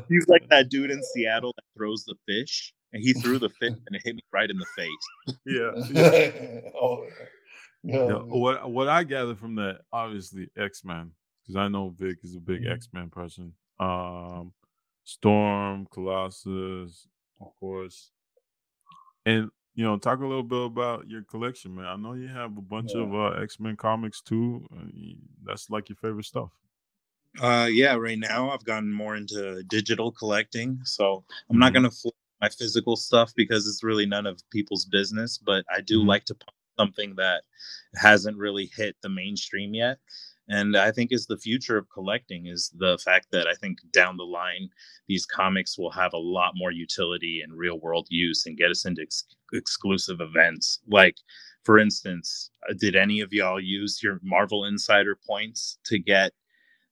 He's 0.09 0.27
like 0.27 0.47
that 0.49 0.69
dude 0.69 0.91
in 0.91 1.01
Seattle 1.03 1.53
that 1.55 1.63
throws 1.77 2.05
the 2.05 2.15
fish 2.27 2.73
and 2.93 3.03
he 3.03 3.13
threw 3.13 3.39
the 3.39 3.49
fish 3.49 3.73
and 3.85 3.95
it 3.95 4.01
hit 4.03 4.15
me 4.15 4.23
right 4.31 4.49
in 4.49 4.57
the 4.57 4.65
face. 4.75 5.37
yeah. 5.45 6.71
oh, 6.81 7.05
yeah. 7.83 8.13
what 8.13 8.69
what 8.71 8.87
I 8.87 9.03
gather 9.03 9.35
from 9.35 9.55
that, 9.55 9.79
obviously 9.91 10.47
X 10.57 10.83
Men, 10.83 11.11
because 11.43 11.55
I 11.55 11.67
know 11.67 11.93
Vic 11.97 12.17
is 12.23 12.35
a 12.35 12.39
big 12.39 12.61
mm-hmm. 12.61 12.71
X 12.71 12.89
Men 12.93 13.09
person. 13.09 13.53
Um, 13.79 14.53
Storm, 15.05 15.87
Colossus, 15.91 17.07
of 17.39 17.55
course, 17.59 18.11
and 19.25 19.49
you 19.75 19.83
know, 19.83 19.97
talk 19.97 20.19
a 20.19 20.25
little 20.25 20.43
bit 20.43 20.65
about 20.65 21.09
your 21.09 21.23
collection, 21.23 21.75
man. 21.75 21.85
I 21.85 21.95
know 21.95 22.13
you 22.13 22.29
have 22.29 22.57
a 22.57 22.61
bunch 22.61 22.91
yeah. 22.95 23.03
of 23.03 23.13
uh, 23.13 23.41
X 23.41 23.59
Men 23.59 23.75
comics 23.75 24.21
too. 24.21 24.65
Uh, 24.75 24.85
that's 25.43 25.69
like 25.69 25.89
your 25.89 25.97
favorite 25.97 26.25
stuff. 26.25 26.49
Uh, 27.41 27.67
yeah, 27.69 27.95
right 27.95 28.17
now 28.17 28.49
I've 28.49 28.63
gotten 28.63 28.91
more 28.91 29.15
into 29.17 29.63
digital 29.63 30.11
collecting, 30.11 30.79
so 30.83 31.23
I'm 31.49 31.59
not 31.59 31.67
mm-hmm. 31.67 31.75
gonna 31.75 31.91
flip 31.91 32.15
my 32.41 32.49
physical 32.49 32.95
stuff 32.95 33.33
because 33.35 33.67
it's 33.67 33.83
really 33.83 34.05
none 34.05 34.25
of 34.25 34.41
people's 34.49 34.85
business. 34.85 35.37
But 35.37 35.65
I 35.69 35.81
do 35.81 35.99
mm-hmm. 35.99 36.09
like 36.09 36.25
to 36.25 36.35
pump 36.35 36.55
something 36.77 37.15
that 37.15 37.43
hasn't 37.95 38.37
really 38.37 38.71
hit 38.75 38.95
the 39.01 39.09
mainstream 39.09 39.73
yet 39.73 39.97
and 40.49 40.77
i 40.77 40.91
think 40.91 41.11
is 41.11 41.25
the 41.25 41.37
future 41.37 41.77
of 41.77 41.89
collecting 41.89 42.47
is 42.47 42.71
the 42.77 42.97
fact 43.03 43.27
that 43.31 43.47
i 43.47 43.53
think 43.53 43.79
down 43.91 44.17
the 44.17 44.23
line 44.23 44.69
these 45.07 45.25
comics 45.25 45.77
will 45.77 45.91
have 45.91 46.13
a 46.13 46.17
lot 46.17 46.53
more 46.55 46.71
utility 46.71 47.41
and 47.43 47.53
real 47.53 47.79
world 47.79 48.07
use 48.09 48.45
and 48.45 48.57
get 48.57 48.71
us 48.71 48.85
into 48.85 49.01
ex- 49.01 49.25
exclusive 49.53 50.21
events. 50.21 50.79
Like 50.87 51.17
for 51.63 51.79
instance 51.79 52.51
uh, 52.69 52.73
did 52.77 52.95
any 52.95 53.21
of 53.21 53.33
y'all 53.33 53.59
use 53.59 54.01
your 54.01 54.19
marvel 54.23 54.65
insider 54.65 55.17
points 55.27 55.77
to 55.85 55.99
get 55.99 56.31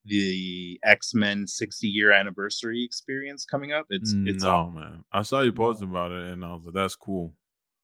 the 0.06 0.78
x-men 0.84 1.48
60 1.48 1.88
year 1.88 2.12
anniversary 2.12 2.84
experience 2.84 3.46
coming 3.46 3.72
up? 3.72 3.86
It's 3.89 4.13
it's 4.26 4.44
no 4.44 4.70
man. 4.70 5.04
I 5.12 5.22
saw 5.22 5.42
you 5.42 5.54
posting 5.54 5.89
about 5.89 6.12
it 6.12 6.34
and 6.34 6.44
i 6.44 6.54
was 6.54 6.62
like 6.66 6.74
that's 6.74 6.96
cool. 6.96 7.34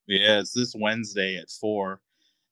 Yeah 0.08 0.40
it's 0.40 0.54
this 0.54 0.76
wednesday 0.76 1.38
at 1.38 1.50
four 1.50 2.02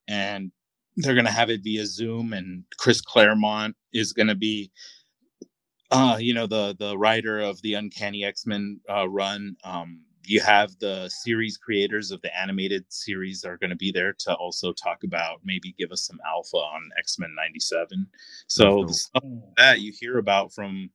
and 0.08 0.52
they're 0.98 1.14
going 1.14 1.26
to 1.26 1.32
have 1.32 1.50
it 1.50 1.64
via 1.64 1.86
Zoom, 1.86 2.34
and 2.34 2.64
Chris 2.78 3.02
Claremont 3.02 3.76
is 3.94 4.14
going 4.14 4.28
to 4.28 4.36
be, 4.36 4.72
uh, 5.92 6.18
you 6.20 6.34
know, 6.34 6.48
the 6.48 6.76
the 6.80 6.98
writer 6.98 7.40
of 7.40 7.62
the 7.62 7.76
Uncanny 7.76 8.24
X 8.24 8.46
Men 8.46 8.80
uh, 8.90 9.08
run. 9.08 9.56
Um, 9.64 10.02
you 10.26 10.42
have 10.42 10.78
the 10.80 11.08
series 11.10 11.58
creators 11.58 12.12
of 12.12 12.22
the 12.22 12.38
animated 12.38 12.84
series 12.90 13.46
are 13.46 13.58
going 13.58 13.70
to 13.70 13.78
be 13.78 13.92
there 13.92 14.14
to 14.20 14.34
also 14.36 14.74
talk 14.74 15.04
about 15.06 15.40
maybe 15.46 15.74
give 15.78 15.92
us 15.92 16.06
some 16.06 16.20
alpha 16.28 16.58
on 16.58 16.90
X 16.98 17.18
Men 17.20 17.34
'97. 17.36 18.08
So 18.48 18.88
stuff 18.88 19.24
that 19.56 19.80
you 19.80 19.94
hear 19.98 20.18
about 20.18 20.52
from 20.54 20.90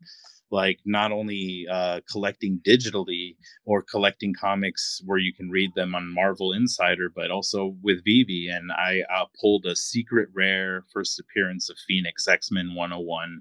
like 0.52 0.78
not 0.84 1.12
only 1.12 1.66
uh, 1.72 2.00
collecting 2.10 2.60
digitally 2.64 3.36
or 3.64 3.82
collecting 3.82 4.34
comics 4.38 5.00
where 5.06 5.18
you 5.18 5.32
can 5.32 5.48
read 5.50 5.74
them 5.74 5.94
on 5.94 6.14
Marvel 6.14 6.52
Insider, 6.52 7.08
but 7.08 7.30
also 7.30 7.74
with 7.82 8.04
VeVe. 8.04 8.50
And 8.52 8.70
I 8.70 9.00
uh, 9.12 9.24
pulled 9.40 9.64
a 9.64 9.74
secret 9.74 10.28
rare 10.34 10.84
first 10.92 11.18
appearance 11.18 11.70
of 11.70 11.78
Phoenix 11.88 12.28
X 12.28 12.50
Men 12.52 12.74
101. 12.74 13.40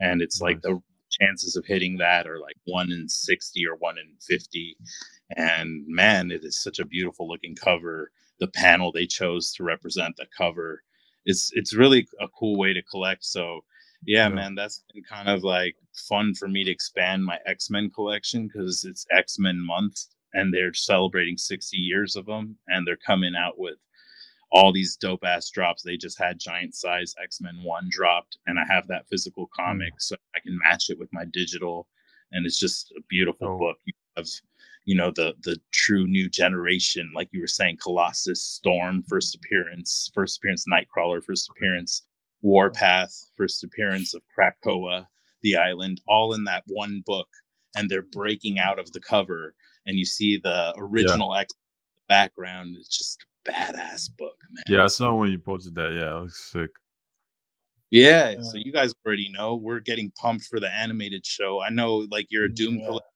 And 0.00 0.22
it's 0.22 0.40
like 0.40 0.62
the 0.62 0.80
chances 1.10 1.56
of 1.56 1.66
hitting 1.66 1.98
that 1.98 2.26
are 2.26 2.40
like 2.40 2.56
one 2.64 2.90
in 2.90 3.06
60 3.08 3.66
or 3.66 3.76
one 3.76 3.98
in 3.98 4.14
50. 4.26 4.76
And 5.36 5.84
man, 5.86 6.30
it 6.30 6.42
is 6.42 6.62
such 6.62 6.78
a 6.78 6.86
beautiful 6.86 7.28
looking 7.28 7.54
cover. 7.54 8.10
The 8.40 8.48
panel 8.48 8.92
they 8.92 9.06
chose 9.06 9.52
to 9.54 9.62
represent 9.62 10.16
the 10.16 10.26
cover. 10.36 10.82
It's, 11.26 11.50
it's 11.52 11.74
really 11.74 12.08
a 12.18 12.28
cool 12.28 12.58
way 12.58 12.72
to 12.72 12.82
collect. 12.82 13.24
So 13.24 13.60
yeah, 14.06 14.28
man, 14.28 14.54
that's 14.54 14.84
been 14.94 15.02
kind 15.02 15.28
of 15.28 15.42
like 15.42 15.76
fun 16.08 16.34
for 16.34 16.48
me 16.48 16.64
to 16.64 16.70
expand 16.70 17.24
my 17.24 17.38
X 17.46 17.70
Men 17.70 17.90
collection 17.90 18.48
because 18.48 18.84
it's 18.84 19.06
X 19.10 19.38
Men 19.38 19.58
month 19.60 20.00
and 20.32 20.52
they're 20.52 20.74
celebrating 20.74 21.36
60 21.36 21.76
years 21.76 22.14
of 22.14 22.26
them 22.26 22.56
and 22.68 22.86
they're 22.86 22.96
coming 22.96 23.34
out 23.34 23.58
with 23.58 23.76
all 24.52 24.72
these 24.72 24.96
dope 24.96 25.24
ass 25.24 25.50
drops. 25.50 25.82
They 25.82 25.96
just 25.96 26.18
had 26.18 26.38
giant 26.38 26.74
size 26.74 27.14
X 27.22 27.40
Men 27.40 27.58
1 27.62 27.88
dropped, 27.90 28.38
and 28.46 28.58
I 28.58 28.64
have 28.72 28.86
that 28.88 29.08
physical 29.08 29.50
comic 29.54 29.92
mm. 29.92 30.00
so 30.00 30.16
I 30.34 30.40
can 30.40 30.58
match 30.62 30.88
it 30.88 30.98
with 30.98 31.12
my 31.12 31.24
digital. 31.32 31.88
And 32.32 32.46
it's 32.46 32.58
just 32.58 32.92
a 32.96 33.02
beautiful 33.08 33.48
oh. 33.48 33.58
book. 33.58 33.76
You 33.84 33.92
have, 34.16 34.28
you 34.84 34.94
know, 34.94 35.10
the 35.10 35.34
the 35.42 35.58
true 35.72 36.06
new 36.06 36.28
generation, 36.28 37.10
like 37.14 37.28
you 37.32 37.40
were 37.40 37.46
saying, 37.46 37.78
Colossus, 37.82 38.42
Storm, 38.42 39.02
first 39.02 39.34
appearance, 39.34 40.10
first 40.14 40.38
appearance, 40.38 40.64
Nightcrawler, 40.70 41.22
first 41.24 41.50
appearance, 41.50 42.02
Warpath, 42.42 43.30
first 43.36 43.64
appearance 43.64 44.14
of 44.14 44.22
Krakoa, 44.36 45.06
the 45.42 45.56
island, 45.56 46.00
all 46.06 46.34
in 46.34 46.44
that 46.44 46.64
one 46.66 47.02
book. 47.06 47.28
And 47.76 47.90
they're 47.90 48.02
breaking 48.02 48.58
out 48.58 48.78
of 48.78 48.90
the 48.92 49.00
cover, 49.00 49.54
and 49.84 49.98
you 49.98 50.06
see 50.06 50.40
the 50.42 50.72
original 50.78 51.34
yeah. 51.34 51.40
X 51.40 51.52
background. 52.08 52.74
It's 52.78 52.96
just 52.96 53.22
a 53.46 53.50
badass 53.50 54.08
book, 54.16 54.38
man. 54.50 54.64
Yeah, 54.66 54.84
I 54.84 54.86
saw 54.86 55.14
when 55.14 55.30
you 55.30 55.38
posted 55.38 55.74
that. 55.74 55.92
Yeah, 55.92 56.16
it 56.16 56.20
looks 56.22 56.50
sick. 56.50 56.70
Yeah, 57.90 58.30
yeah, 58.30 58.42
so 58.42 58.56
you 58.56 58.72
guys 58.72 58.94
already 59.04 59.30
know 59.30 59.56
we're 59.56 59.80
getting 59.80 60.10
pumped 60.12 60.46
for 60.46 60.58
the 60.58 60.72
animated 60.72 61.26
show. 61.26 61.60
I 61.62 61.68
know, 61.68 62.06
like 62.10 62.28
you're 62.30 62.46
a 62.46 62.52
Doom 62.52 62.78
yeah. 62.78 62.86
collector, 62.86 63.08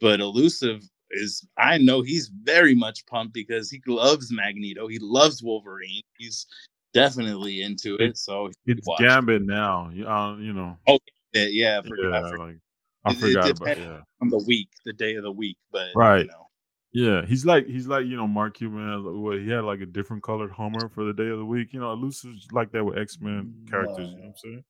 but 0.00 0.20
Elusive 0.20 0.82
is. 1.10 1.44
I 1.58 1.78
know 1.78 2.02
he's 2.02 2.30
very 2.44 2.74
much 2.74 3.04
pumped 3.06 3.34
because 3.34 3.68
he 3.68 3.82
loves 3.86 4.32
Magneto. 4.32 4.86
He 4.86 4.98
loves 5.00 5.42
Wolverine. 5.42 6.02
He's 6.18 6.46
definitely 6.92 7.62
into 7.62 7.96
it. 7.96 8.16
So 8.16 8.50
it's 8.66 8.88
Gambit 8.98 9.42
now. 9.42 9.90
You, 9.92 10.06
uh, 10.06 10.36
you 10.36 10.52
know. 10.52 10.76
Oh 10.88 10.98
yeah, 11.32 11.46
yeah. 11.46 11.80
I 11.80 11.88
forgot, 11.88 12.02
yeah, 12.02 12.18
I 12.18 12.30
forgot. 12.30 12.46
like 12.46 12.56
I 13.04 13.14
forgot 13.14 13.48
it, 13.48 13.60
about 13.60 13.78
yeah. 13.78 13.98
On 14.20 14.28
the 14.28 14.44
week, 14.46 14.68
the 14.84 14.92
day 14.92 15.14
of 15.16 15.24
the 15.24 15.32
week, 15.32 15.56
but 15.70 15.88
right. 15.94 16.24
You 16.24 16.26
know. 16.26 16.48
Yeah, 16.94 17.24
he's 17.24 17.46
like 17.46 17.66
he's 17.66 17.86
like 17.86 18.04
you 18.04 18.16
know 18.16 18.26
Mark 18.26 18.58
Cuban. 18.58 19.22
What 19.22 19.38
he 19.38 19.48
had 19.48 19.64
like 19.64 19.80
a 19.80 19.86
different 19.86 20.22
colored 20.22 20.50
Homer 20.50 20.90
for 20.90 21.04
the 21.04 21.14
day 21.14 21.28
of 21.28 21.38
the 21.38 21.44
week. 21.44 21.72
You 21.72 21.80
know, 21.80 21.92
Elusive's 21.92 22.48
like 22.52 22.70
that 22.72 22.84
with 22.84 22.98
X 22.98 23.18
Men 23.18 23.54
characters. 23.68 24.10
You 24.10 24.16
know 24.16 24.22
what 24.22 24.26
I'm 24.26 24.34
saying? 24.36 24.64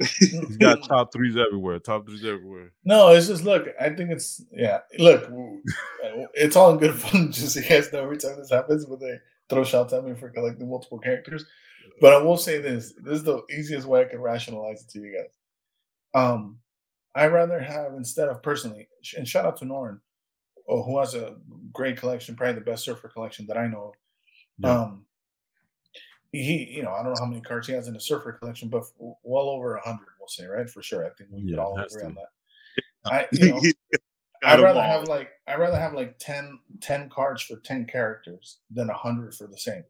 He's 0.18 0.56
got 0.56 0.82
top 0.82 1.12
threes 1.12 1.36
everywhere. 1.36 1.78
Top 1.78 2.06
threes 2.06 2.24
everywhere. 2.24 2.72
No, 2.84 3.10
it's 3.10 3.28
just 3.28 3.44
look. 3.44 3.68
I 3.78 3.90
think 3.90 4.10
it's 4.10 4.42
yeah. 4.50 4.78
Look, 4.98 5.30
it's 6.34 6.56
all 6.56 6.72
in 6.72 6.78
good 6.78 6.94
fun. 6.94 7.30
Just 7.32 7.54
you 7.56 7.62
guys 7.62 7.92
know 7.92 8.02
every 8.02 8.16
time 8.16 8.36
this 8.38 8.50
happens, 8.50 8.86
but 8.86 8.98
they 8.98 9.18
throw 9.50 9.64
shots 9.64 9.92
at 9.92 10.04
me 10.04 10.14
for 10.14 10.30
collecting 10.30 10.70
multiple 10.70 10.98
characters. 10.98 11.44
But 12.00 12.14
I 12.14 12.22
will 12.22 12.38
say 12.38 12.58
this: 12.58 12.94
this 13.02 13.18
is 13.18 13.24
the 13.24 13.42
easiest 13.50 13.86
way 13.86 14.02
I 14.02 14.04
can 14.04 14.20
rationalize 14.20 14.82
it 14.82 14.90
to 14.90 15.00
you 15.00 15.16
guys. 15.16 15.34
Um, 16.14 16.58
I 17.14 17.26
rather 17.26 17.60
have 17.60 17.94
instead 17.94 18.28
of 18.28 18.42
personally, 18.42 18.88
and 19.16 19.26
shout 19.26 19.44
out 19.44 19.56
to 19.58 19.64
Norin, 19.64 20.00
oh, 20.68 20.82
who 20.82 20.98
has 20.98 21.14
a 21.14 21.36
great 21.72 21.96
collection, 21.96 22.36
probably 22.36 22.54
the 22.54 22.60
best 22.62 22.84
surfer 22.84 23.08
collection 23.08 23.46
that 23.46 23.58
I 23.58 23.66
know 23.66 23.88
of. 23.88 23.94
Yeah. 24.58 24.80
Um, 24.80 25.04
he, 26.32 26.64
you 26.76 26.82
know, 26.82 26.92
I 26.92 27.02
don't 27.02 27.12
know 27.14 27.20
how 27.20 27.26
many 27.26 27.40
cards 27.40 27.66
he 27.66 27.72
has 27.72 27.88
in 27.88 27.94
the 27.94 28.00
surfer 28.00 28.32
collection, 28.32 28.68
but 28.68 28.84
well 28.98 29.48
over 29.48 29.76
a 29.76 29.82
hundred, 29.82 30.06
we'll 30.18 30.28
say, 30.28 30.46
right? 30.46 30.70
For 30.70 30.82
sure. 30.82 31.04
I 31.04 31.10
think 31.10 31.30
we 31.32 31.40
yeah, 31.40 31.56
could 31.56 31.58
all 31.58 31.78
agree 31.78 32.04
on 32.04 32.14
that. 32.14 32.28
I, 33.04 33.26
you 33.32 33.50
know, 33.50 33.60
I'd 34.42 34.60
rather 34.60 34.82
have 34.82 35.04
like 35.08 35.30
I'd 35.46 35.58
rather 35.58 35.78
have 35.78 35.92
like 35.92 36.18
10, 36.18 36.58
10 36.80 37.10
cards 37.10 37.42
for 37.42 37.56
ten 37.56 37.86
characters 37.86 38.58
than 38.70 38.88
a 38.88 38.94
hundred 38.94 39.34
for 39.34 39.46
the 39.46 39.58
same. 39.58 39.84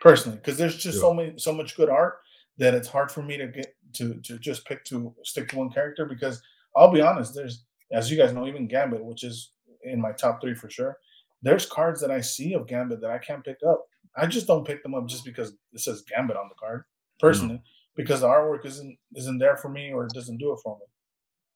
Personally, 0.00 0.38
because 0.38 0.58
there's 0.58 0.76
just 0.76 0.96
yeah. 0.96 1.00
so 1.00 1.14
many 1.14 1.38
so 1.38 1.52
much 1.52 1.76
good 1.76 1.88
art 1.88 2.18
that 2.58 2.74
it's 2.74 2.88
hard 2.88 3.10
for 3.10 3.22
me 3.22 3.36
to 3.36 3.46
get 3.46 3.74
to 3.94 4.14
to 4.24 4.38
just 4.38 4.66
pick 4.66 4.84
to 4.84 5.14
stick 5.24 5.48
to 5.48 5.56
one 5.56 5.70
character 5.70 6.04
because 6.04 6.42
I'll 6.76 6.92
be 6.92 7.00
honest, 7.00 7.34
there's 7.34 7.64
as 7.92 8.10
you 8.10 8.16
guys 8.16 8.32
know, 8.32 8.46
even 8.46 8.66
Gambit, 8.66 9.04
which 9.04 9.24
is 9.24 9.52
in 9.82 10.00
my 10.00 10.12
top 10.12 10.40
three 10.40 10.54
for 10.54 10.68
sure. 10.68 10.98
There's 11.42 11.66
cards 11.66 12.00
that 12.00 12.10
I 12.10 12.20
see 12.20 12.54
of 12.54 12.66
Gambit 12.66 13.00
that 13.00 13.10
I 13.10 13.18
can't 13.18 13.44
pick 13.44 13.58
up. 13.66 13.86
I 14.16 14.26
just 14.26 14.46
don't 14.46 14.66
pick 14.66 14.82
them 14.82 14.94
up 14.94 15.06
just 15.06 15.24
because 15.24 15.52
it 15.72 15.80
says 15.80 16.02
Gambit 16.02 16.36
on 16.36 16.48
the 16.48 16.54
card, 16.58 16.84
personally, 17.20 17.56
mm. 17.56 17.62
because 17.94 18.20
the 18.20 18.26
artwork 18.26 18.66
isn't 18.66 18.98
isn't 19.14 19.38
there 19.38 19.56
for 19.56 19.68
me 19.68 19.92
or 19.92 20.04
it 20.04 20.12
doesn't 20.12 20.38
do 20.38 20.52
it 20.52 20.58
for 20.62 20.76
me. 20.76 20.86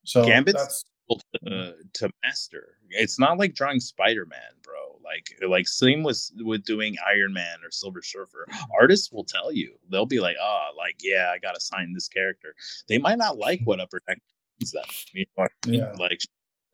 So 0.04 0.24
Gambit's 0.24 0.84
to, 1.18 1.74
to 1.94 2.10
master. 2.22 2.76
It's 2.90 3.18
not 3.18 3.38
like 3.38 3.54
drawing 3.54 3.80
Spider 3.80 4.26
Man, 4.26 4.38
bro. 4.62 4.98
Like 5.02 5.34
like 5.48 5.66
same 5.66 6.02
with 6.02 6.30
with 6.38 6.64
doing 6.64 6.96
Iron 7.06 7.32
Man 7.32 7.58
or 7.64 7.70
Silver 7.70 8.02
Surfer. 8.02 8.46
Artists 8.78 9.10
will 9.10 9.24
tell 9.24 9.52
you 9.52 9.74
they'll 9.90 10.06
be 10.06 10.20
like, 10.20 10.36
oh, 10.40 10.70
like 10.76 10.96
yeah, 11.02 11.30
I 11.34 11.38
gotta 11.38 11.60
sign 11.60 11.92
this 11.92 12.08
character. 12.08 12.54
They 12.88 12.98
might 12.98 13.18
not 13.18 13.38
like 13.38 13.60
what 13.64 13.80
Upper 13.80 14.00
Deck 14.06 14.18
means 14.60 14.72
them. 14.72 14.84
You 15.12 15.26
know, 15.36 15.46
yeah. 15.64 15.92
like 15.98 16.20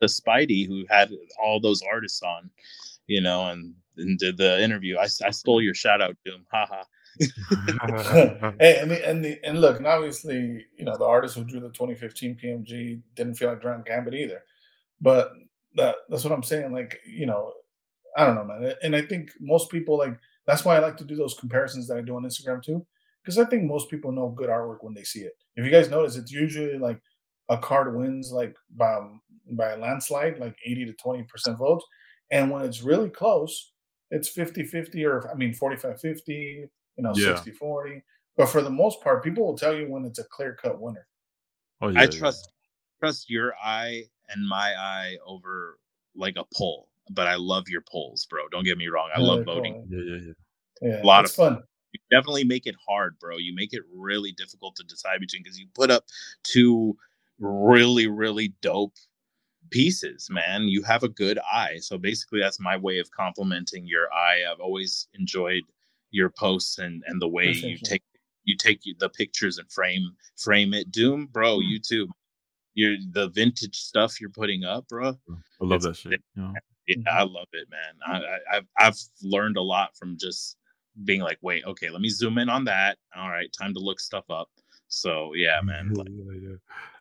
the 0.00 0.06
Spidey 0.06 0.66
who 0.66 0.84
had 0.88 1.10
all 1.42 1.60
those 1.60 1.82
artists 1.82 2.22
on, 2.22 2.50
you 3.06 3.20
know, 3.20 3.50
and, 3.50 3.74
and 3.96 4.18
did 4.18 4.36
the 4.36 4.62
interview. 4.62 4.98
I, 4.98 5.04
I 5.04 5.30
stole 5.30 5.62
your 5.62 5.74
shout 5.74 6.02
out, 6.02 6.16
Doom. 6.24 6.44
Haha. 6.50 6.82
hey, 8.60 8.78
and 8.80 8.90
the, 8.90 9.02
and 9.08 9.24
the, 9.24 9.38
and 9.44 9.60
look, 9.60 9.78
and 9.78 9.86
obviously, 9.86 10.64
you 10.76 10.84
know, 10.84 10.96
the 10.96 11.04
artist 11.04 11.36
who 11.36 11.44
drew 11.44 11.60
the 11.60 11.68
2015 11.68 12.36
PMG 12.42 13.00
didn't 13.14 13.34
feel 13.34 13.48
like 13.48 13.60
drawing 13.60 13.82
Gambit 13.82 14.14
either. 14.14 14.42
But 15.00 15.30
that 15.76 15.96
that's 16.08 16.24
what 16.24 16.32
I'm 16.32 16.42
saying. 16.42 16.72
Like, 16.72 16.98
you 17.06 17.26
know, 17.26 17.52
I 18.16 18.24
don't 18.24 18.34
know, 18.34 18.44
man. 18.44 18.74
And 18.82 18.96
I 18.96 19.02
think 19.02 19.30
most 19.40 19.70
people 19.70 19.98
like 19.98 20.18
that's 20.46 20.64
why 20.64 20.76
I 20.76 20.80
like 20.80 20.96
to 20.98 21.04
do 21.04 21.16
those 21.16 21.34
comparisons 21.34 21.88
that 21.88 21.98
I 21.98 22.02
do 22.02 22.16
on 22.16 22.24
Instagram 22.24 22.62
too, 22.62 22.86
because 23.22 23.38
I 23.38 23.44
think 23.44 23.64
most 23.64 23.90
people 23.90 24.12
know 24.12 24.28
good 24.28 24.48
artwork 24.48 24.78
when 24.80 24.94
they 24.94 25.04
see 25.04 25.20
it. 25.20 25.32
If 25.56 25.64
you 25.64 25.70
guys 25.70 25.90
notice, 25.90 26.16
it's 26.16 26.32
usually 26.32 26.78
like 26.78 27.00
a 27.48 27.58
card 27.58 27.94
wins 27.96 28.32
like 28.32 28.56
by 28.74 28.98
by 29.52 29.70
a 29.70 29.76
landslide, 29.76 30.38
like 30.38 30.56
80 30.64 30.86
to 30.86 30.92
20 30.94 31.22
percent 31.24 31.58
votes, 31.58 31.84
and 32.30 32.50
when 32.50 32.64
it's 32.64 32.82
really 32.82 33.10
close, 33.10 33.72
it's 34.10 34.34
50-50 34.34 35.04
or 35.04 35.30
I 35.30 35.34
mean 35.34 35.52
45-50, 35.52 36.68
you 36.96 37.04
know, 37.04 37.12
yeah. 37.14 37.34
60-40. 37.34 38.02
But 38.36 38.46
for 38.46 38.60
the 38.62 38.70
most 38.70 39.02
part, 39.02 39.24
people 39.24 39.46
will 39.46 39.56
tell 39.56 39.74
you 39.74 39.90
when 39.90 40.04
it's 40.04 40.18
a 40.18 40.24
clear 40.24 40.58
cut 40.60 40.80
winner. 40.80 41.06
Oh, 41.80 41.88
yeah, 41.88 42.02
I 42.02 42.06
trust 42.06 42.52
yeah. 42.52 43.06
trust 43.06 43.30
your 43.30 43.54
eye 43.62 44.04
and 44.28 44.46
my 44.46 44.74
eye 44.78 45.16
over 45.26 45.78
like 46.14 46.36
a 46.36 46.44
poll 46.54 46.88
but 47.10 47.26
I 47.26 47.36
love 47.36 47.68
your 47.68 47.82
polls, 47.82 48.26
bro. 48.26 48.48
Don't 48.50 48.64
get 48.64 48.78
me 48.78 48.88
wrong. 48.88 49.10
I 49.14 49.20
yeah, 49.20 49.26
love 49.26 49.44
voting. 49.44 49.86
Cool. 49.88 49.98
Yeah, 49.98 50.16
yeah, 50.16 50.22
yeah. 50.26 50.32
Yeah, 50.82 51.02
a 51.02 51.06
lot 51.06 51.24
of 51.24 51.30
fun. 51.30 51.62
You 51.92 52.00
definitely 52.10 52.44
make 52.44 52.66
it 52.66 52.74
hard, 52.86 53.18
bro. 53.18 53.38
You 53.38 53.54
make 53.54 53.72
it 53.72 53.82
really 53.94 54.32
difficult 54.32 54.76
to 54.76 54.84
decide 54.84 55.20
between 55.20 55.42
because 55.42 55.58
you 55.58 55.66
put 55.74 55.90
up 55.90 56.04
two 56.42 56.96
really, 57.38 58.06
really 58.06 58.52
dope 58.60 58.94
pieces, 59.70 60.28
man. 60.30 60.64
You 60.64 60.82
have 60.82 61.02
a 61.02 61.08
good 61.08 61.38
eye. 61.50 61.78
So 61.80 61.96
basically, 61.96 62.40
that's 62.40 62.60
my 62.60 62.76
way 62.76 62.98
of 62.98 63.10
complimenting 63.10 63.86
your 63.86 64.12
eye. 64.12 64.40
I've 64.50 64.60
always 64.60 65.08
enjoyed 65.14 65.62
your 66.16 66.30
posts 66.30 66.78
and 66.78 67.02
and 67.06 67.20
the 67.20 67.28
way 67.28 67.50
you 67.50 67.76
take 67.78 68.02
you 68.44 68.56
take 68.56 68.80
the 68.98 69.08
pictures 69.10 69.58
and 69.58 69.70
frame 69.70 70.10
frame 70.36 70.72
it. 70.72 70.90
Doom, 70.90 71.26
bro, 71.26 71.58
mm-hmm. 71.58 71.68
you 71.68 71.78
too. 71.78 72.08
You're 72.74 72.96
the 73.12 73.28
vintage 73.28 73.76
stuff 73.76 74.20
you're 74.20 74.30
putting 74.30 74.64
up, 74.64 74.86
bro. 74.88 75.16
I 75.30 75.64
love 75.64 75.82
that 75.82 75.96
shit. 75.96 76.22
Yeah. 76.36 76.52
Yeah, 76.86 76.96
I 77.10 77.24
mm-hmm. 77.24 77.34
love 77.34 77.48
it, 77.52 77.68
man. 77.68 77.94
I, 78.06 78.54
have 78.54 78.66
I've 78.78 78.98
learned 79.20 79.56
a 79.56 79.62
lot 79.62 79.96
from 79.96 80.16
just 80.16 80.56
being 81.04 81.20
like, 81.20 81.38
wait, 81.42 81.64
okay, 81.64 81.90
let 81.90 82.00
me 82.00 82.08
zoom 82.08 82.38
in 82.38 82.48
on 82.48 82.64
that. 82.66 82.96
All 83.16 83.28
right, 83.28 83.48
time 83.58 83.74
to 83.74 83.80
look 83.80 83.98
stuff 83.98 84.24
up. 84.30 84.48
So 84.88 85.32
yeah, 85.34 85.60
man. 85.64 85.92
Like, 85.94 86.08
yeah, 86.10 86.48
yeah. 86.48 86.56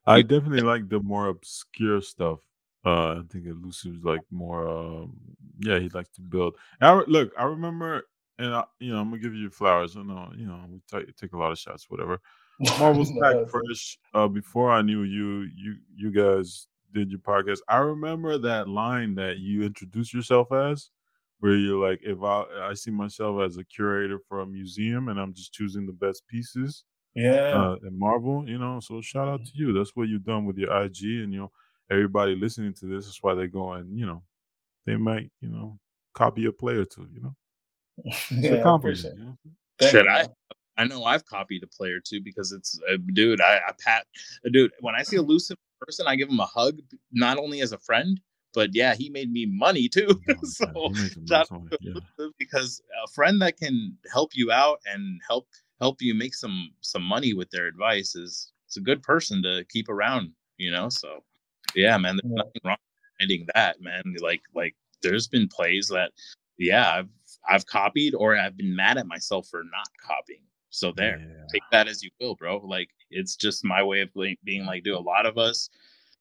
I 0.08 0.21
definitely 0.34 0.62
like 0.62 0.89
the 0.89 0.99
more 0.99 1.28
obscure 1.28 2.01
stuff. 2.01 2.39
Uh, 2.86 3.15
I 3.15 3.21
think 3.30 3.45
Elusive's 3.45 4.04
like 4.04 4.21
more. 4.32 4.67
Um, 4.67 5.17
yeah, 5.60 5.80
he 5.80 5.89
likes 5.89 6.10
to 6.15 6.21
build. 6.21 6.56
I, 6.82 6.93
look, 7.08 7.32
I 7.38 7.43
remember, 7.43 8.08
and 8.37 8.53
I, 8.53 8.63
you 8.79 8.93
know, 8.93 8.99
I'm 8.99 9.09
gonna 9.09 9.21
give 9.21 9.33
you 9.33 9.49
flowers. 9.49 9.95
I 9.95 10.03
know, 10.03 10.31
you 10.35 10.47
know, 10.47 10.59
we 10.69 10.81
t- 10.89 11.11
take 11.19 11.33
a 11.33 11.37
lot 11.37 11.51
of 11.51 11.59
shots, 11.59 11.89
whatever. 11.89 12.19
Marvel's 12.79 13.11
back 13.19 13.49
fresh. 13.49 13.99
Uh, 14.13 14.27
before 14.27 14.71
I 14.71 14.81
knew 14.81 15.03
you, 15.03 15.49
you, 15.55 15.75
you 15.93 16.11
guys 16.11 16.67
did 16.93 17.11
your 17.11 17.19
podcast, 17.19 17.59
I 17.67 17.77
remember 17.77 18.37
that 18.37 18.69
line 18.69 19.15
that 19.15 19.39
you 19.39 19.63
introduced 19.63 20.13
yourself 20.13 20.51
as, 20.51 20.89
where 21.39 21.55
you're 21.55 21.85
like, 21.85 21.99
if 22.03 22.23
I 22.23 22.45
I 22.61 22.73
see 22.73 22.91
myself 22.91 23.41
as 23.41 23.57
a 23.57 23.63
curator 23.65 24.19
for 24.27 24.39
a 24.39 24.45
museum 24.45 25.09
and 25.09 25.19
I'm 25.19 25.33
just 25.33 25.53
choosing 25.53 25.85
the 25.85 25.93
best 25.93 26.25
pieces. 26.27 26.83
Yeah. 27.13 27.53
Uh, 27.53 27.75
and 27.83 27.97
Marvel, 27.97 28.47
you 28.47 28.57
know, 28.57 28.79
so 28.81 29.01
shout 29.01 29.27
out 29.27 29.45
to 29.45 29.51
you. 29.53 29.73
That's 29.73 29.95
what 29.95 30.07
you've 30.07 30.25
done 30.25 30.45
with 30.45 30.57
your 30.57 30.71
IG, 30.83 31.23
and 31.23 31.33
you 31.33 31.39
know, 31.39 31.51
everybody 31.89 32.35
listening 32.35 32.73
to 32.75 32.85
this 32.87 33.05
is 33.05 33.19
why 33.21 33.35
they 33.35 33.47
go 33.47 33.73
and 33.73 33.97
You 33.97 34.05
know, 34.05 34.23
they 34.85 34.95
might, 34.97 35.31
you 35.41 35.49
know, 35.49 35.79
copy 36.13 36.45
a 36.45 36.51
play 36.51 36.75
or 36.75 36.85
two. 36.85 37.07
You 37.13 37.21
know, 37.21 37.35
yeah, 38.31 38.51
a 38.51 38.63
compliment. 38.63 39.17
You 39.17 39.25
know? 39.25 39.89
Should 39.89 40.08
I? 40.08 40.27
I 40.77 40.84
know 40.86 41.03
I've 41.05 41.25
copied 41.25 41.63
a 41.63 41.67
player 41.67 41.99
too 41.99 42.21
because 42.21 42.51
it's 42.51 42.79
uh, 42.91 42.97
dude. 43.13 43.41
I, 43.41 43.60
I 43.67 43.71
pat 43.84 44.05
a 44.45 44.49
dude 44.49 44.71
when 44.81 44.95
I 44.95 45.03
see 45.03 45.17
a 45.17 45.21
lucid 45.31 45.58
person, 45.79 46.05
I 46.08 46.15
give 46.15 46.29
him 46.29 46.39
a 46.39 46.45
hug, 46.45 46.79
not 47.12 47.38
only 47.38 47.62
as 47.62 47.71
a 47.71 47.77
friend, 47.77 48.19
but 48.53 48.69
yeah, 48.73 48.95
he 48.95 49.10
made 49.10 49.31
me 49.31 49.45
money 49.45 49.88
too. 49.88 50.19
Oh, 50.75 50.93
so 51.25 51.63
yeah. 51.81 51.93
because 52.39 52.81
a 53.03 53.12
friend 53.12 53.41
that 53.41 53.58
can 53.58 53.97
help 54.12 54.31
you 54.34 54.51
out 54.51 54.79
and 54.91 55.21
help 55.27 55.47
help 55.79 56.01
you 56.01 56.15
make 56.15 56.34
some 56.34 56.71
some 56.81 57.03
money 57.03 57.34
with 57.34 57.49
their 57.51 57.67
advice 57.67 58.15
is 58.15 58.51
it's 58.65 58.77
a 58.77 58.81
good 58.81 59.03
person 59.03 59.43
to 59.43 59.65
keep 59.69 59.89
around, 59.89 60.31
you 60.58 60.71
know. 60.71 60.89
So 60.89 61.23
yeah, 61.75 61.97
man, 61.97 62.17
there's 62.21 62.31
yeah. 62.31 62.43
nothing 62.43 62.62
wrong 62.63 62.77
with 62.79 63.21
ending 63.21 63.47
that, 63.53 63.81
man. 63.81 64.03
Like 64.21 64.41
like 64.55 64.75
there's 65.01 65.27
been 65.27 65.47
plays 65.47 65.88
that 65.89 66.12
yeah, 66.58 66.91
I've 66.91 67.10
I've 67.49 67.65
copied 67.65 68.15
or 68.15 68.38
I've 68.38 68.58
been 68.58 68.75
mad 68.75 68.97
at 68.97 69.08
myself 69.08 69.47
for 69.47 69.63
not 69.63 69.88
copying. 70.05 70.41
So 70.69 70.91
there, 70.91 71.19
yeah. 71.19 71.45
take 71.51 71.63
that 71.71 71.88
as 71.88 72.03
you 72.03 72.10
will, 72.19 72.36
bro. 72.36 72.58
Like 72.58 72.89
it's 73.10 73.36
just 73.36 73.63
my 73.63 73.81
way 73.81 74.01
of 74.01 74.10
being 74.43 74.65
like, 74.65 74.84
do 74.84 74.97
a 74.97 74.99
lot 74.99 75.25
of 75.25 75.38
us 75.38 75.69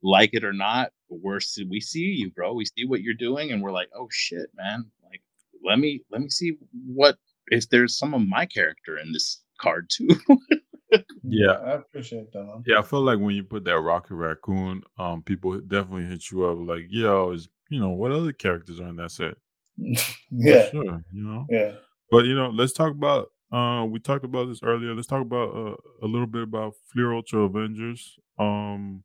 like 0.04 0.34
it 0.34 0.44
or 0.44 0.52
not, 0.52 0.92
we're 1.08 1.40
we 1.68 1.80
see 1.80 2.00
you, 2.00 2.30
bro. 2.30 2.52
We 2.52 2.66
see 2.66 2.84
what 2.86 3.00
you're 3.00 3.14
doing, 3.14 3.50
and 3.50 3.62
we're 3.62 3.72
like, 3.72 3.88
oh 3.96 4.06
shit, 4.10 4.50
man. 4.54 4.84
Like 5.02 5.22
let 5.64 5.78
me 5.78 6.02
let 6.12 6.20
me 6.20 6.28
see 6.28 6.58
what 6.86 7.16
if 7.48 7.68
there's 7.70 7.98
some 7.98 8.14
of 8.14 8.20
my 8.20 8.46
character 8.46 8.98
in 8.98 9.12
this 9.12 9.42
card 9.58 9.90
too. 9.90 10.08
yeah, 11.24 11.52
I 11.52 11.72
appreciate 11.72 12.32
that. 12.32 12.44
Man. 12.44 12.62
Yeah, 12.66 12.78
I 12.78 12.82
feel 12.82 13.00
like 13.00 13.18
when 13.18 13.34
you 13.34 13.44
put 13.44 13.64
that 13.64 13.80
Rocket 13.80 14.14
Raccoon, 14.14 14.82
um, 14.98 15.22
people 15.22 15.58
definitely 15.60 16.04
hit 16.04 16.30
you 16.30 16.44
up 16.44 16.58
like, 16.60 16.84
yo, 16.90 17.30
is 17.30 17.48
you 17.70 17.80
know 17.80 17.90
what 17.90 18.12
other 18.12 18.32
characters 18.32 18.80
are 18.80 18.88
in 18.88 18.96
that 18.96 19.10
set? 19.10 19.34
yeah, 20.30 20.70
sure, 20.70 21.02
you 21.12 21.22
know. 21.22 21.46
Yeah, 21.50 21.72
but 22.10 22.24
you 22.24 22.34
know, 22.34 22.50
let's 22.50 22.72
talk 22.72 22.92
about 22.92 23.28
uh, 23.52 23.84
we 23.84 24.00
talked 24.00 24.24
about 24.24 24.48
this 24.48 24.60
earlier. 24.62 24.94
Let's 24.94 25.06
talk 25.06 25.22
about 25.22 25.54
uh, 25.54 25.76
a 26.02 26.06
little 26.06 26.26
bit 26.26 26.42
about 26.42 26.74
Fleer 26.92 27.12
Ultra 27.12 27.40
Avengers. 27.42 28.16
Um, 28.38 29.04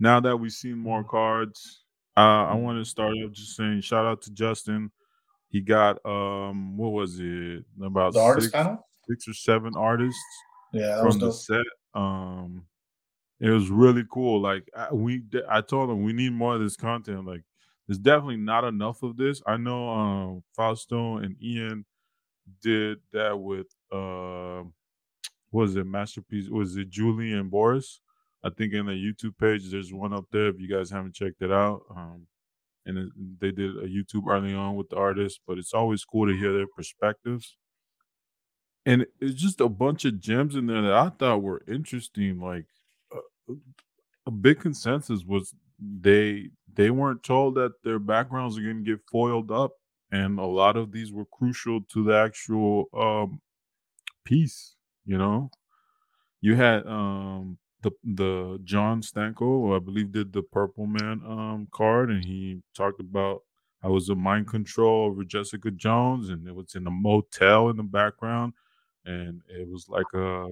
now 0.00 0.20
that 0.20 0.36
we've 0.36 0.52
seen 0.52 0.78
more 0.78 1.04
cards, 1.04 1.84
uh, 2.16 2.46
I 2.46 2.54
want 2.54 2.78
to 2.78 2.88
start 2.88 3.12
off 3.12 3.32
just 3.32 3.56
saying 3.56 3.82
shout 3.82 4.06
out 4.06 4.22
to 4.22 4.30
Justin. 4.30 4.90
He 5.50 5.60
got 5.60 6.04
um, 6.04 6.76
what 6.76 6.92
was 6.92 7.18
it 7.20 7.64
about 7.82 8.14
the 8.14 8.20
artist 8.20 8.52
panel? 8.52 8.86
six 9.08 9.28
or 9.28 9.34
seven 9.34 9.74
artists 9.76 10.20
yeah, 10.72 11.00
from 11.02 11.18
the 11.18 11.32
set. 11.32 11.64
Um, 11.94 12.64
it 13.40 13.50
was 13.50 13.70
really 13.70 14.04
cool. 14.10 14.40
Like 14.40 14.68
I, 14.76 14.92
we, 14.92 15.22
I 15.48 15.60
told 15.60 15.90
him 15.90 16.02
we 16.02 16.12
need 16.12 16.32
more 16.32 16.54
of 16.54 16.60
this 16.60 16.76
content. 16.76 17.26
Like 17.26 17.42
there's 17.88 17.98
definitely 17.98 18.36
not 18.36 18.64
enough 18.64 19.02
of 19.02 19.16
this. 19.16 19.42
I 19.46 19.56
know 19.56 19.88
um, 19.88 20.42
Fausto 20.54 21.16
and 21.16 21.36
Ian 21.42 21.86
did 22.62 22.98
that 23.12 23.38
with 23.38 23.66
uh, 23.90 24.62
was 25.50 25.74
it 25.76 25.86
masterpiece? 25.86 26.50
Was 26.50 26.76
it 26.76 26.90
Julie 26.90 27.32
and 27.32 27.50
Boris? 27.50 28.00
I 28.44 28.50
think 28.50 28.74
in 28.74 28.86
the 28.86 28.92
YouTube 28.92 29.38
page, 29.38 29.70
there's 29.70 29.92
one 29.92 30.12
up 30.12 30.26
there. 30.30 30.48
If 30.48 30.60
you 30.60 30.68
guys 30.68 30.90
haven't 30.90 31.14
checked 31.14 31.40
it 31.42 31.50
out, 31.50 31.82
um, 31.90 32.26
and 32.86 33.10
they 33.40 33.50
did 33.50 33.76
a 33.76 33.88
YouTube 33.88 34.28
early 34.28 34.54
on 34.54 34.76
with 34.76 34.90
the 34.90 34.96
artists, 34.96 35.40
but 35.46 35.58
it's 35.58 35.74
always 35.74 36.04
cool 36.04 36.26
to 36.26 36.36
hear 36.36 36.52
their 36.52 36.66
perspectives. 36.66 37.56
And 38.86 39.06
it's 39.20 39.40
just 39.40 39.60
a 39.60 39.68
bunch 39.68 40.04
of 40.04 40.20
gems 40.20 40.54
in 40.54 40.66
there 40.66 40.82
that 40.82 40.92
I 40.92 41.08
thought 41.08 41.42
were 41.42 41.62
interesting. 41.66 42.40
Like 42.40 42.66
uh, 43.14 43.54
a 44.26 44.30
big 44.30 44.60
consensus 44.60 45.24
was 45.24 45.54
they 45.78 46.50
they 46.72 46.90
weren't 46.90 47.22
told 47.22 47.54
that 47.56 47.82
their 47.82 47.98
backgrounds 47.98 48.58
are 48.58 48.62
going 48.62 48.84
to 48.84 48.90
get 48.90 49.00
foiled 49.10 49.50
up 49.50 49.72
and 50.10 50.38
a 50.38 50.44
lot 50.46 50.76
of 50.76 50.92
these 50.92 51.12
were 51.12 51.24
crucial 51.26 51.80
to 51.82 52.04
the 52.04 52.16
actual 52.16 52.86
um, 52.94 53.40
piece. 54.24 54.76
You 55.04 55.18
know, 55.18 55.50
you 56.40 56.56
had 56.56 56.86
um, 56.86 57.58
the 57.82 57.92
the 58.04 58.60
John 58.64 59.02
Stanko, 59.02 59.76
I 59.76 59.80
believe, 59.80 60.12
did 60.12 60.32
the 60.32 60.42
Purple 60.42 60.86
Man 60.86 61.22
um 61.26 61.68
card, 61.72 62.10
and 62.10 62.24
he 62.24 62.62
talked 62.74 63.00
about 63.00 63.42
I 63.82 63.88
was 63.88 64.08
a 64.08 64.14
mind 64.14 64.48
control 64.48 65.06
over 65.06 65.24
Jessica 65.24 65.70
Jones, 65.70 66.28
and 66.30 66.46
it 66.46 66.54
was 66.54 66.74
in 66.74 66.86
a 66.86 66.90
motel 66.90 67.68
in 67.70 67.76
the 67.76 67.82
background, 67.82 68.54
and 69.04 69.42
it 69.48 69.68
was 69.68 69.88
like 69.88 70.12
a 70.14 70.48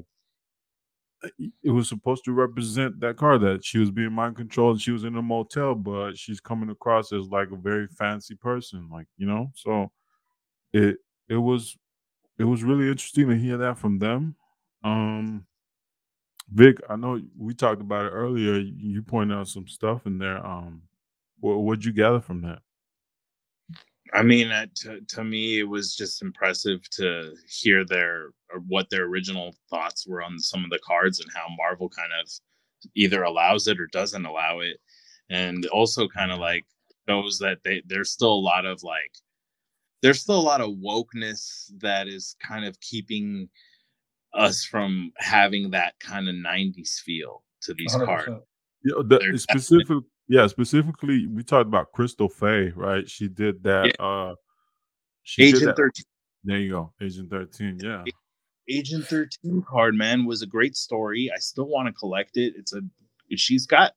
it 1.62 1.71
was 1.71 1.89
supposed 1.89 2.25
to 2.25 2.33
represent 2.33 3.01
that 3.01 3.17
car 3.17 3.39
that 3.39 3.64
she 3.64 3.79
was 3.79 3.91
being 3.91 4.12
mind 4.12 4.37
controlled 4.37 4.81
she 4.81 4.93
was 4.93 5.05
in 5.05 5.17
a 5.17 5.23
motel, 5.23 5.75
but 5.75 6.17
she's 6.19 6.41
coming 6.41 6.71
across 6.71 7.12
as 7.12 7.27
like 7.29 7.51
a 7.53 7.57
very 7.57 7.87
fancy 7.89 8.35
person, 8.35 8.89
like 8.93 9.07
you 9.17 9.27
know. 9.27 9.51
So 9.55 9.91
it 10.73 10.99
it 11.29 11.37
was 11.37 11.77
it 12.39 12.45
was 12.45 12.64
really 12.64 12.89
interesting 12.89 13.29
to 13.31 13.37
hear 13.37 13.59
that 13.59 13.79
from 13.79 13.99
them. 13.99 14.37
Um 14.85 15.47
Vic, 16.53 16.79
I 16.89 16.97
know 16.97 17.21
we 17.37 17.55
talked 17.55 17.81
about 17.81 18.07
it 18.07 18.11
earlier. 18.11 18.55
You 18.59 19.03
pointed 19.03 19.37
out 19.37 19.49
some 19.49 19.67
stuff 19.67 20.07
in 20.07 20.19
there. 20.19 20.45
Um, 20.47 20.83
what 21.41 21.57
what'd 21.59 21.85
you 21.85 21.93
gather 21.93 22.21
from 22.21 22.43
that? 22.43 22.61
I 24.15 24.23
mean, 24.23 24.51
uh, 24.51 24.67
to, 24.77 25.01
to 25.01 25.25
me, 25.25 25.59
it 25.59 25.69
was 25.69 25.95
just 25.95 26.23
impressive 26.23 26.89
to 26.91 27.35
hear 27.49 27.85
their 27.85 28.31
or 28.53 28.61
what 28.67 28.89
their 28.91 29.05
original 29.05 29.55
thoughts 29.69 30.07
were 30.07 30.23
on 30.23 30.39
some 30.39 30.65
of 30.65 30.71
the 30.71 30.81
cards 30.85 31.21
and 31.21 31.31
how 31.35 31.47
Marvel 31.57 31.89
kind 31.89 32.13
of 32.21 32.31
either 32.95 33.23
allows 33.23 33.67
it 33.67 33.81
or 33.81 33.89
doesn't 33.89 34.27
allow 34.27 34.61
it, 34.61 34.79
and 35.31 35.67
also 35.67 36.09
kind 36.09 36.33
of 36.33 36.39
like 36.39 36.65
shows 37.09 37.39
that 37.39 37.59
they 37.65 37.83
there's 37.87 38.11
still 38.11 38.33
a 38.33 38.47
lot 38.47 38.67
of 38.67 38.83
like 38.83 39.13
there's 40.03 40.21
still 40.21 40.39
a 40.39 40.41
lot 40.41 40.61
of 40.61 40.71
wokeness 40.77 41.71
that 41.79 42.07
is 42.07 42.37
kind 42.47 42.65
of 42.65 42.79
keeping 42.81 43.49
us 44.35 44.65
from 44.65 45.11
having 45.17 45.71
that 45.71 45.95
kind 46.01 46.29
of 46.29 46.35
90s 46.35 47.01
feel 47.01 47.43
to 47.63 47.75
these 47.75 47.95
100%. 47.95 48.05
cards. 48.05 48.29
Yeah, 48.85 49.03
the, 49.05 49.39
specific, 49.39 49.99
yeah, 50.29 50.47
specifically, 50.47 51.27
we 51.27 51.43
talked 51.43 51.68
about 51.68 51.93
Crystal 51.93 52.29
Faye, 52.29 52.72
right? 52.74 53.09
She 53.09 53.29
did 53.29 53.62
that. 53.62 53.87
Yeah. 53.99 54.05
Uh, 54.05 54.35
she 55.22 55.45
Agent 55.45 55.61
did 55.61 55.68
that. 55.70 55.77
13. 55.77 56.05
There 56.45 56.59
you 56.59 56.70
go. 56.70 56.93
Agent 57.01 57.31
13. 57.31 57.81
Yeah. 57.83 58.05
Agent 58.68 59.07
13 59.07 59.64
card, 59.68 59.95
man, 59.95 60.24
was 60.24 60.43
a 60.43 60.47
great 60.47 60.77
story. 60.77 61.31
I 61.35 61.39
still 61.39 61.68
want 61.68 61.87
to 61.87 61.93
collect 61.93 62.37
it. 62.37 62.55
It's 62.57 62.72
a, 62.72 62.81
she's 63.37 63.66
got, 63.66 63.93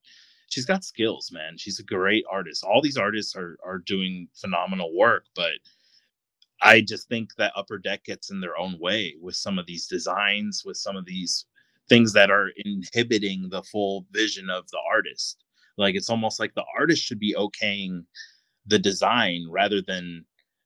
she's 0.50 0.66
got 0.66 0.84
skills, 0.84 1.32
man. 1.32 1.58
She's 1.58 1.80
a 1.80 1.84
great 1.84 2.24
artist. 2.32 2.64
All 2.64 2.82
these 2.82 2.98
artists 2.98 3.36
are, 3.36 3.58
are 3.66 3.80
doing 3.80 4.28
phenomenal 4.36 4.96
work, 4.96 5.26
but 5.36 5.54
I 6.62 6.82
just 6.82 7.08
think 7.08 7.36
that 7.38 7.54
Upper 7.56 7.78
Deck 7.78 8.04
gets 8.04 8.30
in 8.32 8.42
their 8.42 8.58
own 8.58 8.78
way 8.80 9.16
with 9.22 9.36
some 9.36 9.58
of 9.58 9.66
these 9.66 9.88
designs, 9.88 10.64
with 10.66 10.78
some 10.78 10.96
of 10.96 11.06
these 11.06 11.46
things 11.88 12.14
that 12.14 12.30
are 12.30 12.50
inhibiting 12.66 13.50
the 13.50 13.64
full 13.64 14.06
vision 14.12 14.50
of 14.50 14.70
the 14.70 14.80
artist. 14.92 15.44
Like 15.80 15.96
it's 15.96 16.10
almost 16.10 16.40
like 16.40 16.54
the 16.54 16.66
artist 16.78 17.04
should 17.04 17.20
be 17.20 17.36
okaying 17.36 18.04
the 18.68 18.80
design 18.80 19.48
rather 19.50 19.82
than 19.82 20.26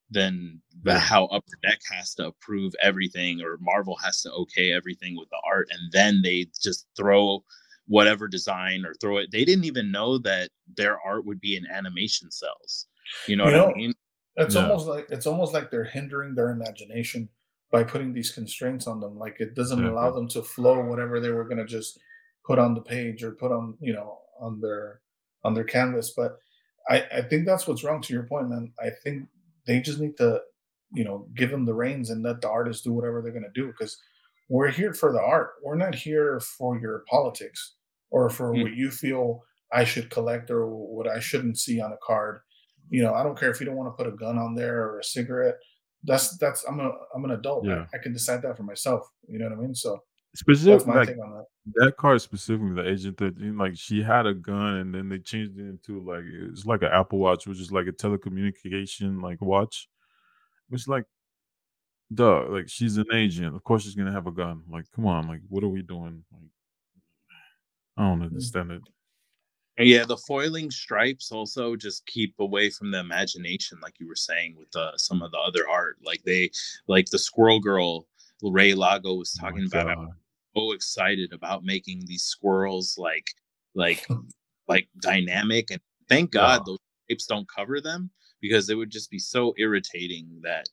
than 0.10 0.62
the, 0.84 1.00
how 1.00 1.26
Upper 1.26 1.58
Deck 1.64 1.80
has 1.92 2.14
to 2.16 2.28
approve 2.28 2.74
everything 2.82 3.42
or 3.42 3.58
Marvel 3.62 3.96
has 3.98 4.22
to 4.22 4.32
okay 4.32 4.72
everything 4.72 5.18
with 5.18 5.30
the 5.30 5.42
art, 5.48 5.68
and 5.72 5.92
then 5.92 6.22
they 6.24 6.48
just 6.62 6.88
throw 6.98 7.44
whatever 7.88 8.28
design 8.28 8.86
or 8.86 8.94
throw 8.96 9.18
it. 9.18 9.30
They 9.32 9.46
didn't 9.46 9.66
even 9.66 9.92
know 9.92 10.18
that 10.20 10.50
their 10.78 11.00
art 11.06 11.26
would 11.26 11.40
be 11.40 11.56
in 11.56 11.68
animation 11.68 12.32
cells. 12.32 12.88
You 13.28 13.36
know 13.36 13.48
you 13.48 13.52
what 13.52 13.58
know, 13.58 13.72
I 13.72 13.78
mean? 13.78 13.94
It's 14.36 14.56
no. 14.56 14.62
almost 14.62 14.88
like 14.88 15.08
it's 15.10 15.28
almost 15.28 15.54
like 15.54 15.70
they're 15.70 15.84
hindering 15.84 16.36
their 16.36 16.50
imagination 16.50 17.30
by 17.72 17.84
putting 17.84 18.14
these 18.14 18.32
constraints 18.32 18.88
on 18.88 19.00
them. 19.00 19.18
Like 19.18 19.38
it 19.40 19.56
doesn't 19.56 19.84
allow 19.84 20.08
mm-hmm. 20.08 20.16
them 20.16 20.28
to 20.30 20.42
flow 20.42 20.84
whatever 20.86 21.20
they 21.20 21.32
were 21.32 21.48
gonna 21.48 21.66
just 21.66 22.00
put 22.46 22.60
on 22.60 22.74
the 22.74 22.82
page 22.82 23.24
or 23.24 23.32
put 23.32 23.52
on, 23.52 23.76
you 23.80 23.94
know, 23.94 24.20
on 24.40 24.60
their 24.62 25.02
on 25.44 25.54
their 25.54 25.64
canvas. 25.64 26.14
But 26.16 26.38
I, 26.90 27.06
I 27.12 27.22
think 27.22 27.46
that's 27.46 27.68
what's 27.68 27.84
wrong 27.84 28.02
to 28.02 28.14
your 28.14 28.24
point, 28.24 28.50
man. 28.50 28.74
I 28.80 28.90
think 29.04 29.28
they 29.66 29.80
just 29.80 30.00
need 30.00 30.18
to, 30.18 30.42
you 30.94 31.04
know, 31.04 31.28
give 31.36 31.50
them 31.50 31.66
the 31.66 31.74
reins 31.74 32.10
and 32.10 32.24
let 32.24 32.42
the 32.42 32.50
artists 32.50 32.84
do 32.84 32.94
whatever 32.94 33.22
they're 33.22 33.32
gonna 33.32 33.48
do 33.54 33.68
because 33.68 33.98
we're 34.50 34.70
here 34.70 34.94
for 34.94 35.12
the 35.12 35.22
art. 35.22 35.52
We're 35.64 35.76
not 35.76 35.96
here 35.96 36.40
for 36.40 36.80
your 36.80 37.04
politics 37.10 37.76
or 38.12 38.30
for 38.30 38.52
mm-hmm. 38.52 38.64
what 38.64 38.74
you 38.74 38.92
feel 38.92 39.44
I 39.72 39.84
should 39.84 40.10
collect 40.10 40.52
or 40.52 40.68
what 40.68 41.08
I 41.08 41.20
shouldn't 41.20 41.58
see 41.58 41.82
on 41.82 41.92
a 41.92 41.98
card 42.06 42.42
you 42.90 43.02
know, 43.02 43.14
I 43.14 43.24
don't 43.24 43.38
care 43.38 43.50
if 43.50 43.60
you 43.60 43.66
don't 43.66 43.76
want 43.76 43.92
to 43.92 44.04
put 44.04 44.12
a 44.12 44.16
gun 44.16 44.38
on 44.38 44.56
there 44.56 44.84
or 44.84 45.00
a 45.00 45.04
cigarette. 45.04 45.56
That's 46.04 46.38
that's 46.38 46.64
I'm 46.66 46.80
a 46.80 46.92
I'm 47.16 47.26
an 47.26 47.32
adult. 47.32 47.66
Yeah. 47.66 47.86
I, 47.94 47.98
I 47.98 48.02
can 48.02 48.14
decide 48.14 48.42
that 48.44 48.56
for 48.56 48.64
myself. 48.64 49.10
You 49.28 49.40
know 49.40 49.46
what 49.46 49.58
I 49.58 49.62
mean? 49.62 49.74
So 49.74 50.04
specifically 50.36 50.94
like, 50.94 51.08
that. 51.08 51.46
that 51.76 51.98
card 51.98 52.22
specifically, 52.22 52.74
the 52.74 52.90
Agent 52.90 53.18
13, 53.18 53.58
like 53.58 53.76
she 53.76 54.02
had 54.02 54.26
a 54.26 54.34
gun 54.34 54.78
and 54.78 54.94
then 54.94 55.10
they 55.10 55.20
changed 55.20 55.58
it 55.58 55.64
into 55.64 56.02
like 56.02 56.24
it's 56.26 56.66
like 56.66 56.82
an 56.82 56.90
Apple 56.92 57.20
Watch, 57.20 57.48
which 57.48 57.60
is 57.60 57.72
like 57.72 57.88
a 57.88 57.92
telecommunication 57.92 59.22
like 59.22 59.42
watch. 59.42 59.88
It's 60.72 60.88
like 60.88 61.06
duh, 62.14 62.46
like 62.50 62.70
she's 62.70 62.98
an 62.98 63.06
agent. 63.14 63.56
Of 63.56 63.64
course 63.64 63.84
she's 63.84 63.96
gonna 63.96 64.12
have 64.12 64.28
a 64.28 64.32
gun. 64.32 64.64
Like, 64.70 64.86
come 64.96 65.06
on, 65.06 65.28
like 65.28 65.42
what 65.50 65.64
are 65.64 65.70
we 65.70 65.82
doing? 65.82 66.24
Like 66.32 66.50
I 67.98 68.04
don't 68.04 68.20
mm. 68.20 68.26
understand 68.26 68.72
it. 68.72 68.82
Yeah, 69.80 70.06
the 70.06 70.18
foiling 70.18 70.70
stripes 70.70 71.32
also 71.32 71.76
just 71.76 72.06
keep 72.06 72.36
away 72.40 72.70
from 72.70 72.92
the 72.92 73.00
imagination, 73.00 73.80
like 73.82 74.00
you 74.00 74.08
were 74.08 74.16
saying 74.16 74.56
with 74.58 74.76
uh, 74.76 74.96
some 74.98 75.24
of 75.24 75.32
the 75.32 75.40
other 75.40 75.68
art. 75.68 75.98
Like 76.04 76.22
they, 76.24 76.52
like 76.88 77.08
the 77.10 77.18
Squirrel 77.18 77.60
Girl, 77.60 78.06
Ray 78.44 78.76
Lago 78.76 79.16
was 79.16 79.36
oh 79.40 79.44
talking 79.44 79.68
oh 79.74 79.80
about. 79.80 80.08
So 80.56 80.72
excited 80.72 81.34
about 81.34 81.64
making 81.64 82.04
these 82.06 82.24
squirrels 82.24 82.96
like, 82.98 83.28
like, 83.76 84.08
like 84.68 84.88
dynamic. 85.02 85.72
And 85.72 85.82
thank 86.10 86.32
God 86.32 86.62
yeah. 86.62 86.64
those 86.66 86.80
stripes 87.06 87.26
don't 87.26 87.48
cover 87.50 87.82
them 87.82 88.10
because 88.42 88.70
it 88.70 88.76
would 88.76 88.92
just 88.92 89.10
be 89.10 89.20
so 89.20 89.54
irritating 89.58 90.28
that 90.44 90.68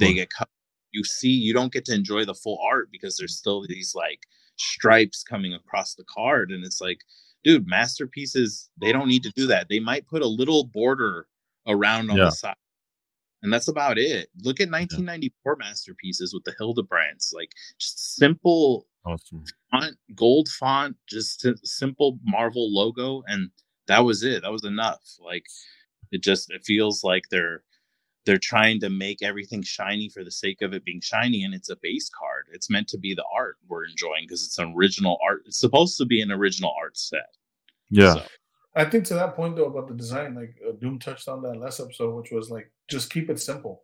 they 0.00 0.10
hmm. 0.10 0.16
get 0.16 0.30
cut. 0.30 0.48
You 0.90 1.04
see, 1.04 1.30
you 1.30 1.54
don't 1.54 1.72
get 1.72 1.86
to 1.86 1.94
enjoy 1.94 2.24
the 2.24 2.34
full 2.34 2.58
art 2.62 2.88
because 2.92 3.16
there's 3.16 3.36
still 3.36 3.64
these 3.66 3.94
like 3.94 4.20
stripes 4.56 5.22
coming 5.22 5.54
across 5.54 5.94
the 5.94 6.04
card, 6.04 6.50
and 6.50 6.66
it's 6.66 6.82
like 6.82 6.98
dude, 7.44 7.66
masterpieces, 7.66 8.70
they 8.80 8.92
don't 8.92 9.08
need 9.08 9.22
to 9.24 9.32
do 9.32 9.46
that. 9.48 9.68
They 9.68 9.80
might 9.80 10.06
put 10.06 10.22
a 10.22 10.26
little 10.26 10.64
border 10.64 11.26
around 11.66 12.10
on 12.10 12.16
yeah. 12.16 12.24
the 12.24 12.30
side. 12.30 12.54
And 13.42 13.52
that's 13.52 13.68
about 13.68 13.98
it. 13.98 14.28
Look 14.42 14.60
at 14.60 14.70
1994 14.70 15.56
yeah. 15.60 15.68
masterpieces 15.68 16.32
with 16.32 16.44
the 16.44 16.54
Hildebrandts, 16.60 17.34
like 17.34 17.50
just 17.78 18.16
simple 18.16 18.86
awesome. 19.04 19.44
font, 19.70 19.96
gold 20.14 20.48
font, 20.48 20.96
just 21.08 21.46
simple 21.64 22.18
Marvel 22.24 22.72
logo, 22.72 23.22
and 23.26 23.50
that 23.86 24.00
was 24.00 24.22
it. 24.22 24.42
That 24.42 24.52
was 24.52 24.64
enough. 24.64 25.02
Like 25.20 25.46
it 26.12 26.22
just 26.22 26.50
it 26.50 26.64
feels 26.64 27.02
like 27.02 27.24
they're 27.30 27.62
they're 28.24 28.38
trying 28.38 28.78
to 28.80 28.88
make 28.88 29.22
everything 29.22 29.62
shiny 29.62 30.08
for 30.08 30.22
the 30.22 30.30
sake 30.30 30.62
of 30.62 30.72
it 30.72 30.84
being 30.84 31.00
shiny 31.00 31.42
and 31.42 31.54
it's 31.54 31.70
a 31.70 31.76
base 31.82 32.08
card 32.10 32.46
it's 32.52 32.70
meant 32.70 32.86
to 32.86 32.98
be 32.98 33.14
the 33.14 33.24
art 33.36 33.56
we're 33.68 33.84
enjoying 33.84 34.24
because 34.24 34.44
it's 34.44 34.58
an 34.58 34.72
original 34.76 35.18
art 35.26 35.42
it's 35.46 35.58
supposed 35.58 35.96
to 35.98 36.04
be 36.04 36.22
an 36.22 36.30
original 36.30 36.72
art 36.80 36.96
set 36.96 37.26
yeah 37.90 38.14
so. 38.14 38.22
i 38.76 38.84
think 38.84 39.04
to 39.04 39.14
that 39.14 39.34
point 39.34 39.56
though 39.56 39.64
about 39.64 39.88
the 39.88 39.94
design 39.94 40.34
like 40.34 40.54
uh, 40.68 40.72
doom 40.80 40.98
touched 40.98 41.28
on 41.28 41.42
that 41.42 41.56
last 41.56 41.80
episode 41.80 42.14
which 42.14 42.30
was 42.30 42.50
like 42.50 42.70
just 42.88 43.10
keep 43.10 43.28
it 43.28 43.40
simple 43.40 43.82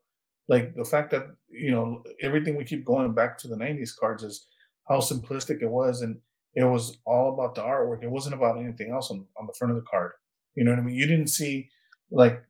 like 0.48 0.74
the 0.76 0.84
fact 0.84 1.10
that 1.10 1.26
you 1.48 1.72
know 1.72 2.02
everything 2.22 2.56
we 2.56 2.64
keep 2.64 2.84
going 2.84 3.12
back 3.12 3.36
to 3.38 3.48
the 3.48 3.56
90s 3.56 3.96
cards 3.98 4.22
is 4.22 4.46
how 4.88 4.98
simplistic 4.98 5.62
it 5.62 5.70
was 5.70 6.02
and 6.02 6.18
it 6.54 6.64
was 6.64 6.98
all 7.04 7.34
about 7.34 7.54
the 7.54 7.62
artwork 7.62 8.02
it 8.02 8.10
wasn't 8.10 8.34
about 8.34 8.58
anything 8.58 8.90
else 8.90 9.10
on, 9.10 9.24
on 9.38 9.46
the 9.46 9.54
front 9.58 9.70
of 9.70 9.76
the 9.76 9.88
card 9.90 10.12
you 10.54 10.64
know 10.64 10.70
what 10.70 10.80
i 10.80 10.82
mean 10.82 10.94
you 10.94 11.06
didn't 11.06 11.28
see 11.28 11.68
like 12.10 12.42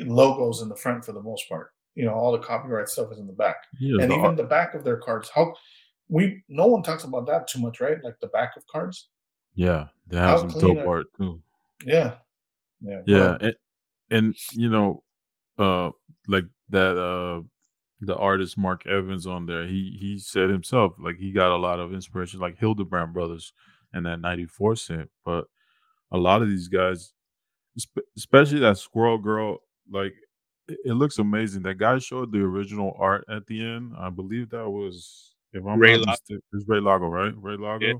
logos 0.00 0.62
in 0.62 0.68
the 0.68 0.76
front 0.76 1.04
for 1.04 1.12
the 1.12 1.22
most 1.22 1.48
part. 1.48 1.70
You 1.94 2.06
know, 2.06 2.14
all 2.14 2.32
the 2.32 2.38
copyright 2.38 2.88
stuff 2.88 3.12
is 3.12 3.18
in 3.18 3.26
the 3.26 3.34
back, 3.34 3.56
yeah, 3.78 4.00
and 4.00 4.10
the 4.10 4.14
even 4.14 4.26
art. 4.26 4.36
the 4.36 4.44
back 4.44 4.74
of 4.74 4.82
their 4.82 4.96
cards. 4.96 5.30
How 5.34 5.52
we 6.08 6.42
no 6.48 6.66
one 6.66 6.82
talks 6.82 7.04
about 7.04 7.26
that 7.26 7.48
too 7.48 7.60
much, 7.60 7.80
right? 7.80 7.98
Like 8.02 8.18
the 8.20 8.28
back 8.28 8.56
of 8.56 8.66
cards. 8.66 9.08
Yeah, 9.54 9.88
they 10.06 10.16
have 10.16 10.40
How 10.40 10.48
some 10.48 10.60
dope 10.60 10.78
are, 10.78 10.88
art 10.88 11.06
too. 11.18 11.42
Yeah, 11.84 12.14
yeah, 12.80 13.02
yeah, 13.06 13.36
and, 13.40 13.56
and 14.10 14.34
you 14.52 14.70
know, 14.70 15.02
uh, 15.58 15.90
like 16.28 16.44
that 16.70 16.96
uh 16.96 17.42
the 18.06 18.16
artist 18.16 18.58
Mark 18.58 18.84
Evans 18.86 19.26
on 19.26 19.46
there, 19.46 19.66
he 19.66 19.96
he 19.98 20.18
said 20.18 20.50
himself 20.50 20.94
like 20.98 21.16
he 21.16 21.30
got 21.32 21.54
a 21.54 21.56
lot 21.56 21.78
of 21.78 21.94
inspiration, 21.94 22.40
like 22.40 22.58
Hildebrandt 22.58 23.12
Brothers 23.12 23.52
and 23.92 24.06
that 24.06 24.20
'94 24.20 24.76
cent. 24.76 25.10
But 25.24 25.44
a 26.10 26.18
lot 26.18 26.42
of 26.42 26.48
these 26.48 26.68
guys, 26.68 27.12
especially 28.16 28.58
that 28.60 28.78
Squirrel 28.78 29.18
Girl, 29.18 29.58
like 29.90 30.14
it, 30.68 30.94
looks 30.94 31.18
amazing. 31.18 31.62
That 31.62 31.78
guy 31.78 31.98
showed 31.98 32.32
the 32.32 32.40
original 32.40 32.96
art 32.98 33.24
at 33.30 33.46
the 33.46 33.64
end. 33.64 33.92
I 33.96 34.10
believe 34.10 34.50
that 34.50 34.68
was 34.68 35.34
if 35.52 35.64
I'm 35.64 35.78
Ray 35.78 35.96
not 35.96 36.08
mistaken, 36.08 36.42
it's 36.52 36.68
Ray 36.68 36.80
Lago, 36.80 37.06
right? 37.06 37.34
Ray 37.36 37.56
Lago. 37.56 37.86
Yeah. 37.86 37.94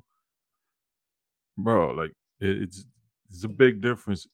Bro, 1.59 1.93
like 1.93 2.11
it, 2.41 2.63
it's 2.63 2.85
it's 3.31 3.45
a 3.45 3.49
big 3.49 3.81
difference. 3.81 4.27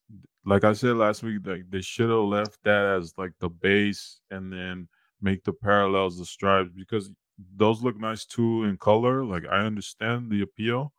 Like 0.47 0.64
I 0.64 0.73
said 0.73 0.97
last 0.97 1.23
week, 1.23 1.47
like 1.47 1.64
they 1.69 1.83
should 1.83 2.09
have 2.09 2.21
left 2.21 2.59
that 2.64 2.87
as 2.87 3.12
like 3.19 3.33
the 3.39 3.51
base 3.51 4.21
and 4.31 4.51
then 4.51 4.89
make 5.21 5.45
the 5.45 5.53
parallels 5.53 6.19
the 6.19 6.25
stripes 6.27 6.71
because 6.75 7.11
those 7.57 7.83
look 7.83 7.97
nice 7.99 8.25
too 8.25 8.64
in 8.64 8.77
color. 8.79 9.25
Like 9.25 9.45
I 9.47 9.59
understand 9.61 10.31
the 10.31 10.43
appeal 10.43 10.93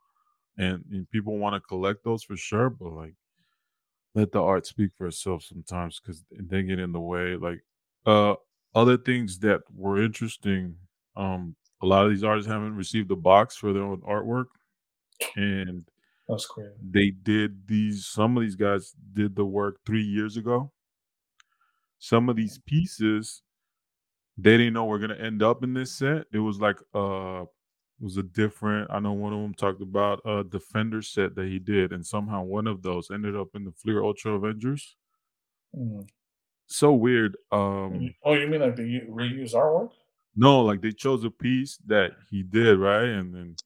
and, 0.58 0.84
and 0.90 1.10
people 1.10 1.38
want 1.38 1.54
to 1.54 1.60
collect 1.60 2.04
those 2.04 2.24
for 2.24 2.36
sure, 2.36 2.70
but 2.70 2.92
like 2.92 3.14
let 4.14 4.32
the 4.32 4.42
art 4.42 4.66
speak 4.66 4.90
for 4.96 5.06
itself 5.06 5.42
sometimes 5.44 6.00
because 6.00 6.24
they 6.30 6.62
get 6.62 6.78
in 6.78 6.92
the 6.92 7.00
way. 7.00 7.36
Like 7.36 7.62
uh 8.06 8.34
other 8.74 8.96
things 8.96 9.38
that 9.40 9.62
were 9.74 10.02
interesting. 10.02 10.76
Um, 11.16 11.56
a 11.82 11.86
lot 11.86 12.04
of 12.04 12.10
these 12.10 12.22
artists 12.24 12.50
haven't 12.50 12.76
received 12.76 13.10
a 13.10 13.16
box 13.16 13.56
for 13.56 13.72
their 13.72 13.82
own 13.82 14.00
artwork, 14.02 14.46
and 15.36 15.88
That's 16.28 16.46
crazy. 16.46 16.72
they 16.82 17.10
did 17.10 17.66
these. 17.68 18.06
Some 18.06 18.36
of 18.36 18.42
these 18.42 18.56
guys 18.56 18.94
did 19.12 19.36
the 19.36 19.44
work 19.44 19.80
three 19.86 20.02
years 20.04 20.36
ago. 20.36 20.72
Some 21.98 22.28
of 22.28 22.36
these 22.36 22.58
pieces, 22.58 23.42
they 24.42 24.56
didn't 24.56 24.74
know 24.74 24.84
we're 24.84 24.98
gonna 24.98 25.14
end 25.14 25.42
up 25.42 25.62
in 25.64 25.74
this 25.74 25.92
set. 25.92 26.26
It 26.32 26.38
was 26.38 26.60
like 26.60 26.78
uh, 26.94 27.42
it 27.42 28.04
was 28.04 28.16
a 28.16 28.22
different. 28.22 28.90
I 28.90 28.98
know 29.00 29.12
one 29.12 29.32
of 29.32 29.40
them 29.40 29.54
talked 29.54 29.82
about 29.82 30.20
a 30.24 30.44
Defender 30.44 31.02
set 31.02 31.34
that 31.34 31.46
he 31.46 31.58
did, 31.58 31.92
and 31.92 32.06
somehow 32.06 32.42
one 32.42 32.66
of 32.66 32.82
those 32.82 33.10
ended 33.10 33.36
up 33.36 33.48
in 33.54 33.64
the 33.64 33.72
Fleer 33.72 34.02
Ultra 34.02 34.32
Avengers. 34.32 34.96
Mm. 35.76 36.08
So 36.66 36.92
weird. 36.92 37.36
Um, 37.50 38.14
Oh, 38.24 38.34
you 38.34 38.46
mean 38.46 38.60
like 38.60 38.76
the 38.76 38.86
u- 38.86 39.08
reuse 39.10 39.54
artwork? 39.54 39.90
No, 40.36 40.60
like 40.62 40.80
they 40.80 40.92
chose 40.92 41.24
a 41.24 41.30
piece 41.30 41.78
that 41.86 42.12
he 42.30 42.42
did, 42.44 42.78
right? 42.78 43.08
And 43.08 43.34
then 43.34 43.56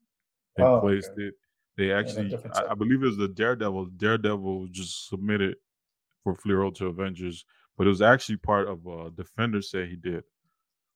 they 0.56 0.62
Oh, 0.64 0.80
placed 0.80 1.10
okay. 1.10 1.24
it. 1.24 1.34
They 1.76 1.92
actually, 1.92 2.28
different 2.30 2.56
I. 2.56 2.70
I 2.70 2.74
believe 2.74 3.02
it 3.02 3.06
was 3.06 3.16
the 3.16 3.28
Daredevil. 3.28 3.86
Daredevil 3.96 4.68
just 4.70 5.08
submitted 5.08 5.56
for 6.22 6.34
Fleer 6.36 6.62
Ultra 6.64 6.88
Avengers, 6.88 7.44
but 7.76 7.86
it 7.86 7.90
was 7.90 8.00
actually 8.00 8.36
part 8.38 8.68
of 8.68 8.86
a 8.86 9.10
Defender 9.10 9.60
set 9.60 9.88
he 9.88 9.96
did 9.96 10.24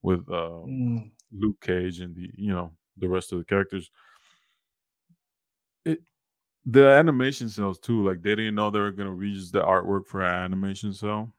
with 0.03 0.29
uh, 0.31 0.63
Mm. 0.65 1.11
Luke 1.33 1.61
Cage 1.61 2.01
and 2.01 2.15
the 2.17 2.31
you 2.37 2.53
know 2.53 2.73
the 2.97 3.09
rest 3.09 3.33
of 3.33 3.39
the 3.39 3.45
characters. 3.45 3.91
It 5.85 6.03
the 6.67 6.87
animation 6.89 7.49
cells 7.49 7.79
too, 7.79 8.05
like 8.05 8.23
they 8.23 8.35
didn't 8.37 8.55
know 8.57 8.71
they 8.71 8.81
were 8.81 8.93
gonna 8.93 9.11
reuse 9.11 9.53
the 9.53 9.63
artwork 9.63 10.07
for 10.07 10.23
an 10.23 10.35
animation 10.45 10.93
cell. 10.93 11.35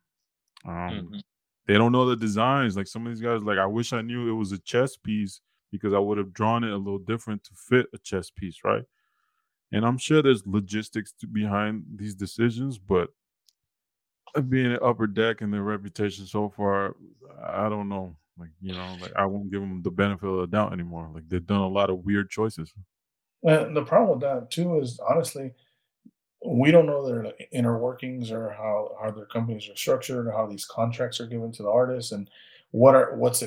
Um, 0.66 1.12
Mhm. 1.12 1.22
they 1.68 1.76
don't 1.76 1.92
know 1.94 2.08
the 2.08 2.16
designs. 2.18 2.78
Like 2.78 2.88
some 2.88 3.08
of 3.08 3.14
these 3.14 3.22
guys, 3.22 3.44
like 3.44 3.60
I 3.60 3.68
wish 3.68 3.94
I 3.94 4.02
knew 4.02 4.30
it 4.30 4.38
was 4.38 4.52
a 4.54 4.60
chess 4.60 4.98
piece 4.98 5.42
because 5.72 5.94
I 5.94 6.00
would 6.00 6.18
have 6.20 6.34
drawn 6.34 6.64
it 6.64 6.72
a 6.74 6.78
little 6.78 7.00
different 7.00 7.44
to 7.46 7.56
fit 7.56 7.88
a 7.94 8.00
chess 8.00 8.32
piece, 8.32 8.64
right? 8.64 8.86
And 9.72 9.86
I'm 9.86 9.98
sure 9.98 10.22
there's 10.24 10.48
logistics 10.48 11.14
to, 11.14 11.28
behind 11.28 11.86
these 11.98 12.16
decisions, 12.16 12.80
but 12.80 13.12
being 14.48 14.68
an 14.68 14.80
upper 14.82 15.08
deck 15.08 15.42
and 15.42 15.52
their 15.54 15.64
reputation 15.64 16.26
so 16.26 16.50
far, 16.50 16.96
I 17.42 17.68
don't 17.70 17.90
know. 17.90 18.16
Like 18.40 18.52
you 18.62 18.74
know, 18.74 18.98
like 19.02 19.14
I 19.16 19.26
won't 19.26 19.52
give 19.52 19.62
them 19.62 19.82
the 19.84 19.92
benefit 19.92 20.28
of 20.28 20.42
the 20.42 20.48
doubt 20.48 20.74
anymore. 20.74 21.10
Like 21.14 21.28
they've 21.28 21.46
done 21.46 21.62
a 21.62 21.68
lot 21.68 21.90
of 21.90 22.06
weird 22.06 22.30
choices. 22.30 22.74
And 23.44 23.76
the 23.76 23.84
problem 23.84 24.20
with 24.20 24.22
that 24.22 24.52
too 24.52 24.80
is 24.80 25.00
honestly, 25.08 25.54
we 26.46 26.72
don't 26.72 26.86
know 26.86 27.06
their 27.06 27.34
inner 27.52 27.78
workings 27.78 28.32
or 28.32 28.52
how 28.52 28.96
how 29.02 29.12
their 29.12 29.26
companies 29.26 29.70
are 29.70 29.76
structured 29.76 30.28
or 30.28 30.32
how 30.32 30.48
these 30.48 30.66
contracts 30.66 31.20
are 31.20 31.28
given 31.28 31.52
to 31.54 31.64
the 31.64 31.70
artists 31.70 32.12
and 32.12 32.30
what 32.72 32.96
are 32.96 33.16
what's 33.16 33.44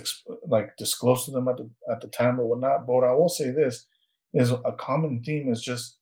like 0.46 0.76
disclosed 0.76 1.26
to 1.26 1.30
them 1.30 1.48
at 1.48 1.56
the 1.56 1.70
at 1.90 2.00
the 2.00 2.08
time 2.08 2.40
or 2.40 2.46
whatnot. 2.46 2.86
But 2.86 2.94
what 2.94 3.04
I 3.04 3.12
will 3.12 3.28
say 3.28 3.50
this 3.50 3.86
is 4.34 4.50
a 4.50 4.72
common 4.78 5.22
theme 5.22 5.50
is 5.50 5.62
just 5.62 5.98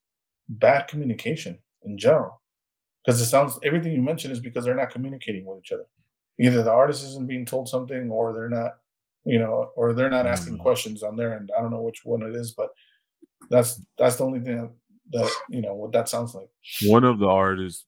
bad 0.49 0.89
communication 0.89 1.59
in 1.85 1.99
general. 1.99 2.41
Because 3.05 3.21
it 3.21 3.27
sounds 3.27 3.59
everything 3.65 3.93
you 3.93 4.03
mentioned 4.03 4.33
is 4.33 4.41
because 4.41 4.65
they're 4.65 4.75
not 4.75 4.91
communicating 4.91 5.47
with 5.47 5.59
each 5.61 5.73
other. 5.73 5.87
Either 6.39 6.63
the 6.63 6.73
artist 6.73 7.05
isn't 7.05 7.29
being 7.29 7.47
told 7.47 7.69
something 7.69 8.11
or 8.11 8.33
they're 8.33 8.49
not, 8.49 8.73
you 9.25 9.39
know, 9.39 9.73
or 9.77 9.93
they're 9.93 10.11
not 10.11 10.27
asking 10.27 10.55
Mm. 10.55 10.63
questions 10.63 11.03
on 11.03 11.17
their 11.17 11.37
end. 11.37 11.51
I 11.57 11.61
don't 11.61 11.71
know 11.71 11.83
which 11.83 12.05
one 12.05 12.23
it 12.23 12.35
is, 12.35 12.53
but 12.53 12.71
that's 13.51 13.85
that's 13.99 14.17
the 14.17 14.25
only 14.25 14.41
thing 14.41 14.57
that, 14.57 14.73
that 15.13 15.33
you 15.51 15.63
know 15.63 15.75
what 15.75 15.93
that 15.93 16.09
sounds 16.09 16.35
like. 16.35 16.49
One 16.81 17.05
of 17.05 17.19
the 17.19 17.29
artists 17.29 17.87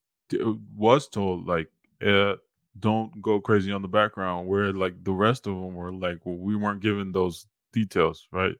was 0.75 1.07
told 1.07 1.47
like, 1.47 1.69
uh, 2.05 2.35
"Don't 2.79 3.21
go 3.21 3.39
crazy 3.39 3.71
on 3.71 3.81
the 3.81 3.87
background." 3.87 4.47
Where 4.47 4.73
like 4.73 5.03
the 5.03 5.13
rest 5.13 5.47
of 5.47 5.55
them 5.55 5.75
were 5.75 5.91
like, 5.93 6.25
"Well, 6.25 6.37
we 6.37 6.55
weren't 6.55 6.81
given 6.81 7.11
those 7.11 7.47
details, 7.71 8.27
right?" 8.31 8.55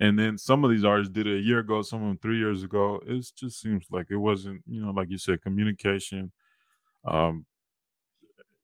And 0.00 0.18
then 0.18 0.38
some 0.38 0.64
of 0.64 0.70
these 0.70 0.84
artists 0.84 1.12
did 1.12 1.26
it 1.26 1.38
a 1.38 1.42
year 1.42 1.60
ago, 1.60 1.82
some 1.82 2.02
of 2.02 2.08
them 2.08 2.18
three 2.18 2.38
years 2.38 2.62
ago. 2.64 3.00
It 3.06 3.30
just 3.36 3.60
seems 3.60 3.86
like 3.90 4.10
it 4.10 4.16
wasn't, 4.16 4.62
you 4.66 4.82
know, 4.82 4.92
like 4.92 5.10
you 5.10 5.18
said, 5.18 5.42
communication. 5.42 6.32
Um, 7.04 7.46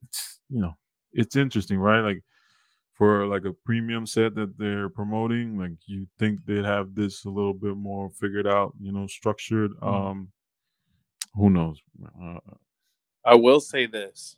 it's, 0.05 0.41
you 0.49 0.61
know, 0.61 0.75
it's 1.13 1.37
interesting, 1.37 1.79
right? 1.79 2.01
Like 2.01 2.25
for 2.97 3.27
like 3.27 3.45
a 3.45 3.53
premium 3.53 4.07
set 4.07 4.35
that 4.35 4.57
they're 4.59 4.89
promoting, 4.89 5.59
like 5.59 5.73
you 5.87 6.07
think 6.19 6.41
they'd 6.47 6.65
have 6.65 6.95
this 6.95 7.25
a 7.25 7.31
little 7.31 7.53
bit 7.53 7.77
more 7.77 8.11
figured 8.11 8.47
out, 8.47 8.73
you 8.81 8.91
know, 8.91 9.07
structured. 9.07 9.73
Mm. 9.83 10.11
Um, 10.11 10.29
who 11.35 11.51
knows? 11.51 11.79
Uh, 12.23 12.39
I 13.25 13.35
will 13.35 13.61
say 13.61 13.87
this: 13.87 14.37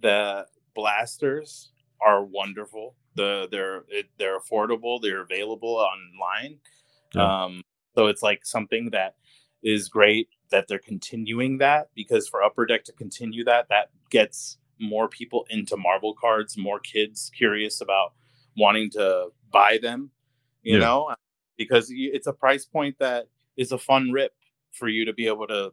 the 0.00 0.46
blasters 0.74 1.70
are 2.04 2.24
wonderful. 2.24 2.96
The 3.14 3.48
they're 3.50 3.84
it, 3.88 4.06
they're 4.18 4.38
affordable. 4.38 5.00
They're 5.00 5.22
available 5.22 5.76
online. 5.76 6.58
Yeah. 7.14 7.44
Um, 7.44 7.62
so 7.94 8.06
it's 8.08 8.22
like 8.22 8.44
something 8.44 8.90
that 8.90 9.14
is 9.62 9.88
great 9.88 10.28
that 10.50 10.66
they're 10.66 10.78
continuing 10.78 11.58
that 11.58 11.90
because 11.94 12.28
for 12.28 12.42
Upper 12.42 12.66
Deck 12.66 12.84
to 12.84 12.92
continue 12.92 13.44
that, 13.44 13.68
that 13.68 13.90
gets 14.10 14.58
more 14.80 15.08
people 15.08 15.46
into 15.50 15.76
Marvel 15.76 16.14
cards, 16.14 16.56
more 16.56 16.80
kids 16.80 17.30
curious 17.36 17.80
about 17.80 18.12
wanting 18.56 18.90
to 18.90 19.28
buy 19.52 19.78
them. 19.80 20.10
You 20.62 20.78
Yeah. 20.78 20.86
know, 20.86 21.14
because 21.56 21.88
it's 21.90 22.26
a 22.26 22.32
price 22.32 22.64
point 22.64 22.98
that 22.98 23.28
is 23.56 23.72
a 23.72 23.78
fun 23.78 24.10
rip 24.10 24.32
for 24.72 24.88
you 24.88 25.04
to 25.04 25.12
be 25.12 25.26
able 25.26 25.46
to 25.46 25.72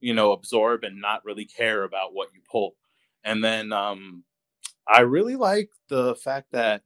you 0.00 0.14
know 0.14 0.32
absorb 0.32 0.84
and 0.84 1.00
not 1.00 1.24
really 1.24 1.44
care 1.44 1.84
about 1.84 2.14
what 2.14 2.28
you 2.34 2.40
pull 2.50 2.76
and 3.24 3.42
then 3.42 3.72
um 3.72 4.22
i 4.86 5.00
really 5.00 5.36
like 5.36 5.70
the 5.88 6.14
fact 6.16 6.52
that 6.52 6.82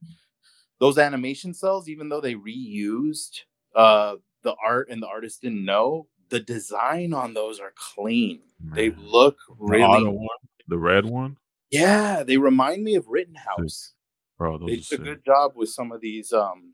those 0.79 0.97
animation 0.97 1.53
cells 1.53 1.87
even 1.87 2.09
though 2.09 2.21
they 2.21 2.35
reused 2.35 3.41
uh 3.75 4.15
the 4.43 4.55
art 4.65 4.89
and 4.89 5.01
the 5.03 5.07
artist 5.07 5.41
didn't 5.41 5.63
know 5.63 6.07
the 6.29 6.39
design 6.39 7.13
on 7.13 7.33
those 7.33 7.59
are 7.59 7.73
clean 7.75 8.39
they 8.73 8.91
look 8.91 9.37
The 9.47 9.53
really 9.59 9.83
auto 9.83 10.11
one, 10.11 10.27
the 10.67 10.77
red 10.77 11.05
one, 11.05 11.37
yeah 11.71 12.23
they 12.23 12.37
remind 12.37 12.83
me 12.83 12.95
of 12.95 13.07
rittenhouse 13.07 13.93
bro. 14.37 14.57
Those 14.57 14.89
they 14.89 14.95
are 14.95 14.97
did 14.97 15.07
a 15.07 15.15
good 15.15 15.25
job 15.25 15.53
with 15.55 15.69
some 15.69 15.91
of 15.91 16.01
these 16.01 16.33
um 16.33 16.73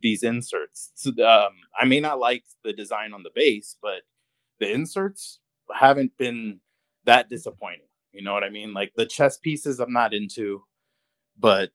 these 0.00 0.22
inserts 0.22 0.92
so, 0.94 1.10
um 1.24 1.52
i 1.78 1.84
may 1.84 2.00
not 2.00 2.18
like 2.18 2.44
the 2.64 2.72
design 2.72 3.12
on 3.12 3.22
the 3.22 3.30
base 3.34 3.76
but 3.82 4.02
the 4.58 4.70
inserts 4.70 5.40
haven't 5.74 6.16
been 6.16 6.60
that 7.04 7.28
disappointing 7.28 7.86
you 8.12 8.22
know 8.22 8.32
what 8.32 8.44
i 8.44 8.48
mean 8.48 8.72
like 8.72 8.92
the 8.96 9.06
chess 9.06 9.36
pieces 9.36 9.80
i'm 9.80 9.92
not 9.92 10.14
into 10.14 10.62
but 11.38 11.70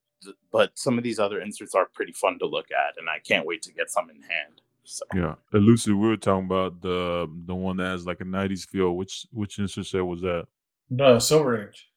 but 0.51 0.71
some 0.75 0.97
of 0.97 1.03
these 1.03 1.19
other 1.19 1.39
inserts 1.41 1.75
are 1.75 1.87
pretty 1.93 2.11
fun 2.11 2.39
to 2.39 2.45
look 2.47 2.71
at 2.71 2.95
and 2.97 3.07
i 3.09 3.19
can't 3.19 3.45
wait 3.45 3.61
to 3.61 3.71
get 3.71 3.89
some 3.89 4.09
in 4.09 4.21
hand 4.21 4.61
so 4.87 5.03
Yeah, 5.13 5.35
Lucy, 5.51 5.91
We 5.91 6.07
were 6.07 6.15
talking 6.15 6.45
about 6.45 6.81
the 6.81 7.29
the 7.45 7.53
one 7.53 7.75
that 7.77 7.87
has 7.87 8.05
like 8.05 8.21
a 8.21 8.23
'90s 8.23 8.65
feel. 8.65 8.93
Which 8.95 9.27
which 9.33 9.59
insert 9.59 9.85
set 9.85 10.05
was 10.05 10.21
that? 10.21 10.47
No, 10.89 11.19
Silver 11.19 11.67
Age. 11.67 11.89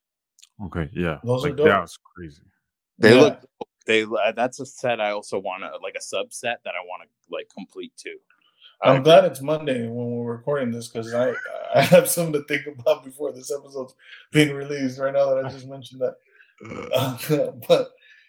Okay, 0.67 0.89
yeah, 0.93 1.19
Those 1.25 1.45
are 1.45 1.51
dope. 1.53 1.67
that 1.67 1.81
was 1.81 1.99
crazy. 2.15 2.43
they 2.99 3.15
Yeah. 3.15 3.21
look 3.21 3.41
they 3.87 4.03
uh, 4.03 4.33
that's 4.37 4.61
a 4.61 4.67
set 4.67 5.01
i 5.01 5.11
also 5.11 5.39
want 5.39 5.63
to 5.63 5.71
like 5.83 5.97
a 5.97 6.01
subset 6.15 6.57
that 6.65 6.75
i 6.79 6.83
want 6.85 7.03
to 7.03 7.09
like 7.35 7.49
complete 7.57 7.93
too 7.97 8.19
I 8.83 8.95
I'm 8.95 9.03
glad 9.03 9.25
it's 9.25 9.43
Monday 9.43 9.87
when 9.87 10.11
we're 10.11 10.33
recording 10.37 10.71
this 10.71 10.89
because 10.89 11.13
I 11.13 11.33
I 11.75 11.83
have 11.95 12.09
something 12.09 12.33
to 12.35 12.45
think 12.45 12.67
about 12.67 13.05
before 13.05 13.33
this 13.33 13.53
episode's 13.53 13.95
being 14.33 14.55
released. 14.55 14.99
Right 14.99 15.13
now 15.13 15.35
that 15.35 15.45
I 15.45 15.51
just 15.51 15.67
mentioned 15.69 16.01
that, 16.01 16.15
but 17.69 17.89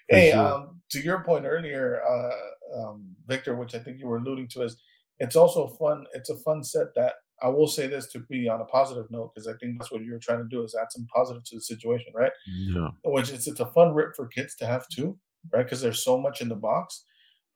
hey, 0.10 0.32
sure. 0.32 0.40
um, 0.40 0.82
to 0.90 1.02
your 1.02 1.24
point 1.24 1.46
earlier, 1.46 2.02
uh, 2.06 2.80
um, 2.80 3.16
Victor, 3.28 3.56
which 3.56 3.76
I 3.76 3.80
think 3.80 4.00
you 4.00 4.08
were 4.08 4.18
alluding 4.18 4.50
to, 4.50 4.64
is 4.64 4.76
it's 5.20 5.36
also 5.38 5.68
fun. 5.68 6.06
It's 6.14 6.30
a 6.30 6.38
fun 6.38 6.64
set 6.64 6.94
that 6.96 7.14
I 7.42 7.48
will 7.50 7.68
say 7.68 7.88
this 7.88 8.08
to 8.12 8.20
be 8.20 8.48
on 8.48 8.62
a 8.62 8.66
positive 8.66 9.10
note 9.10 9.32
because 9.34 9.48
I 9.48 9.54
think 9.60 9.78
that's 9.78 9.92
what 9.92 10.04
you're 10.04 10.20
trying 10.20 10.40
to 10.40 10.48
do 10.50 10.64
is 10.64 10.76
add 10.80 10.92
some 10.92 11.08
positive 11.14 11.44
to 11.46 11.56
the 11.56 11.62
situation, 11.62 12.14
right? 12.16 12.32
Yeah, 12.48 12.90
which 13.04 13.30
is 13.32 13.48
it's 13.48 13.60
a 13.60 13.66
fun 13.66 13.94
rip 13.94 14.16
for 14.16 14.28
kids 14.28 14.56
to 14.58 14.68
have 14.68 14.88
too, 14.90 15.18
right? 15.52 15.64
Because 15.64 15.82
there's 15.82 16.04
so 16.04 16.18
much 16.18 16.42
in 16.42 16.50
the 16.50 16.56
box. 16.56 17.06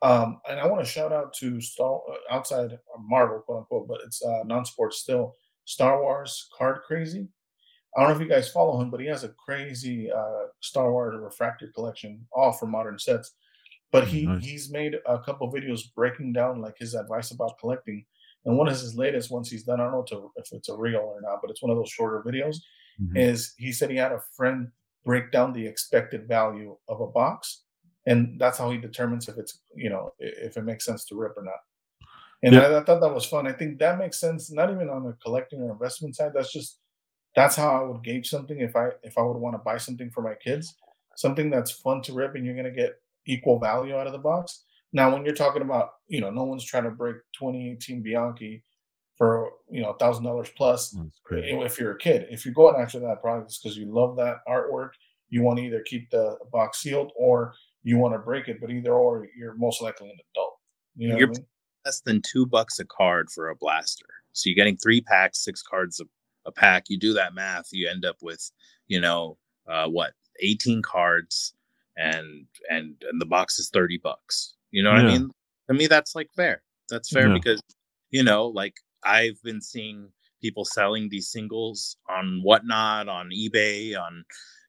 Um, 0.01 0.39
and 0.49 0.59
I 0.59 0.67
want 0.67 0.83
to 0.83 0.89
shout 0.89 1.13
out 1.13 1.33
to 1.36 1.61
Star 1.61 2.01
uh, 2.11 2.33
outside 2.36 2.77
Marvel, 2.99 3.39
quote 3.39 3.59
unquote, 3.59 3.88
but 3.88 4.01
it's 4.05 4.23
uh, 4.23 4.43
non-sports 4.45 4.97
still. 4.99 5.36
Star 5.65 6.01
Wars 6.01 6.47
Card 6.57 6.81
Crazy. 6.86 7.27
I 7.95 8.01
don't 8.01 8.09
know 8.09 8.15
if 8.15 8.21
you 8.21 8.27
guys 8.27 8.49
follow 8.49 8.79
him, 8.81 8.91
but 8.91 8.99
he 8.99 9.07
has 9.07 9.23
a 9.23 9.29
crazy 9.29 10.11
uh, 10.11 10.47
Star 10.59 10.91
Wars 10.91 11.15
refractor 11.19 11.71
collection, 11.73 12.27
all 12.33 12.51
for 12.51 12.67
modern 12.67 12.99
sets. 12.99 13.33
But 13.91 14.07
he 14.07 14.25
Nice. 14.25 14.43
he's 14.43 14.71
made 14.71 14.95
a 15.05 15.19
couple 15.19 15.51
videos 15.51 15.81
breaking 15.95 16.33
down 16.33 16.61
like 16.61 16.77
his 16.77 16.93
advice 16.93 17.31
about 17.31 17.57
collecting. 17.59 18.05
And 18.45 18.57
one 18.57 18.67
of 18.67 18.73
his 18.73 18.95
latest 18.95 19.31
ones 19.31 19.49
he's 19.49 19.63
done, 19.63 19.79
I 19.79 19.83
don't 19.85 19.93
know 19.93 20.03
to- 20.03 20.31
if 20.35 20.51
it's 20.53 20.69
a 20.69 20.75
reel 20.77 21.01
or 21.01 21.19
not, 21.21 21.39
but 21.41 21.49
it's 21.51 21.61
one 21.63 21.71
of 21.71 21.77
those 21.77 21.89
shorter 21.89 22.21
videos 22.23 22.57
Mhm. 23.01 23.17
is 23.17 23.53
he 23.57 23.71
said 23.71 23.89
he 23.89 23.97
had 23.97 24.11
a 24.13 24.21
friend 24.37 24.71
break 25.03 25.31
down 25.31 25.51
the 25.53 25.65
expected 25.67 26.27
value 26.27 26.77
of 26.87 27.01
a 27.01 27.07
box 27.07 27.63
and 28.07 28.39
that's 28.39 28.57
how 28.57 28.69
he 28.71 28.77
determines 28.77 29.27
if 29.27 29.37
it's 29.37 29.61
you 29.75 29.89
know 29.89 30.13
if 30.19 30.57
it 30.57 30.63
makes 30.63 30.85
sense 30.85 31.05
to 31.05 31.15
rip 31.15 31.35
or 31.37 31.43
not 31.43 31.59
And 32.43 32.53
Yeah. 32.53 32.61
I, 32.61 32.79
I 32.79 32.83
thought 32.83 33.01
that 33.01 33.13
was 33.13 33.25
fun. 33.25 33.47
I 33.47 33.53
think 33.53 33.79
that 33.79 33.97
makes 33.97 34.19
sense. 34.19 34.51
Not 34.51 34.69
even 34.71 34.89
on 34.89 35.03
the 35.05 35.13
collecting 35.23 35.61
or 35.61 35.71
investment 35.71 36.15
side. 36.15 36.33
That's 36.33 36.51
just 36.51 36.79
that's 37.35 37.55
how 37.55 37.69
I 37.81 37.83
would 37.87 38.03
gauge 38.03 38.29
something 38.29 38.59
if 38.59 38.75
I 38.75 38.91
if 39.03 39.17
I 39.17 39.21
would 39.23 39.37
want 39.37 39.55
to 39.55 39.59
buy 39.69 39.77
something 39.77 40.09
for 40.11 40.21
my 40.21 40.35
kids, 40.35 40.75
something 41.15 41.49
that's 41.49 41.71
fun 41.71 42.01
to 42.03 42.13
rip 42.13 42.35
and 42.35 42.45
you're 42.45 42.55
gonna 42.55 42.71
get 42.71 42.93
equal 43.25 43.57
value 43.59 43.95
out 43.97 44.05
of 44.07 44.13
the 44.13 44.19
box. 44.19 44.64
Now, 44.95 45.11
when 45.11 45.25
you're 45.25 45.35
talking 45.35 45.61
about, 45.61 45.89
you 46.07 46.21
know, 46.21 46.29
no 46.29 46.45
one's 46.45 46.63
trying 46.63 46.85
to 46.85 46.89
break 46.89 47.17
2018 47.37 48.01
Bianchi 48.01 48.63
for 49.17 49.51
you 49.69 49.81
know 49.81 49.93
thousand 49.93 50.23
dollars 50.23 50.49
plus 50.55 50.95
if 51.65 51.77
you're 51.77 51.91
a 51.91 51.97
kid. 51.97 52.27
If 52.29 52.45
you're 52.45 52.53
going 52.53 52.81
after 52.81 52.99
that 53.01 53.21
product, 53.21 53.49
it's 53.49 53.59
because 53.59 53.77
you 53.77 53.93
love 53.93 54.15
that 54.15 54.37
artwork. 54.47 54.91
You 55.27 55.41
want 55.43 55.57
to 55.59 55.65
either 55.65 55.81
keep 55.81 56.09
the 56.11 56.37
box 56.49 56.79
sealed 56.79 57.11
or 57.17 57.53
you 57.83 57.97
want 57.97 58.13
to 58.13 58.19
break 58.19 58.47
it, 58.47 58.61
but 58.61 58.71
either 58.71 58.93
or, 58.93 59.27
you're 59.37 59.55
most 59.55 59.81
likely 59.81 60.09
an 60.09 60.17
adult. 60.31 60.59
You 60.95 61.09
know 61.09 61.17
You're- 61.17 61.29
what 61.29 61.37
I 61.37 61.41
mean? 61.41 61.47
less 61.85 62.01
than 62.01 62.21
two 62.21 62.45
bucks 62.45 62.79
a 62.79 62.85
card 62.85 63.29
for 63.29 63.49
a 63.49 63.55
blaster. 63.55 64.07
So 64.31 64.49
you're 64.49 64.55
getting 64.55 64.77
three 64.77 65.01
packs, 65.01 65.43
six 65.43 65.61
cards 65.61 65.99
a, 65.99 66.05
a 66.47 66.51
pack. 66.51 66.85
You 66.87 66.97
do 66.97 67.13
that 67.13 67.35
math, 67.35 67.67
you 67.71 67.87
end 67.89 68.05
up 68.05 68.15
with, 68.21 68.49
you 68.87 68.99
know, 68.99 69.37
uh, 69.67 69.87
what, 69.87 70.13
18 70.39 70.81
cards 70.81 71.53
and 71.97 72.45
and 72.69 72.95
and 73.09 73.21
the 73.21 73.25
box 73.25 73.59
is 73.59 73.69
30 73.69 73.99
bucks. 73.99 74.54
You 74.76 74.84
know 74.84 74.91
what 74.91 75.05
I 75.05 75.07
mean? 75.07 75.32
To 75.69 75.73
me, 75.73 75.88
that's 75.88 76.15
like 76.15 76.28
fair. 76.36 76.61
That's 76.89 77.09
fair 77.09 77.30
Yeah. 77.30 77.34
because, 77.36 77.61
you 78.09 78.23
know, 78.23 78.47
like 78.47 78.76
I've 79.05 79.41
been 79.41 79.61
seeing 79.61 80.09
people 80.41 80.65
selling 80.65 81.07
these 81.07 81.32
singles 81.32 81.95
on 82.09 82.41
whatnot, 82.43 83.07
on 83.07 83.30
eBay, 83.30 83.97
on 83.97 84.26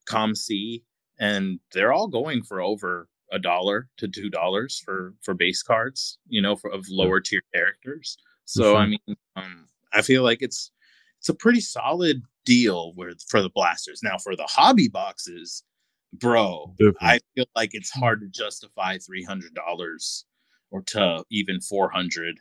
COMC, 0.08 0.84
and 1.18 1.58
they're 1.72 1.92
all 1.92 2.06
going 2.06 2.44
for 2.44 2.60
over 2.60 3.08
a 3.32 3.40
dollar 3.40 3.88
to 3.96 4.06
two 4.06 4.30
dollars 4.30 4.80
for 4.84 5.12
for 5.22 5.34
base 5.34 5.64
cards, 5.64 6.18
you 6.28 6.40
know, 6.40 6.54
for 6.54 6.70
of 6.70 6.86
lower 6.88 7.20
tier 7.20 7.42
characters. 7.52 8.16
So 8.44 8.76
I 8.76 8.86
mean, 8.86 9.16
um, 9.34 9.66
I 9.92 10.02
feel 10.02 10.22
like 10.22 10.40
it's 10.40 10.70
it's 11.18 11.28
a 11.28 11.34
pretty 11.34 11.60
solid 11.60 12.22
deal 12.44 12.94
with 12.94 13.20
for 13.28 13.42
the 13.42 13.50
blasters. 13.50 14.04
Now 14.04 14.18
for 14.18 14.36
the 14.36 14.46
hobby 14.46 14.86
boxes, 14.86 15.64
bro, 16.12 16.74
Different. 16.78 16.98
I 17.00 17.20
feel 17.34 17.46
like 17.54 17.70
it's 17.72 17.90
hard 17.90 18.20
to 18.20 18.28
justify 18.28 18.98
three 18.98 19.24
hundred 19.24 19.54
dollars 19.54 20.24
or 20.70 20.82
to 20.82 21.24
even 21.30 21.60
four 21.60 21.88
hundred 21.88 22.38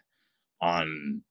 on 0.61 1.21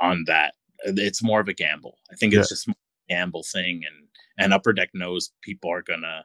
on 0.00 0.24
that. 0.26 0.54
It's 0.84 1.22
more 1.22 1.40
of 1.40 1.48
a 1.48 1.54
gamble. 1.54 1.98
I 2.12 2.16
think 2.16 2.34
it's 2.34 2.48
just 2.48 2.68
gamble 3.08 3.44
thing, 3.44 3.82
and 3.86 4.08
and 4.38 4.52
Upper 4.52 4.72
Deck 4.72 4.90
knows 4.94 5.32
people 5.42 5.70
are 5.70 5.82
gonna, 5.82 6.24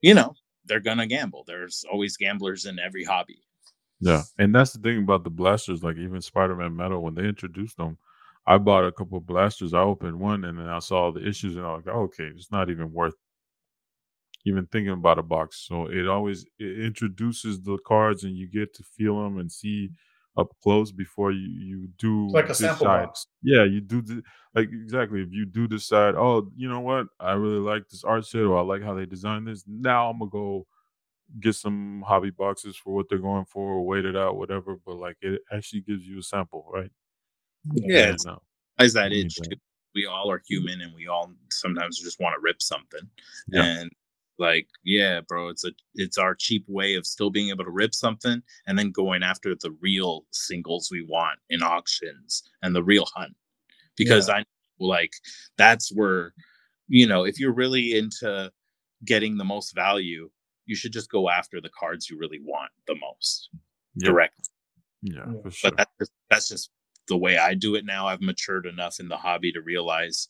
you 0.00 0.14
know, 0.14 0.34
they're 0.64 0.80
gonna 0.80 1.06
gamble. 1.06 1.44
There's 1.46 1.84
always 1.90 2.16
gamblers 2.16 2.66
in 2.66 2.78
every 2.78 3.04
hobby. 3.04 3.42
Yeah, 4.00 4.22
and 4.38 4.54
that's 4.54 4.72
the 4.72 4.80
thing 4.80 4.98
about 4.98 5.24
the 5.24 5.30
blasters. 5.30 5.82
Like 5.82 5.96
even 5.96 6.20
Spider-Man 6.20 6.76
Metal, 6.76 7.02
when 7.02 7.14
they 7.14 7.24
introduced 7.24 7.76
them, 7.76 7.98
I 8.46 8.58
bought 8.58 8.84
a 8.84 8.92
couple 8.92 9.18
of 9.18 9.26
blasters. 9.26 9.74
I 9.74 9.80
opened 9.80 10.18
one, 10.18 10.44
and 10.44 10.58
then 10.58 10.68
I 10.68 10.80
saw 10.80 11.10
the 11.12 11.26
issues, 11.26 11.56
and 11.56 11.64
I 11.64 11.74
was 11.74 11.86
like, 11.86 11.94
oh, 11.94 12.02
"Okay, 12.02 12.30
it's 12.34 12.50
not 12.50 12.70
even 12.70 12.92
worth 12.92 13.14
even 14.44 14.66
thinking 14.66 14.92
about 14.92 15.18
a 15.18 15.22
box." 15.22 15.64
So 15.68 15.86
it 15.86 16.08
always 16.08 16.44
it 16.58 16.80
introduces 16.84 17.62
the 17.62 17.78
cards, 17.86 18.24
and 18.24 18.36
you 18.36 18.48
get 18.48 18.74
to 18.74 18.82
feel 18.84 19.22
them 19.22 19.38
and 19.38 19.50
see 19.50 19.90
up 20.36 20.48
close 20.62 20.90
before 20.92 21.30
you 21.32 21.48
you 21.60 21.88
do 21.98 22.24
It's 22.24 22.34
like 22.34 22.48
a 22.48 22.54
sample 22.54 22.86
decide. 22.86 23.06
box. 23.06 23.26
Yeah, 23.42 23.64
you 23.64 23.80
do 23.82 24.00
the, 24.02 24.22
like 24.54 24.70
exactly. 24.72 25.20
If 25.22 25.28
you 25.32 25.44
do 25.44 25.68
decide, 25.68 26.14
oh, 26.14 26.50
you 26.56 26.68
know 26.68 26.80
what, 26.80 27.06
I 27.20 27.32
really 27.32 27.58
like 27.60 27.88
this 27.90 28.04
art 28.04 28.24
set, 28.26 28.42
or 28.42 28.56
I 28.58 28.62
like 28.62 28.82
how 28.82 28.94
they 28.94 29.04
designed 29.06 29.46
this. 29.46 29.64
Now 29.66 30.08
I'm 30.10 30.18
gonna 30.18 30.30
go 30.30 30.66
get 31.40 31.54
some 31.54 32.02
hobby 32.06 32.30
boxes 32.30 32.76
for 32.76 32.94
what 32.94 33.08
they're 33.08 33.18
going 33.18 33.44
for, 33.44 33.72
or 33.74 33.86
wait 33.86 34.04
it 34.06 34.16
out, 34.16 34.36
whatever. 34.36 34.76
But 34.84 34.96
like 34.96 35.16
it 35.20 35.42
actually 35.52 35.82
gives 35.82 36.06
you 36.06 36.18
a 36.18 36.22
sample, 36.22 36.66
right? 36.72 36.90
Yeah, 37.74 38.04
And, 38.04 38.14
it's 38.14 38.26
uh, 38.26 38.36
Guys, 38.78 38.94
that 38.94 39.12
you 39.12 39.24
itch 39.26 39.38
We 39.94 40.06
all 40.06 40.30
are 40.30 40.42
human, 40.46 40.80
and 40.80 40.94
we 40.94 41.08
all 41.08 41.30
sometimes 41.50 41.98
just 42.00 42.20
want 42.20 42.34
to 42.34 42.40
rip 42.40 42.62
something. 42.62 43.08
Yeah. 43.48 43.64
And 43.64 43.90
like, 44.42 44.66
yeah, 44.84 45.20
bro, 45.26 45.48
it's 45.48 45.64
a 45.64 45.72
it's 45.94 46.18
our 46.18 46.34
cheap 46.34 46.64
way 46.68 46.96
of 46.96 47.06
still 47.06 47.30
being 47.30 47.50
able 47.50 47.64
to 47.64 47.70
rip 47.70 47.94
something, 47.94 48.42
and 48.66 48.78
then 48.78 48.90
going 48.90 49.22
after 49.22 49.54
the 49.54 49.74
real 49.80 50.26
singles 50.32 50.88
we 50.92 51.02
want 51.02 51.38
in 51.48 51.62
auctions 51.62 52.42
and 52.62 52.74
the 52.74 52.82
real 52.84 53.06
hunt. 53.14 53.32
Because 53.96 54.28
I 54.28 54.44
like 54.78 55.12
that's 55.56 55.90
where 55.94 56.34
you 56.88 57.06
know 57.06 57.24
if 57.24 57.38
you're 57.40 57.54
really 57.54 57.96
into 57.96 58.50
getting 59.04 59.36
the 59.38 59.44
most 59.44 59.74
value, 59.74 60.30
you 60.66 60.76
should 60.76 60.92
just 60.92 61.10
go 61.10 61.28
after 61.30 61.60
the 61.60 61.70
cards 61.78 62.10
you 62.10 62.18
really 62.18 62.40
want 62.42 62.70
the 62.86 62.96
most 62.96 63.48
Yeah. 63.96 64.08
direct. 64.10 64.48
Yeah, 65.02 65.24
Yeah. 65.26 65.42
for 65.42 65.50
sure. 65.50 65.70
But 65.70 65.76
that's 65.78 65.92
just, 66.00 66.12
that's 66.30 66.48
just 66.48 66.70
the 67.08 67.16
way 67.16 67.36
I 67.36 67.54
do 67.54 67.74
it 67.74 67.84
now. 67.84 68.06
I've 68.06 68.20
matured 68.20 68.66
enough 68.66 69.00
in 69.00 69.08
the 69.08 69.16
hobby 69.16 69.52
to 69.52 69.60
realize 69.60 70.28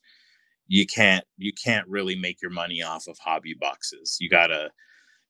you 0.73 0.87
can't 0.87 1.27
you 1.37 1.53
can't 1.53 1.87
really 1.87 2.17
make 2.17 2.41
your 2.41 2.51
money 2.51 2.83
off 2.83 3.07
of 3.07 3.19
hobby 3.19 3.53
boxes. 3.61 4.17
You 4.21 4.31
gotta 4.31 4.71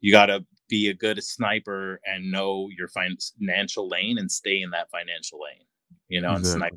you 0.00 0.12
gotta 0.12 0.46
be 0.68 0.88
a 0.88 0.94
good 0.94 1.22
sniper 1.24 2.00
and 2.06 2.30
know 2.30 2.68
your 2.78 2.86
financial 2.88 3.88
lane 3.88 4.18
and 4.18 4.30
stay 4.30 4.60
in 4.62 4.70
that 4.70 4.88
financial 4.92 5.40
lane. 5.40 5.66
You 6.08 6.20
know, 6.20 6.34
and 6.36 6.46
snipe 6.46 6.76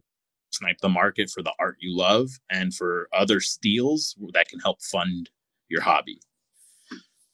snipe 0.49 0.79
the 0.81 0.89
market 0.89 1.29
for 1.29 1.43
the 1.43 1.53
art 1.59 1.77
you 1.79 1.95
love 1.95 2.29
and 2.49 2.73
for 2.73 3.07
other 3.13 3.39
steals 3.39 4.15
that 4.33 4.47
can 4.47 4.59
help 4.59 4.81
fund 4.81 5.29
your 5.69 5.81
hobby. 5.81 6.19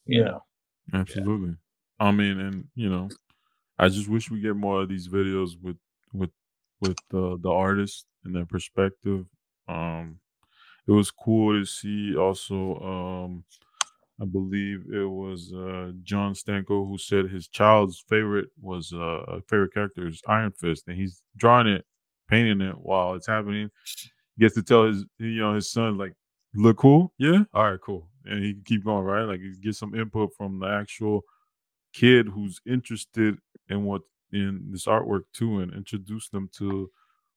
You 0.04 0.20
Yeah. 0.20 0.24
know, 0.24 0.44
Absolutely. 0.92 1.56
I 1.98 2.10
mean, 2.12 2.40
and 2.40 2.68
you 2.74 2.90
know, 2.90 3.08
I 3.78 3.88
just 3.88 4.08
wish 4.08 4.30
we 4.30 4.40
get 4.40 4.56
more 4.56 4.82
of 4.82 4.90
these 4.90 5.08
videos 5.08 5.60
with 5.62 5.78
with 6.12 6.30
with 6.82 6.98
the 7.08 7.38
the 7.40 7.50
artists 7.50 8.04
and 8.24 8.36
their 8.36 8.46
perspective. 8.46 9.26
Um, 9.68 10.18
it 10.88 10.92
was 10.92 11.10
cool 11.10 11.58
to 11.58 11.64
see 11.64 12.16
also. 12.16 12.76
Um, 12.80 13.44
I 14.20 14.24
believe 14.26 14.84
it 14.92 15.06
was 15.06 15.52
uh, 15.52 15.92
John 16.04 16.34
Stanko 16.34 16.86
who 16.88 16.98
said 16.98 17.30
his 17.30 17.48
child's 17.48 18.04
favorite 18.08 18.48
was 18.60 18.92
uh, 18.92 19.24
a 19.28 19.40
favorite 19.42 19.74
character 19.74 20.06
is 20.08 20.22
Iron 20.28 20.52
Fist, 20.52 20.84
and 20.88 20.96
he's 20.96 21.22
drawing 21.36 21.66
it, 21.66 21.84
painting 22.28 22.60
it 22.60 22.76
while 22.78 23.14
it's 23.14 23.26
happening. 23.26 23.70
He 24.36 24.42
Gets 24.44 24.54
to 24.56 24.62
tell 24.62 24.86
his 24.86 25.04
you 25.18 25.40
know 25.40 25.54
his 25.54 25.70
son 25.70 25.98
like, 25.98 26.14
"Look 26.54 26.78
cool, 26.78 27.12
yeah, 27.18 27.44
all 27.54 27.70
right, 27.70 27.80
cool," 27.80 28.08
and 28.24 28.44
he 28.44 28.54
can 28.54 28.62
keep 28.64 28.84
going 28.84 29.04
right. 29.04 29.24
Like 29.24 29.40
he 29.40 29.54
get 29.60 29.76
some 29.76 29.94
input 29.94 30.30
from 30.36 30.60
the 30.60 30.66
actual 30.68 31.22
kid 31.92 32.28
who's 32.28 32.60
interested 32.66 33.38
in 33.68 33.84
what 33.84 34.02
in 34.32 34.68
this 34.70 34.86
artwork 34.86 35.24
too, 35.34 35.60
and 35.60 35.72
introduce 35.74 36.28
them 36.30 36.48
to 36.58 36.90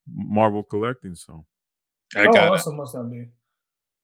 Marvel 0.08 0.62
collecting. 0.62 1.14
So 1.14 1.46
I 2.14 2.26
oh, 2.26 2.32
got 2.32 2.52
awesome 2.52 3.10
be? 3.10 3.26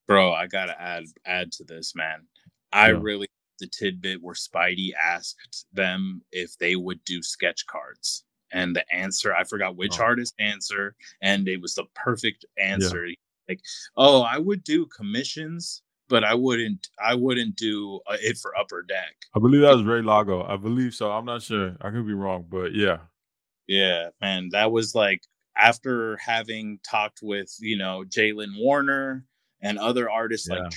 bro 0.09 0.33
i 0.33 0.47
gotta 0.47 0.81
add 0.81 1.05
add 1.25 1.53
to 1.53 1.65
this 1.65 1.95
man 1.95 2.27
i 2.73 2.91
Yeah. 2.91 2.99
really 3.01 3.29
the 3.61 3.69
tidbit 3.69 4.21
where 4.21 4.35
spidey 4.35 4.91
asked 4.95 5.67
them 5.73 6.23
if 6.33 6.57
they 6.59 6.75
would 6.75 7.03
do 7.05 7.23
sketch 7.23 7.65
cards 7.67 8.25
and 8.51 8.75
the 8.75 8.85
answer 8.93 9.33
i 9.35 9.45
forgot 9.45 9.77
which 9.77 10.01
Oh. 10.01 10.05
artist 10.05 10.35
answer 10.41 10.97
and 11.23 11.47
it 11.49 11.61
was 11.61 11.75
the 11.75 11.85
perfect 11.95 12.45
answer 12.59 13.07
like 13.49 13.61
oh 13.97 14.23
i 14.23 14.37
would 14.39 14.65
do 14.65 14.87
commissions 14.87 15.83
but 16.09 16.25
i 16.25 16.35
wouldn't 16.35 16.89
i 17.03 17.15
wouldn't 17.15 17.55
do 17.57 18.01
uh, 18.09 18.17
it 18.21 18.37
for 18.39 18.57
upper 18.59 18.83
deck 18.83 19.15
I 19.35 19.39
believe 19.39 19.63
that 19.63 19.75
was 19.75 19.85
Ray 19.85 20.03
Lago. 20.03 20.43
I 20.45 20.59
believe 20.59 20.95
so. 20.95 21.11
I'm 21.11 21.25
not 21.25 21.41
sure. 21.41 21.75
I 21.81 21.91
could 21.91 22.07
be 22.07 22.13
wrong, 22.13 22.45
but 22.51 22.75
yeah, 22.75 22.99
Yeah, 23.67 24.11
man, 24.21 24.51
that 24.51 24.71
was 24.71 24.95
like 24.95 25.23
after 25.57 26.17
having 26.17 26.79
talked 26.83 27.21
with 27.23 27.55
you 27.61 27.77
know 27.77 28.05
Jalen 28.09 28.59
Warner 28.59 29.25
and 29.61 29.79
other 29.79 30.11
artists 30.11 30.49
Yeah. 30.49 30.61
like 30.61 30.73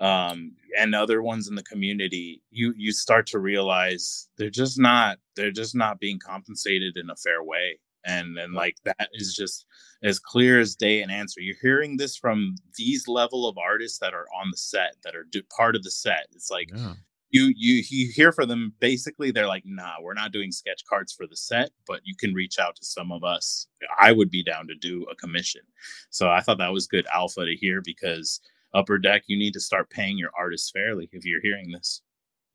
um 0.00 0.52
and 0.78 0.94
other 0.94 1.22
ones 1.22 1.48
in 1.48 1.54
the 1.54 1.62
community, 1.62 2.42
you 2.50 2.74
you 2.76 2.92
start 2.92 3.26
to 3.28 3.38
realize 3.38 4.28
they're 4.36 4.50
just 4.50 4.78
not 4.78 5.18
they're 5.36 5.50
just 5.52 5.74
not 5.74 6.00
being 6.00 6.18
compensated 6.18 6.96
in 6.96 7.10
a 7.10 7.16
fair 7.16 7.42
way, 7.44 7.78
and 8.04 8.36
and 8.38 8.54
like 8.54 8.76
that 8.84 9.08
is 9.12 9.34
just 9.34 9.66
as 10.02 10.18
clear 10.18 10.58
as 10.58 10.74
day 10.74 11.02
and 11.02 11.12
answer. 11.12 11.40
You're 11.40 11.56
hearing 11.62 11.96
this 11.96 12.16
from 12.16 12.56
these 12.76 13.06
level 13.06 13.48
of 13.48 13.56
artists 13.58 13.98
that 13.98 14.14
are 14.14 14.26
on 14.34 14.50
the 14.50 14.56
set 14.56 14.96
that 15.04 15.14
are 15.14 15.24
do, 15.24 15.42
part 15.56 15.76
of 15.76 15.84
the 15.84 15.90
set. 15.90 16.26
It's 16.32 16.50
like 16.50 16.70
yeah, 16.74 16.94
you 17.32 17.52
you 17.56 17.82
you 17.88 18.12
hear 18.12 18.30
from 18.30 18.48
them 18.48 18.72
basically 18.78 19.30
they're 19.30 19.48
like 19.48 19.64
nah 19.66 19.94
we're 20.00 20.14
not 20.14 20.32
doing 20.32 20.52
sketch 20.52 20.82
cards 20.88 21.12
for 21.12 21.26
the 21.26 21.36
set 21.36 21.70
but 21.86 22.00
you 22.04 22.14
can 22.14 22.32
reach 22.32 22.58
out 22.58 22.76
to 22.76 22.84
some 22.84 23.10
of 23.10 23.24
us 23.24 23.66
i 24.00 24.12
would 24.12 24.30
be 24.30 24.44
down 24.44 24.66
to 24.68 24.74
do 24.76 25.04
a 25.10 25.16
commission 25.16 25.62
so 26.10 26.30
i 26.30 26.40
thought 26.40 26.58
that 26.58 26.72
was 26.72 26.86
good 26.86 27.06
alpha 27.12 27.44
to 27.44 27.56
hear 27.56 27.82
because 27.84 28.40
upper 28.74 28.98
deck 28.98 29.24
you 29.26 29.36
need 29.36 29.52
to 29.52 29.60
start 29.60 29.90
paying 29.90 30.16
your 30.16 30.30
artists 30.38 30.70
fairly 30.70 31.08
if 31.12 31.24
you're 31.24 31.42
hearing 31.42 31.70
this 31.72 32.02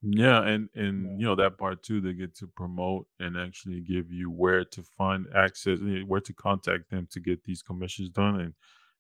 yeah, 0.04 0.44
and 0.44 0.70
and 0.76 1.20
you 1.20 1.26
know 1.26 1.36
that 1.36 1.58
part 1.58 1.82
too. 1.82 2.00
They 2.00 2.14
get 2.14 2.36
to 2.36 2.48
promote 2.48 3.08
and 3.20 3.36
actually 3.36 3.82
give 3.82 4.12
you 4.12 4.30
where 4.30 4.64
to 4.64 4.84
find 4.96 5.26
access, 5.36 5.80
eh, 5.82 6.02
where 6.06 6.22
to 6.22 6.34
contact 6.34 6.92
them 6.92 7.08
to 7.12 7.20
get 7.20 7.44
these 7.44 7.64
commissions 7.64 8.10
done, 8.10 8.40
and 8.40 8.54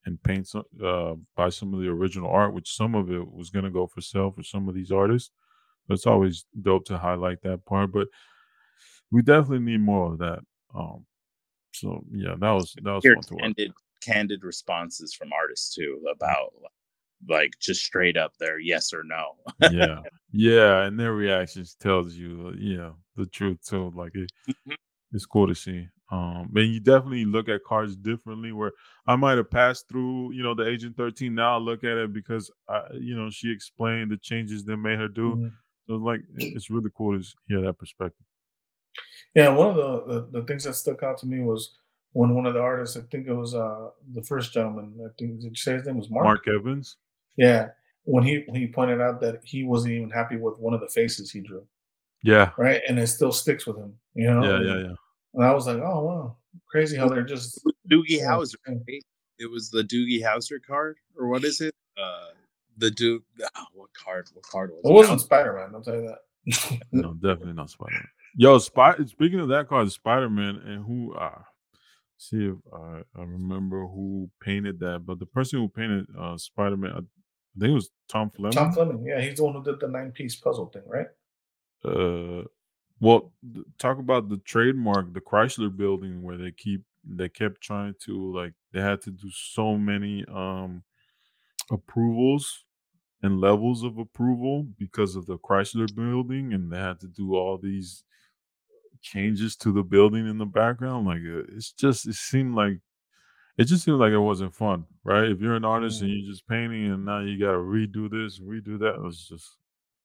and 0.05 0.23
paint 0.23 0.47
some, 0.47 0.63
uh, 0.83 1.13
buy 1.35 1.49
some 1.49 1.73
of 1.73 1.81
the 1.81 1.87
original 1.87 2.31
art, 2.31 2.53
which 2.53 2.75
some 2.75 2.95
of 2.95 3.11
it 3.11 3.31
was 3.31 3.49
going 3.51 3.65
to 3.65 3.71
go 3.71 3.85
for 3.85 4.01
sale 4.01 4.31
for 4.31 4.41
some 4.41 4.67
of 4.67 4.73
these 4.73 4.91
artists. 4.91 5.31
So 5.87 5.93
it's 5.93 6.05
always 6.07 6.45
dope 6.61 6.85
to 6.85 6.97
highlight 6.97 7.41
that 7.43 7.65
part, 7.65 7.91
but 7.93 8.07
we 9.11 9.21
definitely 9.21 9.59
need 9.59 9.81
more 9.81 10.11
of 10.13 10.19
that. 10.19 10.39
Um, 10.75 11.05
So 11.73 12.03
yeah, 12.11 12.35
that 12.39 12.51
was 12.51 12.73
that 12.81 12.91
was 12.93 13.03
Hear 13.03 13.15
fun 13.15 13.23
to 13.23 13.33
watch. 13.35 13.41
candid, 13.43 13.73
candid 14.01 14.43
responses 14.43 15.13
from 15.13 15.31
artists 15.33 15.73
too 15.73 16.03
about 16.13 16.53
like 17.27 17.53
just 17.59 17.83
straight 17.83 18.17
up 18.17 18.33
their 18.37 18.59
yes 18.59 18.93
or 18.93 19.03
no. 19.03 19.35
yeah, 19.59 20.01
yeah, 20.31 20.83
and 20.85 20.99
their 20.99 21.13
reactions 21.13 21.75
tells 21.75 22.15
you, 22.15 22.49
uh, 22.53 22.57
yeah, 22.59 22.91
the 23.15 23.25
truth 23.27 23.59
too. 23.65 23.91
Like 23.95 24.13
it, 24.15 24.31
Mhm. 24.49 24.75
it's 25.13 25.25
cool 25.25 25.47
to 25.47 25.55
see. 25.55 25.87
Um, 26.09 26.51
and 26.55 26.73
you 26.73 26.79
definitely 26.79 27.25
look 27.25 27.49
at 27.49 27.63
cards 27.65 27.95
differently. 27.95 28.51
Where 28.53 28.71
I 29.07 29.15
might 29.17 29.37
have 29.37 29.51
passed 29.51 29.89
through, 29.89 30.31
you 30.33 30.43
know, 30.43 30.53
the 30.53 30.67
Agent 30.67 30.95
Thirteen. 30.95 31.35
Now 31.35 31.55
I 31.55 31.59
look 31.59 31.83
at 31.83 31.97
it 31.97 32.13
because 32.13 32.51
I, 32.69 32.83
you 32.93 33.15
know, 33.15 33.29
she 33.29 33.51
explained 33.51 34.11
the 34.11 34.17
changes 34.17 34.63
that 34.65 34.77
made 34.77 34.99
her 34.99 35.07
do. 35.09 35.35
Mhm. 35.35 35.51
So 35.87 35.95
like, 35.95 36.21
it's 36.37 36.69
really 36.69 36.89
cool 36.95 37.19
to 37.19 37.25
hear 37.47 37.61
that 37.61 37.77
perspective. 37.77 38.25
Yeah, 39.35 39.49
one 39.49 39.67
of 39.69 39.75
the, 39.75 40.03
the 40.31 40.39
the 40.39 40.47
things 40.47 40.63
that 40.63 40.73
stuck 40.73 41.03
out 41.03 41.17
to 41.19 41.27
me 41.27 41.41
was 41.41 41.75
when 42.13 42.33
one 42.33 42.45
of 42.45 42.53
the 42.53 42.59
artists, 42.61 42.97
I 42.97 43.01
think 43.11 43.27
it 43.27 43.33
was 43.33 43.53
uh 43.53 43.89
the 44.13 44.23
first 44.23 44.53
gentleman, 44.53 44.95
I 45.05 45.09
think 45.19 45.39
did 45.41 45.49
you 45.51 45.55
say 45.55 45.73
his 45.73 45.85
name 45.85 45.97
was 45.97 46.09
Mark? 46.09 46.25
Mark 46.25 46.47
Evans. 46.47 46.97
Yeah, 47.35 47.69
when 48.05 48.23
he 48.23 48.43
when 48.47 48.59
he 48.59 48.67
pointed 48.67 49.01
out 49.01 49.21
that 49.21 49.41
he 49.43 49.63
wasn't 49.63 49.93
even 49.93 50.09
happy 50.09 50.37
with 50.37 50.57
one 50.57 50.73
of 50.73 50.81
the 50.81 50.87
faces 50.87 51.29
he 51.31 51.41
drew, 51.41 51.65
Yeah, 52.23 52.51
right, 52.57 52.81
and 52.87 52.97
it 52.97 53.07
still 53.07 53.31
sticks 53.31 53.67
with 53.67 53.77
him, 53.77 53.93
you 54.15 54.27
know. 54.27 54.43
yeah, 54.43 54.61
yeah, 54.61 54.79
yeah. 54.87 54.95
And 55.35 55.43
I 55.45 55.53
was 55.53 55.67
like, 55.67 55.77
oh 55.77 56.03
wow, 56.03 56.37
crazy 56.71 56.97
how 56.97 57.07
they're 57.09 57.21
just 57.23 57.59
Doogie 57.91 58.05
Yeah, 58.07 58.31
Howser. 58.31 58.55
right? 58.67 59.03
It 59.37 59.51
was 59.51 59.69
the 59.69 59.83
Doogie 59.83 60.23
Howser 60.23 60.59
card, 60.65 60.97
or 61.15 61.27
what 61.27 61.43
is 61.43 61.61
it? 61.61 61.75
Uh, 61.95 62.29
the 62.77 62.91
Duke. 62.91 63.23
Oh, 63.57 63.63
what 63.73 63.89
card? 63.93 64.27
What 64.33 64.45
card 64.45 64.71
was 64.71 64.81
It 64.83 64.89
it 64.89 64.93
wasn't 64.93 65.21
Spider 65.21 65.53
Man. 65.53 65.75
I'll 65.75 65.81
tell 65.81 65.95
you 65.95 66.07
that. 66.07 66.79
No, 66.91 67.13
definitely 67.13 67.53
not 67.53 67.69
Spider 67.69 67.93
Man. 67.93 68.07
Yo, 68.35 68.57
Spy- 68.59 68.97
speaking 69.07 69.39
of 69.39 69.49
that 69.49 69.67
card, 69.67 69.91
Spider 69.91 70.29
Man, 70.29 70.57
and 70.65 70.85
who? 70.85 71.13
Uh, 71.13 71.41
see 72.17 72.45
if 72.47 72.55
I, 72.73 73.01
I 73.15 73.23
remember 73.23 73.85
who 73.87 74.29
painted 74.41 74.79
that, 74.79 75.05
but 75.05 75.19
the 75.19 75.25
person 75.25 75.59
who 75.59 75.67
painted 75.69 76.07
uh, 76.19 76.37
Spider 76.37 76.77
Man, 76.77 76.91
I, 76.91 76.97
I 76.97 77.59
think 77.59 77.71
it 77.71 77.73
was 77.73 77.89
Tom 78.07 78.29
Fleming. 78.31 78.53
Tom 78.53 78.71
Fleming, 78.71 79.03
yeah, 79.05 79.19
he's 79.21 79.37
the 79.37 79.43
one 79.43 79.53
who 79.53 79.63
did 79.63 79.79
the 79.79 79.87
nine 79.87 80.11
piece 80.11 80.35
puzzle 80.35 80.67
thing, 80.67 80.83
right? 80.87 81.07
uh, 81.85 82.43
well, 82.99 83.31
th- 83.53 83.65
talk 83.77 83.99
about 83.99 84.29
the 84.29 84.37
trademark, 84.37 85.13
the 85.13 85.21
Chrysler 85.21 85.75
Building, 85.75 86.23
where 86.23 86.37
they 86.37 86.51
keep 86.51 86.83
they 87.09 87.29
kept 87.29 87.61
trying 87.61 87.95
to 88.01 88.33
like 88.33 88.53
they 88.73 88.81
had 88.81 89.01
to 89.01 89.11
do 89.11 89.29
so 89.31 89.77
many 89.77 90.25
um 90.33 90.83
approvals 91.71 92.65
and 93.23 93.41
levels 93.41 93.83
of 93.83 93.97
approval 93.97 94.67
because 94.77 95.15
of 95.15 95.25
the 95.25 95.37
Chrysler 95.37 95.93
Building, 95.93 96.53
and 96.53 96.71
they 96.71 96.77
had 96.77 96.99
to 97.01 97.07
do 97.07 97.35
all 97.35 97.57
these 97.57 98.03
changes 99.01 99.55
to 99.55 99.71
the 99.71 99.83
building 99.83 100.27
in 100.27 100.37
the 100.37 100.45
background. 100.45 101.07
Like 101.07 101.21
uh, 101.21 101.55
it's 101.55 101.71
just 101.71 102.07
it 102.07 102.15
seemed 102.15 102.55
like 102.55 102.79
it 103.57 103.65
just 103.65 103.83
seemed 103.85 103.99
like 103.99 104.11
it 104.11 104.19
wasn't 104.19 104.53
fun, 104.53 104.85
right? 105.03 105.29
If 105.31 105.39
you're 105.41 105.55
an 105.55 105.65
artist 105.65 106.01
and 106.01 106.11
you're 106.11 106.31
just 106.31 106.47
painting, 106.47 106.91
and 106.91 107.05
now 107.05 107.19
you 107.21 107.39
got 107.39 107.53
to 107.53 107.57
redo 107.57 108.09
this, 108.09 108.39
redo 108.39 108.77
that, 108.79 108.95
it 108.95 109.01
was 109.01 109.27
just 109.27 109.57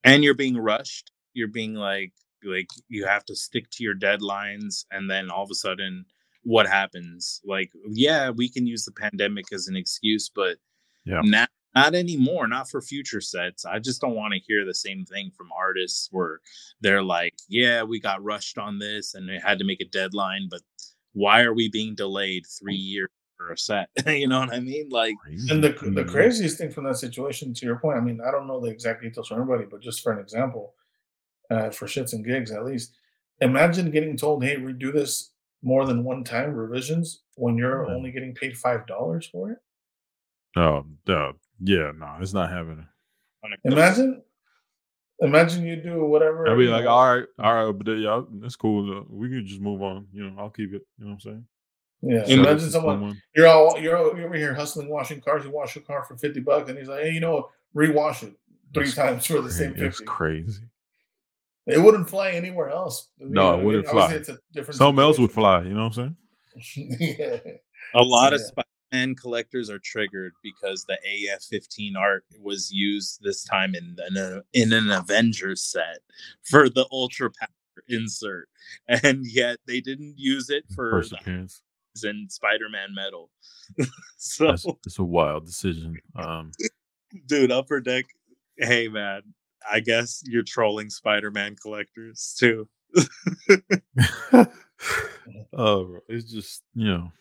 and 0.04 0.24
you're 0.24 0.34
being 0.34 0.56
rushed. 0.56 1.12
You're 1.34 1.48
being 1.48 1.74
like 1.74 2.12
like 2.44 2.68
you 2.88 3.06
have 3.06 3.24
to 3.26 3.36
stick 3.36 3.70
to 3.72 3.84
your 3.84 3.94
deadlines, 3.94 4.84
and 4.90 5.10
then 5.10 5.30
all 5.30 5.44
of 5.44 5.50
a 5.50 5.54
sudden, 5.54 6.04
what 6.42 6.66
happens? 6.66 7.40
Like, 7.44 7.70
yeah, 7.90 8.30
we 8.30 8.48
can 8.48 8.66
use 8.66 8.84
the 8.84 8.92
pandemic 8.92 9.52
as 9.52 9.68
an 9.68 9.76
excuse, 9.76 10.30
but 10.34 10.56
Yeah. 11.04 11.20
not 11.24 11.50
not 11.74 11.94
anymore. 11.94 12.46
Not 12.48 12.68
for 12.70 12.80
future 12.82 13.20
sets. 13.20 13.64
I 13.64 13.78
just 13.78 14.00
don't 14.00 14.14
want 14.14 14.34
to 14.34 14.40
hear 14.40 14.64
the 14.64 14.74
same 14.74 15.04
thing 15.04 15.30
from 15.36 15.48
artists 15.56 16.08
where 16.12 16.40
they're 16.80 17.02
like, 17.02 17.34
yeah, 17.48 17.82
we 17.82 18.00
got 18.00 18.22
rushed 18.22 18.58
on 18.58 18.78
this, 18.78 19.14
and 19.14 19.28
they 19.28 19.38
had 19.38 19.58
to 19.58 19.64
make 19.64 19.80
a 19.80 19.86
deadline, 19.86 20.48
but 20.50 20.60
why 21.14 21.42
are 21.42 21.54
we 21.54 21.68
being 21.68 21.94
delayed 21.94 22.44
three 22.46 22.74
years 22.76 23.10
for 23.36 23.50
a 23.52 23.58
set? 23.58 23.88
you 24.06 24.28
know 24.28 24.40
what 24.40 24.52
I 24.52 24.60
mean? 24.60 24.88
Like. 24.90 25.14
And 25.50 25.62
the 25.62 25.70
the 25.94 26.04
craziest 26.04 26.58
thing 26.58 26.70
from 26.70 26.84
that 26.84 26.96
situation, 26.96 27.52
to 27.54 27.66
your 27.66 27.76
point, 27.78 27.98
I 27.98 28.00
mean, 28.00 28.20
I 28.26 28.30
don't 28.30 28.46
know 28.46 28.60
the 28.60 28.70
exact 28.70 29.02
details 29.02 29.28
for 29.28 29.34
everybody, 29.34 29.64
but 29.70 29.80
just 29.80 30.02
for 30.02 30.12
an 30.12 30.18
example, 30.20 30.74
uh, 31.50 31.70
for 31.70 31.86
shits 31.86 32.12
and 32.14 32.24
gigs 32.24 32.50
at 32.52 32.64
least, 32.64 32.96
imagine 33.40 33.90
getting 33.90 34.16
told, 34.16 34.44
"Hey, 34.44 34.56
redo 34.56 34.92
this 34.92 35.32
more 35.62 35.86
than 35.86 36.04
one 36.04 36.24
time, 36.24 36.54
revisions," 36.54 37.22
when 37.36 37.56
you're 37.58 37.86
Yeah. 37.88 37.94
only 37.94 38.12
getting 38.12 38.34
paid 38.34 38.56
five 38.56 38.86
dollars 38.86 39.26
for 39.26 39.50
it. 39.52 39.58
Oh, 40.56 40.84
duh. 41.06 41.32
Yeah, 41.62 41.92
no, 41.96 42.16
it's 42.20 42.32
not 42.34 42.50
happening. 42.50 42.86
when 43.40 43.52
it 43.52 43.60
comes- 43.62 43.72
Imagine, 43.74 44.22
imagine 45.20 45.64
you 45.66 45.76
do 45.76 46.04
whatever. 46.04 46.48
I'd 46.48 46.56
be 46.58 46.66
like, 46.66 46.84
know, 46.84 46.90
all 46.90 47.14
right, 47.16 47.26
all 47.38 47.66
right, 47.66 47.72
but 47.72 47.92
yeah, 47.98 48.22
that's 48.40 48.56
cool. 48.56 48.98
uh, 48.98 49.02
We 49.08 49.28
can 49.28 49.46
just 49.46 49.60
move 49.60 49.82
on. 49.82 50.06
You 50.12 50.30
know, 50.30 50.40
I'll 50.42 50.50
keep 50.50 50.72
it. 50.74 50.82
You 50.98 51.04
know 51.04 51.10
what 51.10 51.12
I'm 51.14 51.20
saying? 51.20 51.46
Yeah, 52.04 52.16
Imagine 52.16 52.38
imagine 52.40 52.70
someone 52.70 52.94
someone- 52.96 53.22
you're 53.36 53.46
all 53.46 53.78
you're, 53.78 53.96
all- 53.96 54.16
you're 54.16 54.26
over 54.26 54.34
here 54.36 54.54
hustling, 54.54 54.88
washing 54.88 55.20
cars. 55.20 55.44
You 55.44 55.50
wash 55.52 55.76
a 55.76 55.80
car 55.80 56.04
for 56.04 56.16
fifty 56.16 56.40
bucks, 56.40 56.68
and 56.68 56.76
he's 56.78 56.88
like, 56.88 57.04
"Hey, 57.04 57.12
you 57.12 57.20
know, 57.20 57.48
rewash 57.76 58.24
it 58.24 58.34
three 58.74 58.84
That's 58.86 58.96
times 58.96 59.26
for 59.26 59.40
the 59.40 59.50
same 59.52 59.74
cra- 59.74 59.86
It's 59.86 60.00
crazy. 60.00 60.62
It 61.66 61.78
wouldn't 61.80 62.08
fly 62.10 62.32
anywhere 62.32 62.70
else. 62.70 63.08
You 63.18 63.28
No, 63.28 63.60
it 63.60 63.64
wouldn't 63.64 63.86
obviously 63.86 64.08
fly. 64.08 64.16
It's 64.16 64.28
a 64.30 64.38
different. 64.52 64.78
Something 64.78 65.00
else 65.02 65.18
would 65.20 65.30
fly. 65.30 65.62
You 65.62 65.74
know 65.74 65.86
what 65.86 65.96
I'm 65.98 66.16
saying? 66.76 66.96
yeah. 67.18 67.38
A 67.94 68.02
lot 68.02 68.32
of 68.32 68.40
Yeah. 68.40 68.62
Spider-Man 68.92 69.14
collectors 69.16 69.70
are 69.70 69.78
triggered 69.78 70.32
because 70.42 70.84
the 70.84 70.94
AF-15 70.94 71.96
art 71.98 72.24
was 72.40 72.70
used 72.72 73.20
this 73.22 73.42
time 73.44 73.74
in 73.74 73.96
an 73.98 74.42
in 74.52 74.72
an 74.72 74.90
Avengers 74.90 75.62
set 75.62 76.00
for 76.42 76.68
the 76.68 76.86
Ultra 76.92 77.30
Power 77.30 77.84
insert, 77.88 78.48
and 78.88 79.24
yet 79.26 79.58
they 79.66 79.80
didn't 79.80 80.14
use 80.16 80.50
it 80.50 80.64
for 80.74 80.90
First 80.90 81.10
the 81.10 81.16
appearance. 81.16 81.62
Hulks 81.94 82.04
and 82.04 82.30
Spider-Man 82.30 82.94
metal. 82.94 83.30
so, 84.18 84.48
That's 84.48 84.66
it's 84.86 84.98
a 84.98 85.04
wild 85.04 85.46
decision. 85.46 85.96
Um, 86.16 86.52
dude, 87.26 87.52
Upper 87.52 87.80
Deck. 87.80 88.04
Hey, 88.58 88.88
man, 88.88 89.22
I 89.70 89.80
guess 89.80 90.22
you're 90.26 90.42
trolling 90.42 90.90
Spider-Man 90.90 91.56
collectors 91.56 92.36
too. 92.38 92.68
oh, 95.54 95.98
it's 96.08 96.30
just 96.30 96.62
you 96.74 96.84
know, 96.84 97.12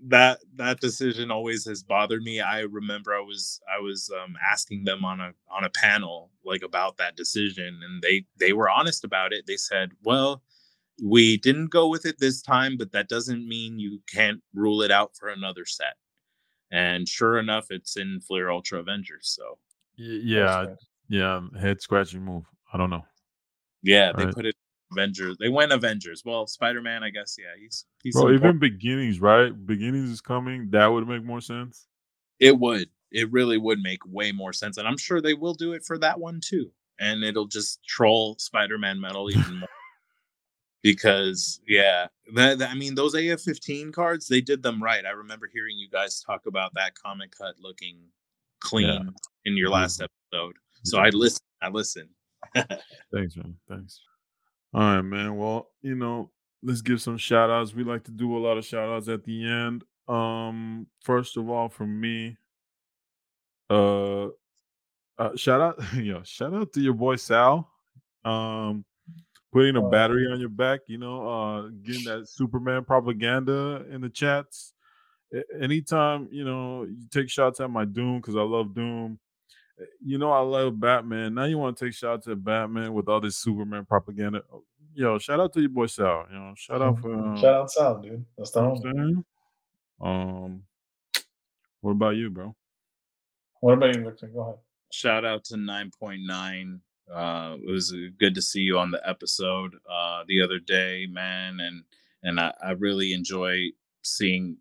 that 0.00 0.40
that 0.56 0.80
decision 0.80 1.30
always 1.30 1.64
has 1.66 1.82
bothered 1.82 2.22
me. 2.22 2.40
I 2.40 2.60
remember 2.60 3.14
I 3.14 3.20
was 3.20 3.60
I 3.74 3.80
was 3.80 4.10
um, 4.22 4.36
asking 4.44 4.84
them 4.84 5.04
on 5.04 5.20
a 5.20 5.32
on 5.50 5.64
a 5.64 5.70
panel 5.70 6.30
like 6.44 6.62
about 6.62 6.96
that 6.98 7.16
decision, 7.16 7.80
and 7.82 8.02
they 8.02 8.24
they 8.38 8.52
were 8.52 8.68
honest 8.70 9.04
about 9.04 9.32
it. 9.32 9.46
They 9.46 9.56
said, 9.56 9.92
"Well, 10.02 10.42
we 11.02 11.38
didn't 11.38 11.68
go 11.68 11.88
with 11.88 12.04
it 12.06 12.18
this 12.18 12.42
time, 12.42 12.76
but 12.76 12.92
that 12.92 13.08
doesn't 13.08 13.46
mean 13.48 13.78
you 13.78 14.00
can't 14.12 14.42
rule 14.54 14.82
it 14.82 14.90
out 14.90 15.16
for 15.16 15.28
another 15.28 15.64
set." 15.64 15.96
And 16.70 17.08
sure 17.08 17.38
enough, 17.38 17.66
it's 17.70 17.96
in 17.96 18.20
Fleer 18.20 18.50
Ultra 18.50 18.80
Avengers. 18.80 19.28
So 19.34 19.58
yeah, 19.96 20.66
yeah, 21.08 21.40
head 21.58 21.80
scratching 21.80 22.22
move. 22.22 22.44
I 22.72 22.76
don't 22.76 22.90
know. 22.90 23.04
yeah, 23.82 24.12
they 24.12 24.24
Right. 24.24 24.34
put 24.34 24.46
it 24.46 24.56
Avengers. 24.92 25.36
They 25.38 25.48
went 25.48 25.72
Avengers. 25.72 26.22
Well, 26.24 26.46
Spider 26.46 26.80
Man, 26.80 27.02
I 27.02 27.10
guess. 27.10 27.36
Yeah, 27.38 27.58
he's 27.58 27.84
he's 28.02 28.14
Bro, 28.14 28.28
important. 28.28 28.44
even 28.44 28.58
beginnings, 28.58 29.20
right? 29.20 29.66
Beginnings 29.66 30.10
is 30.10 30.20
coming. 30.20 30.68
That 30.70 30.86
would 30.86 31.08
make 31.08 31.24
more 31.24 31.40
sense. 31.40 31.86
It 32.38 32.58
would. 32.58 32.88
It 33.10 33.30
really 33.32 33.58
would 33.58 33.80
make 33.80 34.00
way 34.06 34.32
more 34.32 34.52
sense. 34.52 34.76
And 34.76 34.86
I'm 34.86 34.98
sure 34.98 35.20
they 35.20 35.34
will 35.34 35.54
do 35.54 35.72
it 35.72 35.84
for 35.84 35.98
that 35.98 36.18
one 36.18 36.40
too. 36.40 36.70
And 36.98 37.24
it'll 37.24 37.46
just 37.46 37.84
troll 37.84 38.36
Spider 38.38 38.78
Man 38.78 39.00
metal 39.00 39.30
even 39.30 39.60
more. 39.60 39.68
Because, 40.82 41.60
yeah, 41.66 42.06
that, 42.34 42.58
that- 42.58 42.70
I 42.70 42.74
mean, 42.74 42.94
those 42.94 43.12
AF 43.14 43.40
15 43.40 43.90
cards, 43.90 44.28
they 44.28 44.40
did 44.40 44.62
them 44.62 44.80
right. 44.80 45.04
I 45.04 45.10
remember 45.10 45.48
hearing 45.52 45.76
you 45.76 45.88
guys 45.90 46.20
talk 46.20 46.46
about 46.46 46.74
that 46.74 46.94
comic 46.94 47.32
cut 47.36 47.54
looking 47.58 47.96
clean 48.60 49.12
in 49.44 49.56
your 49.56 49.68
last 49.68 50.00
mm-hmm. 50.00 50.04
episode. 50.34 50.56
So 50.84 50.98
mm-hmm. 50.98 51.06
I 51.06 51.08
listened. 51.08 51.40
I 51.60 51.68
listened. 51.70 52.08
Thanks, 52.54 53.36
man. 53.36 53.56
Thanks. 53.68 54.00
All 54.76 54.82
right, 54.82 55.00
man. 55.00 55.38
Well, 55.38 55.70
you 55.80 55.94
know, 55.94 56.30
let's 56.62 56.82
give 56.82 57.00
some 57.00 57.16
shout 57.16 57.48
outs. 57.48 57.74
We 57.74 57.82
like 57.82 58.04
to 58.04 58.10
do 58.10 58.36
a 58.36 58.38
lot 58.38 58.58
of 58.58 58.64
shout 58.66 58.90
outs 58.90 59.08
at 59.08 59.24
the 59.24 59.42
end. 59.42 59.84
Um, 60.06 60.86
first 61.00 61.38
of 61.38 61.48
all, 61.48 61.70
from 61.70 61.98
me, 61.98 62.36
uh, 63.70 64.26
uh 65.18 65.34
shout 65.34 65.62
out, 65.62 65.82
yo, 65.94 66.22
shout 66.24 66.52
out 66.52 66.74
to 66.74 66.80
your 66.82 66.92
boy 66.92 67.16
Sal. 67.16 67.70
Um, 68.22 68.84
putting 69.50 69.76
a 69.76 69.88
battery 69.88 70.30
on 70.30 70.40
your 70.40 70.50
back, 70.50 70.80
you 70.88 70.98
know, 70.98 71.26
uh, 71.26 71.68
getting 71.82 72.04
that 72.04 72.28
Superman 72.28 72.84
propaganda 72.84 73.82
in 73.90 74.02
the 74.02 74.10
chats. 74.10 74.74
Anytime, 75.58 76.28
you 76.30 76.44
know, 76.44 76.82
you 76.82 77.06
take 77.10 77.30
shots 77.30 77.60
at 77.60 77.70
my 77.70 77.86
Doom 77.86 78.18
because 78.18 78.36
I 78.36 78.42
love 78.42 78.74
Doom. 78.74 79.18
You 80.04 80.18
know, 80.18 80.30
I 80.30 80.40
love 80.40 80.78
Batman. 80.80 81.34
Now 81.34 81.44
you 81.44 81.58
want 81.58 81.76
to 81.76 81.84
take 81.84 81.94
shots 81.94 82.26
at 82.28 82.42
Batman 82.42 82.94
with 82.94 83.08
all 83.08 83.20
this 83.20 83.36
Superman 83.36 83.84
propaganda. 83.84 84.42
Oh, 84.52 84.64
Yo, 84.94 85.18
shout 85.18 85.38
out 85.38 85.52
to 85.52 85.60
your 85.60 85.68
boy 85.68 85.84
Sal. 85.84 86.24
You 86.32 86.38
know, 86.38 86.54
shout 86.56 86.80
out 86.80 86.98
for 87.00 87.12
um, 87.14 87.36
Shout 87.36 87.54
out 87.54 87.70
Sal, 87.70 87.98
dude. 87.98 88.24
That's 88.38 88.50
the 88.50 88.60
you 88.60 88.66
know 88.66 88.72
what. 88.72 88.86
I'm 88.86 88.94
saying? 88.96 89.24
Um, 90.00 90.62
what 91.82 91.90
about 91.90 92.16
you, 92.16 92.30
bro? 92.30 92.56
What 93.60 93.74
about 93.74 93.94
you, 93.94 94.04
Victor? 94.04 94.28
Go 94.28 94.40
ahead. 94.40 94.54
Shout 94.90 95.26
out 95.26 95.44
to 95.44 95.56
9.9. 95.56 96.80
Uh, 97.12 97.56
it 97.62 97.70
was 97.70 97.92
uh, 97.92 98.08
good 98.18 98.34
to 98.34 98.42
see 98.42 98.60
you 98.60 98.78
on 98.78 98.90
the 98.90 99.00
episode 99.06 99.74
uh, 99.90 100.24
the 100.26 100.40
other 100.42 100.58
day, 100.58 101.06
man. 101.10 101.60
And 101.60 101.82
and 102.22 102.40
I, 102.40 102.54
I 102.64 102.70
really 102.72 103.12
enjoy 103.12 103.68
seeing 104.02 104.56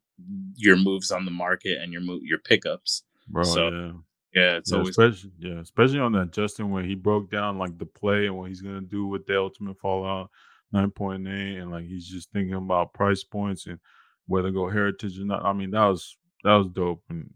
your 0.55 0.76
moves 0.76 1.11
on 1.11 1.24
the 1.26 1.32
market 1.32 1.78
and 1.82 1.93
your 1.93 2.01
move 2.01 2.24
your 2.24 2.39
pickups. 2.39 3.03
Bro, 3.30 3.43
So, 3.45 3.70
yeah. 3.70 3.91
Yeah, 4.36 4.58
it's 4.58 4.72
yeah, 4.72 4.78
always 4.78 4.98
especially 4.98 5.32
yeah, 5.40 5.60
especially 5.62 6.00
on 6.00 6.12
that 6.12 6.32
Justin 6.32 6.70
when 6.70 6.84
he 6.84 6.94
broke 6.94 7.32
down 7.32 7.58
like 7.58 7.78
the 7.78 7.86
play 7.86 8.26
and 8.26 8.38
what 8.38 8.50
he's 8.50 8.62
gonna 8.62 8.82
do 8.82 9.08
with 9.08 9.26
the 9.26 9.40
ultimate 9.40 9.80
fallout 9.80 10.30
nine 10.74 10.92
point 10.92 11.26
eight 11.26 11.58
and 11.58 11.72
like 11.72 11.86
he's 11.86 12.06
just 12.06 12.32
thinking 12.32 12.54
about 12.54 12.94
price 12.94 13.24
points 13.24 13.66
and 13.66 13.80
whether 14.28 14.52
go 14.52 14.70
heritage 14.70 15.18
or 15.20 15.24
not. 15.24 15.46
I 15.46 15.54
mean 15.54 15.72
that 15.72 15.86
was 15.86 16.18
that 16.44 16.54
was 16.56 16.68
dope 16.68 17.02
and 17.10 17.34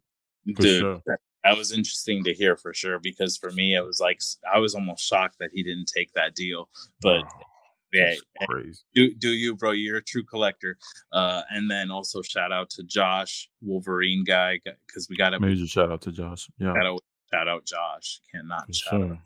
for 0.55 0.61
dude. 0.61 0.81
sure. 0.81 1.01
That, 1.05 1.19
that 1.45 1.57
was 1.57 1.71
interesting 1.71 2.21
to 2.25 2.33
hear 2.33 2.57
for 2.57 2.73
sure 2.73 2.99
because 2.99 3.37
for 3.37 3.51
me 3.51 3.75
it 3.75 3.85
was 3.85 4.01
like 4.01 4.19
I 4.53 4.59
was 4.59 4.75
almost 4.75 5.07
shocked 5.07 5.37
that 5.39 5.51
he 5.53 5.63
didn't 5.63 5.91
take 5.95 6.11
that 6.13 6.35
deal. 6.35 6.67
But 7.01 7.23
yeah, 7.93 8.13
crazy. 8.49 8.81
do 8.93 9.13
do 9.15 9.29
you, 9.29 9.55
bro? 9.55 9.71
You're 9.71 9.97
a 9.97 10.03
true 10.03 10.23
collector. 10.23 10.77
Uh, 11.11 11.41
and 11.49 11.69
then 11.69 11.91
also 11.91 12.21
shout 12.21 12.51
out 12.51 12.69
to 12.71 12.83
Josh 12.83 13.49
Wolverine 13.61 14.23
guy 14.23 14.59
because 14.87 15.07
we 15.09 15.15
got 15.17 15.31
to 15.31 15.39
Major 15.39 15.67
shout 15.67 15.91
out 15.91 16.01
to 16.01 16.11
Josh. 16.11 16.49
Yeah, 16.59 16.73
gotta 16.73 16.97
shout 17.33 17.47
out 17.47 17.65
Josh. 17.65 18.21
Cannot 18.31 18.67
for 18.67 18.73
shout 18.73 19.01
out. 19.01 19.17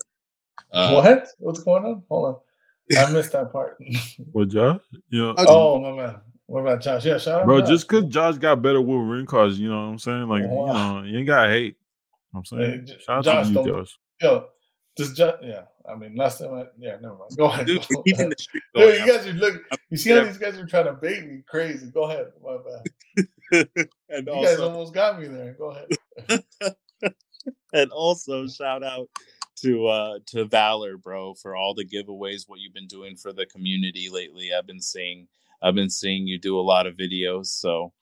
Uh, 0.72 0.92
what? 1.02 1.28
What's 1.40 1.64
going 1.64 1.86
on? 1.86 2.04
Hold 2.10 2.36
on. 2.36 2.98
I 2.98 3.12
missed 3.12 3.32
that 3.32 3.52
part. 3.52 3.78
Well, 4.34 4.46
Josh, 4.46 4.82
yeah, 5.10 5.34
oh 5.38 5.80
my 5.80 5.92
man. 6.04 6.16
What 6.48 6.62
about 6.62 6.82
Josh? 6.82 7.06
Yeah, 7.06 7.18
shout 7.18 7.42
out. 7.42 7.46
bro, 7.46 7.62
Josh. 7.62 7.70
just 7.70 7.88
because 7.88 8.06
Josh 8.06 8.38
got 8.38 8.62
better 8.62 8.82
Wolverine 8.82 9.26
cards, 9.26 9.60
you 9.60 9.70
know 9.70 9.78
what 9.78 9.92
I'm 9.92 10.00
saying? 10.00 10.28
Like, 10.28 10.44
Wow. 10.46 10.68
you 10.68 10.74
know, 10.74 11.04
you 11.08 11.18
ain't 11.20 11.28
gotta 11.28 11.50
hate. 11.50 11.64
You 11.64 11.70
know 12.34 12.42
what 12.42 12.52
I'm 12.52 12.60
saying, 12.60 12.86
J- 12.88 13.00
shout 13.00 13.28
out 13.28 13.46
to 13.46 13.52
you, 13.52 13.66
Josh. 13.66 13.98
Yo, 14.22 14.48
just 14.98 15.16
Josh. 15.16 15.36
Yeah, 15.42 15.62
I 15.90 15.96
mean, 15.96 16.16
last 16.16 16.40
time. 16.40 16.54
I, 16.54 16.66
yeah, 16.80 16.98
never 17.02 17.16
mind. 17.16 17.36
Go 17.38 17.46
ahead. 17.46 17.68
dude, 17.68 17.86
we're 17.90 18.04
keeping 18.04 18.30
the 18.30 18.36
streak 18.38 18.64
going. 18.76 18.90
Dude, 18.90 19.00
you 19.02 19.14
guys 19.14 19.28
are 19.28 19.34
looking. 19.34 19.62
You 19.90 19.98
see 19.98 20.10
how 20.12 20.18
Yeah. 20.18 20.24
these 20.26 20.38
guys 20.38 20.58
are 20.58 20.66
trying 20.66 20.86
to 20.86 20.94
bait 20.94 21.26
me? 21.26 21.44
Crazy. 21.48 21.88
Go 21.88 22.04
ahead. 22.04 22.28
My 22.44 22.58
bad. 22.58 23.68
and 24.10 24.28
You 24.28 24.44
guys 24.46 24.60
almost 24.60 24.94
got 24.94 25.20
me 25.20 25.28
there. 25.28 25.54
Go 25.54 25.72
ahead. 25.72 26.44
and 27.74 27.92
also 27.92 28.48
shout 28.48 28.84
out 28.84 29.10
to 29.58 29.88
uh 29.88 30.20
to 30.28 30.46
Valor, 30.46 30.98
bro, 30.98 31.34
for 31.36 31.56
all 31.56 31.74
the 31.74 31.86
giveaways. 31.86 32.44
What 32.48 32.60
you've 32.60 32.74
been 32.74 32.88
doing 32.88 33.16
for 33.16 33.34
the 33.34 33.46
community 33.46 34.10
lately. 34.10 34.52
I've 34.58 34.68
been 34.68 34.82
seeing. 34.82 35.28
I've 35.62 35.76
been 35.76 35.90
seeing 35.90 36.28
you 36.28 36.38
do 36.40 36.60
a 36.60 36.62
lot 36.62 36.88
of 36.88 36.96
videos. 36.98 37.48
So 37.48 37.94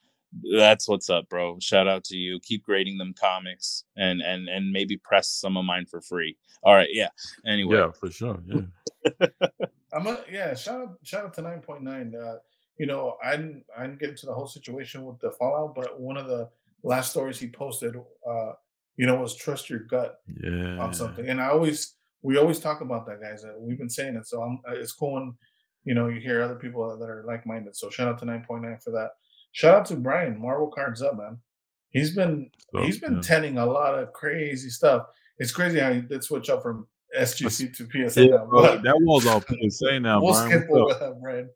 that's 0.58 0.88
what's 0.88 1.10
up, 1.10 1.28
bro. 1.30 1.58
Shout 1.60 1.88
out 1.88 2.04
to 2.06 2.16
you. 2.16 2.40
Keep 2.40 2.64
grading 2.64 2.98
them 2.98 3.14
comics 3.20 3.84
and 3.98 4.22
and 4.22 4.48
and 4.48 4.72
maybe 4.72 4.98
press 4.98 5.30
some 5.30 5.58
of 5.58 5.66
mine 5.66 5.86
for 5.86 6.02
free. 6.02 6.38
All 6.64 6.76
right, 6.76 6.90
yeah. 6.92 7.10
Anyway, 7.46 7.78
Yeah, 7.78 7.92
for 7.92 8.12
sure. 8.12 8.40
Yeah, 8.46 9.28
I'm 9.94 10.08
a 10.08 10.20
yeah. 10.32 10.54
Shout 10.54 10.82
out, 10.82 10.98
shout 11.04 11.26
out 11.26 11.34
to 11.36 11.42
nine 11.42 11.62
point 11.62 11.84
nine. 11.84 12.14
Uh, 12.16 12.36
you 12.78 12.86
know, 12.86 13.18
I 13.24 13.36
didn't 13.36 13.66
I 13.78 13.84
didn't 13.84 14.00
get 14.00 14.10
into 14.10 14.26
the 14.26 14.34
whole 14.34 14.48
situation 14.48 15.06
with 15.06 15.20
the 15.20 15.32
Fallout, 15.32 15.76
but 15.76 16.00
one 16.00 16.18
of 16.18 16.28
the 16.28 16.50
last 16.84 17.12
stories 17.12 17.40
he 17.40 17.48
posted, 17.48 17.96
uh, 17.96 18.54
you 18.96 19.06
know, 19.06 19.16
was 19.16 19.36
trust 19.36 19.70
your 19.70 19.80
gut 19.80 20.20
yeah. 20.42 20.78
on 20.78 20.94
something. 20.94 21.28
And 21.28 21.42
I 21.42 21.50
always 21.50 21.96
we 22.22 22.38
always 22.38 22.60
talk 22.60 22.82
about 22.82 23.06
that, 23.08 23.22
guys. 23.22 23.44
Uh, 23.44 23.54
we've 23.58 23.78
been 23.78 23.90
saying 23.90 24.16
it, 24.16 24.28
so 24.28 24.42
I'm, 24.42 24.60
uh, 24.68 24.74
it's 24.74 24.94
cool 24.94 25.14
when 25.14 25.34
you 25.84 25.94
know 25.94 26.08
you 26.08 26.20
hear 26.20 26.42
other 26.42 26.56
people 26.56 26.98
that 26.98 27.10
are 27.10 27.24
like 27.26 27.46
minded. 27.46 27.76
So 27.76 27.90
shout 27.90 28.08
out 28.08 28.20
to 28.20 28.26
nine 28.26 28.46
point 28.48 28.64
nine 28.64 28.78
for 28.84 28.92
that. 28.92 29.12
Shout 29.54 29.76
out 29.76 29.86
to 29.88 29.96
Brian 29.96 30.40
Marvel 30.40 30.68
Cards 30.70 31.02
Up, 31.02 31.18
man. 31.18 31.38
He's 31.90 32.16
been 32.16 32.50
So, 32.74 32.82
he's 32.84 33.00
been 33.00 33.16
yeah. 33.16 33.22
tending 33.22 33.58
a 33.58 33.66
lot 33.66 33.98
of 34.00 34.14
crazy 34.14 34.70
stuff. 34.70 35.08
It's 35.40 35.52
crazy 35.52 35.80
how 35.80 35.92
he 35.92 36.02
did 36.02 36.24
switch 36.24 36.50
up 36.50 36.62
from 36.64 36.88
SGC 37.18 37.76
to 37.94 38.10
PSA 38.10 38.26
Yeah, 38.26 38.36
now. 38.38 38.46
bro, 38.46 38.62
but- 38.62 38.84
that 38.84 38.96
was 39.02 39.26
all 39.28 39.42
PSA 39.42 40.00
now, 40.00 40.22
we'll 40.22 40.34
Brian. 40.34 40.50
skip 40.62 40.70
over 40.72 40.94
that, 40.94 41.22
Brian. 41.22 41.50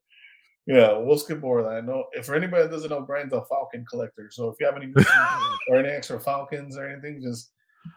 Yeah, 0.68 0.98
we'll 0.98 1.18
skip 1.20 1.44
over 1.44 1.62
that. 1.64 1.70
I 1.76 1.82
know 1.82 2.06
if 2.14 2.26
for 2.26 2.34
anybody 2.36 2.64
that 2.64 2.72
doesn't 2.72 2.90
know, 2.90 3.02
Brian's 3.02 3.34
a 3.34 3.46
Falcon 3.46 3.86
collector. 3.90 4.30
So 4.32 4.50
if 4.50 4.56
you 4.60 4.66
have 4.66 4.76
any 4.76 4.92
or 5.70 5.78
any 5.78 5.90
extra 5.90 6.20
Falcons 6.20 6.76
or 6.76 6.88
anything, 6.90 7.22
just 7.22 7.52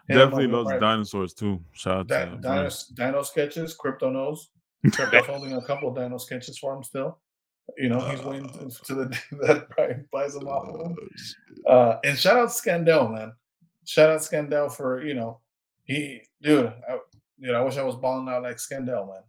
hit 0.07 0.17
him 0.17 0.21
up 0.21 0.29
Definitely 0.29 0.55
loves 0.55 0.79
dinosaurs 0.79 1.33
too. 1.33 1.59
Shout 1.73 1.97
out 2.01 2.07
Di- 2.07 2.25
to 2.25 2.35
dino, 2.37 2.69
dino 2.93 3.23
sketches, 3.23 3.73
crypto 3.73 4.11
knows. 4.11 4.49
Crypto's 4.93 5.25
holding 5.25 5.53
a 5.53 5.61
couple 5.65 5.89
of 5.89 5.95
dino 5.95 6.19
sketches 6.19 6.59
for 6.59 6.75
him 6.75 6.83
still. 6.83 7.17
You 7.77 7.89
know, 7.89 7.99
he's 7.99 8.21
waiting 8.23 8.49
to- 8.49 8.69
to 8.85 8.95
the 8.95 9.19
that 9.47 9.67
Brian 9.75 10.07
buys 10.11 10.33
them 10.33 10.47
off 10.47 10.67
of 10.69 10.79
him. 10.87 10.97
Uh, 11.67 11.97
and 12.03 12.17
shout 12.17 12.37
out 12.37 12.49
Scandell, 12.49 13.11
man. 13.13 13.33
Shout 13.85 14.09
out 14.09 14.21
Scandell 14.21 14.71
for 14.71 15.03
you 15.03 15.13
know, 15.13 15.39
he 15.83 16.21
dude. 16.41 16.67
I, 16.67 16.99
dude, 17.41 17.55
I 17.55 17.61
wish 17.61 17.77
I 17.77 17.83
was 17.83 17.95
balling 17.95 18.29
out 18.29 18.43
like 18.43 18.57
Scandell, 18.57 19.07
man. 19.07 19.23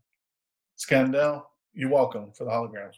Scandell, 0.78 1.44
you're 1.72 1.90
welcome 1.90 2.32
for 2.32 2.44
the 2.44 2.50
holograms. 2.50 2.96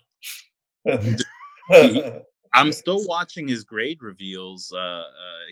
I'm 2.55 2.73
still 2.73 3.07
watching 3.07 3.49
his 3.49 3.65
grade 3.65 4.03
reveals. 4.03 4.73
Uh, 4.75 4.79
uh 4.79 5.05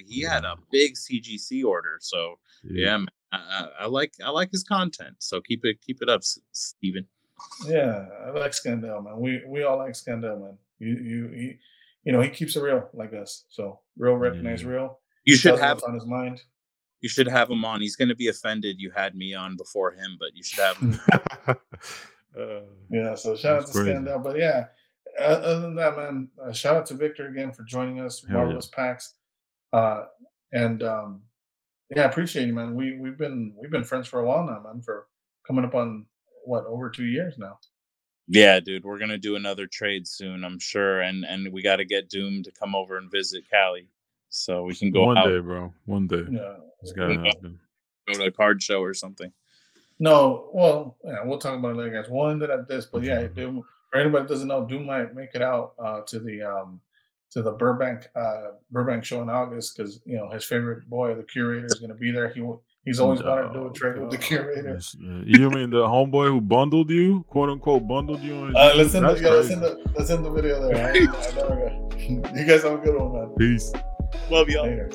he 0.07 0.21
had 0.23 0.45
a 0.45 0.57
big 0.71 0.95
CGC 0.95 1.65
order, 1.65 1.99
so 2.01 2.39
yeah, 2.65 2.97
man, 2.99 3.09
I, 3.33 3.39
I, 3.39 3.69
I 3.81 3.87
like 3.87 4.13
I 4.25 4.31
like 4.31 4.51
his 4.51 4.65
content. 4.65 5.17
So 5.19 5.41
keep 5.41 5.65
it 5.65 5.81
keep 5.81 6.03
it 6.03 6.09
up, 6.09 6.21
S- 6.21 6.39
Steven. 6.53 7.07
Yeah, 7.67 8.07
I 8.27 8.31
like 8.31 8.53
Scandell, 8.53 9.05
man. 9.05 9.19
We 9.19 9.43
we 9.47 9.63
all 9.63 9.79
like 9.79 9.93
Scandell, 9.93 10.41
man. 10.41 10.59
You 10.79 10.95
you 10.97 11.29
he, 11.29 11.59
you 12.05 12.13
know 12.13 12.21
he 12.21 12.29
keeps 12.31 12.57
it 12.57 12.63
real 12.63 12.89
like 12.95 13.13
us. 13.13 13.45
So 13.51 13.81
real 13.97 14.15
recognize 14.15 14.63
Yeah. 14.63 14.69
real. 14.71 14.99
You 15.25 15.37
should 15.37 15.59
have 15.59 15.83
on 15.87 15.95
his 15.95 16.07
mind. 16.07 16.41
you 17.01 17.09
should 17.09 17.29
have 17.29 17.51
him 17.51 17.65
on. 17.65 17.81
He's 17.81 17.97
going 17.97 18.09
to 18.09 18.15
be 18.15 18.29
offended 18.29 18.77
you 18.79 18.91
had 18.95 19.15
me 19.15 19.35
on 19.35 19.57
before 19.57 19.93
him, 19.93 20.17
but 20.19 20.31
you 20.35 20.43
should 20.43 20.61
have 20.65 20.77
him. 20.79 21.01
Uh, 22.39 22.61
Yeah, 22.91 23.15
so 23.17 23.35
shout 23.35 23.57
out 23.59 23.67
to 23.67 23.73
crazy. 23.73 23.91
Scandell. 23.91 24.23
But 24.23 24.39
yeah, 24.39 24.67
other 25.19 25.61
than 25.61 25.75
that, 25.75 25.97
man, 25.97 26.29
uh, 26.43 26.53
shout 26.53 26.77
out 26.77 26.87
to 26.87 26.95
Victor 26.95 27.27
again 27.29 27.53
for 27.53 27.65
joining 27.65 27.99
us. 28.01 28.21
Hell 28.25 28.31
yeah. 28.37 28.43
Marvelous 28.45 28.67
packs, 28.69 29.15
uh, 29.73 30.05
and 30.53 30.83
um, 30.85 31.23
yeah, 31.95 32.03
I 32.03 32.05
appreciate 32.07 32.47
you, 32.47 32.53
man. 32.55 32.75
We 32.77 32.97
we've 32.99 33.19
been 33.19 33.55
we've 33.61 33.71
been 33.71 33.83
friends 33.85 34.07
for 34.07 34.21
a 34.21 34.25
while 34.25 34.45
now, 34.47 34.61
man. 34.63 34.81
For 34.81 35.09
coming 35.47 35.65
up 35.65 35.75
on 35.75 36.07
what 36.51 36.67
over 36.67 36.91
two 36.91 37.07
years 37.07 37.39
now. 37.39 37.59
yeah, 38.27 38.59
dude, 38.61 38.85
we're 38.85 38.99
gonna 38.99 39.19
do 39.19 39.37
another 39.37 39.67
trade 39.67 40.07
soon, 40.07 40.45
I'm 40.45 40.59
sure, 40.59 41.01
and 41.01 41.25
and 41.25 41.53
we 41.53 41.63
got 41.63 41.77
to 41.77 41.85
get 41.85 42.11
Doom 42.11 42.43
to 42.43 42.51
come 42.51 42.75
over 42.75 42.99
and 42.99 43.11
visit 43.11 43.45
Cali, 43.49 43.89
so 44.29 44.65
we 44.65 44.75
can 44.75 44.91
go 44.91 45.07
one 45.07 45.19
out, 45.19 45.27
day, 45.27 45.39
bro. 45.39 45.73
One 45.87 46.07
day. 46.07 46.25
Yeah. 46.31 46.57
It's 46.83 46.93
gotta 46.93 47.15
happen. 47.21 47.61
go 48.07 48.15
to 48.15 48.25
a 48.25 48.31
card 48.31 48.63
show 48.63 48.83
or 48.83 48.95
something. 48.95 49.33
No, 50.01 50.51
well, 50.53 50.97
yeah, 51.05 51.23
we'll 51.25 51.39
talk 51.39 51.59
about 51.59 51.73
it 51.73 51.77
later, 51.77 52.03
guys. 52.03 52.11
We'll 52.11 52.31
end 52.31 52.43
it 52.43 52.51
at 52.51 52.67
this, 52.67 52.87
but 52.87 53.03
yeah, 53.05 53.27
Doom, 53.27 53.63
for 53.91 54.01
anybody 54.01 54.23
that 54.25 54.33
doesn't 54.33 54.49
know, 54.49 54.65
Doom 54.67 54.87
might 54.87 55.15
make 55.15 55.35
it 55.35 55.43
out 55.43 55.75
uh, 55.79 56.01
to 56.07 56.19
the 56.19 56.43
um, 56.43 56.81
to 57.31 57.43
the 57.43 57.53
Burbank 57.53 58.09
uh, 58.17 58.53
Burbank 58.71 59.05
show 59.05 59.23
in 59.23 59.29
August 59.29 59.77
because 59.77 60.01
you 60.05 60.17
know 60.17 60.31
his 60.31 60.45
favorite 60.45 60.89
boy, 60.89 61.15
the 61.15 61.23
curator, 61.23 61.67
is 61.67 61.75
going 61.75 61.91
to 61.91 61.95
be 61.95 62.11
there. 62.11 62.31
He 62.31 62.41
wa- 62.41 62.59
he's 62.85 63.01
always 63.01 63.23
wanted 63.23 63.49
to 63.49 63.53
do 63.55 63.67
a 63.67 63.73
trade 63.73 63.99
with 64.01 64.11
the 64.11 64.19
curator. 64.19 64.75
Yes, 64.75 64.97
You 65.01 65.51
mean 65.51 65.71
the 65.71 65.87
homeboy 65.87 66.29
who 66.29 66.41
bundled 66.41 66.91
you, 66.91 67.25
quote 67.29 67.49
unquote, 67.51 67.87
bundled 67.87 68.21
you? 68.23 68.35
on- 68.35 68.57
Uh, 68.57 68.73
let's 68.77 68.95
end 68.95 69.07
the, 69.07 69.21
yeah, 69.21 69.29
let's 69.31 69.49
crazy. 69.49 69.55
end 69.55 69.63
the 69.63 69.93
let's 69.97 70.11
end 70.11 70.25
the 70.25 70.31
video 70.31 70.61
there. 70.63 70.77
I, 70.87 70.91
I 70.91 71.35
never 71.35 71.57
got- 71.57 72.01
you 72.37 72.45
guys 72.47 72.63
have 72.63 72.73
a 72.73 72.79
good 72.79 72.99
one, 72.99 73.13
man. 73.13 73.29
Peace. 73.39 73.73
Love 74.31 74.49
y'all. 74.49 74.65
Later. 74.65 74.91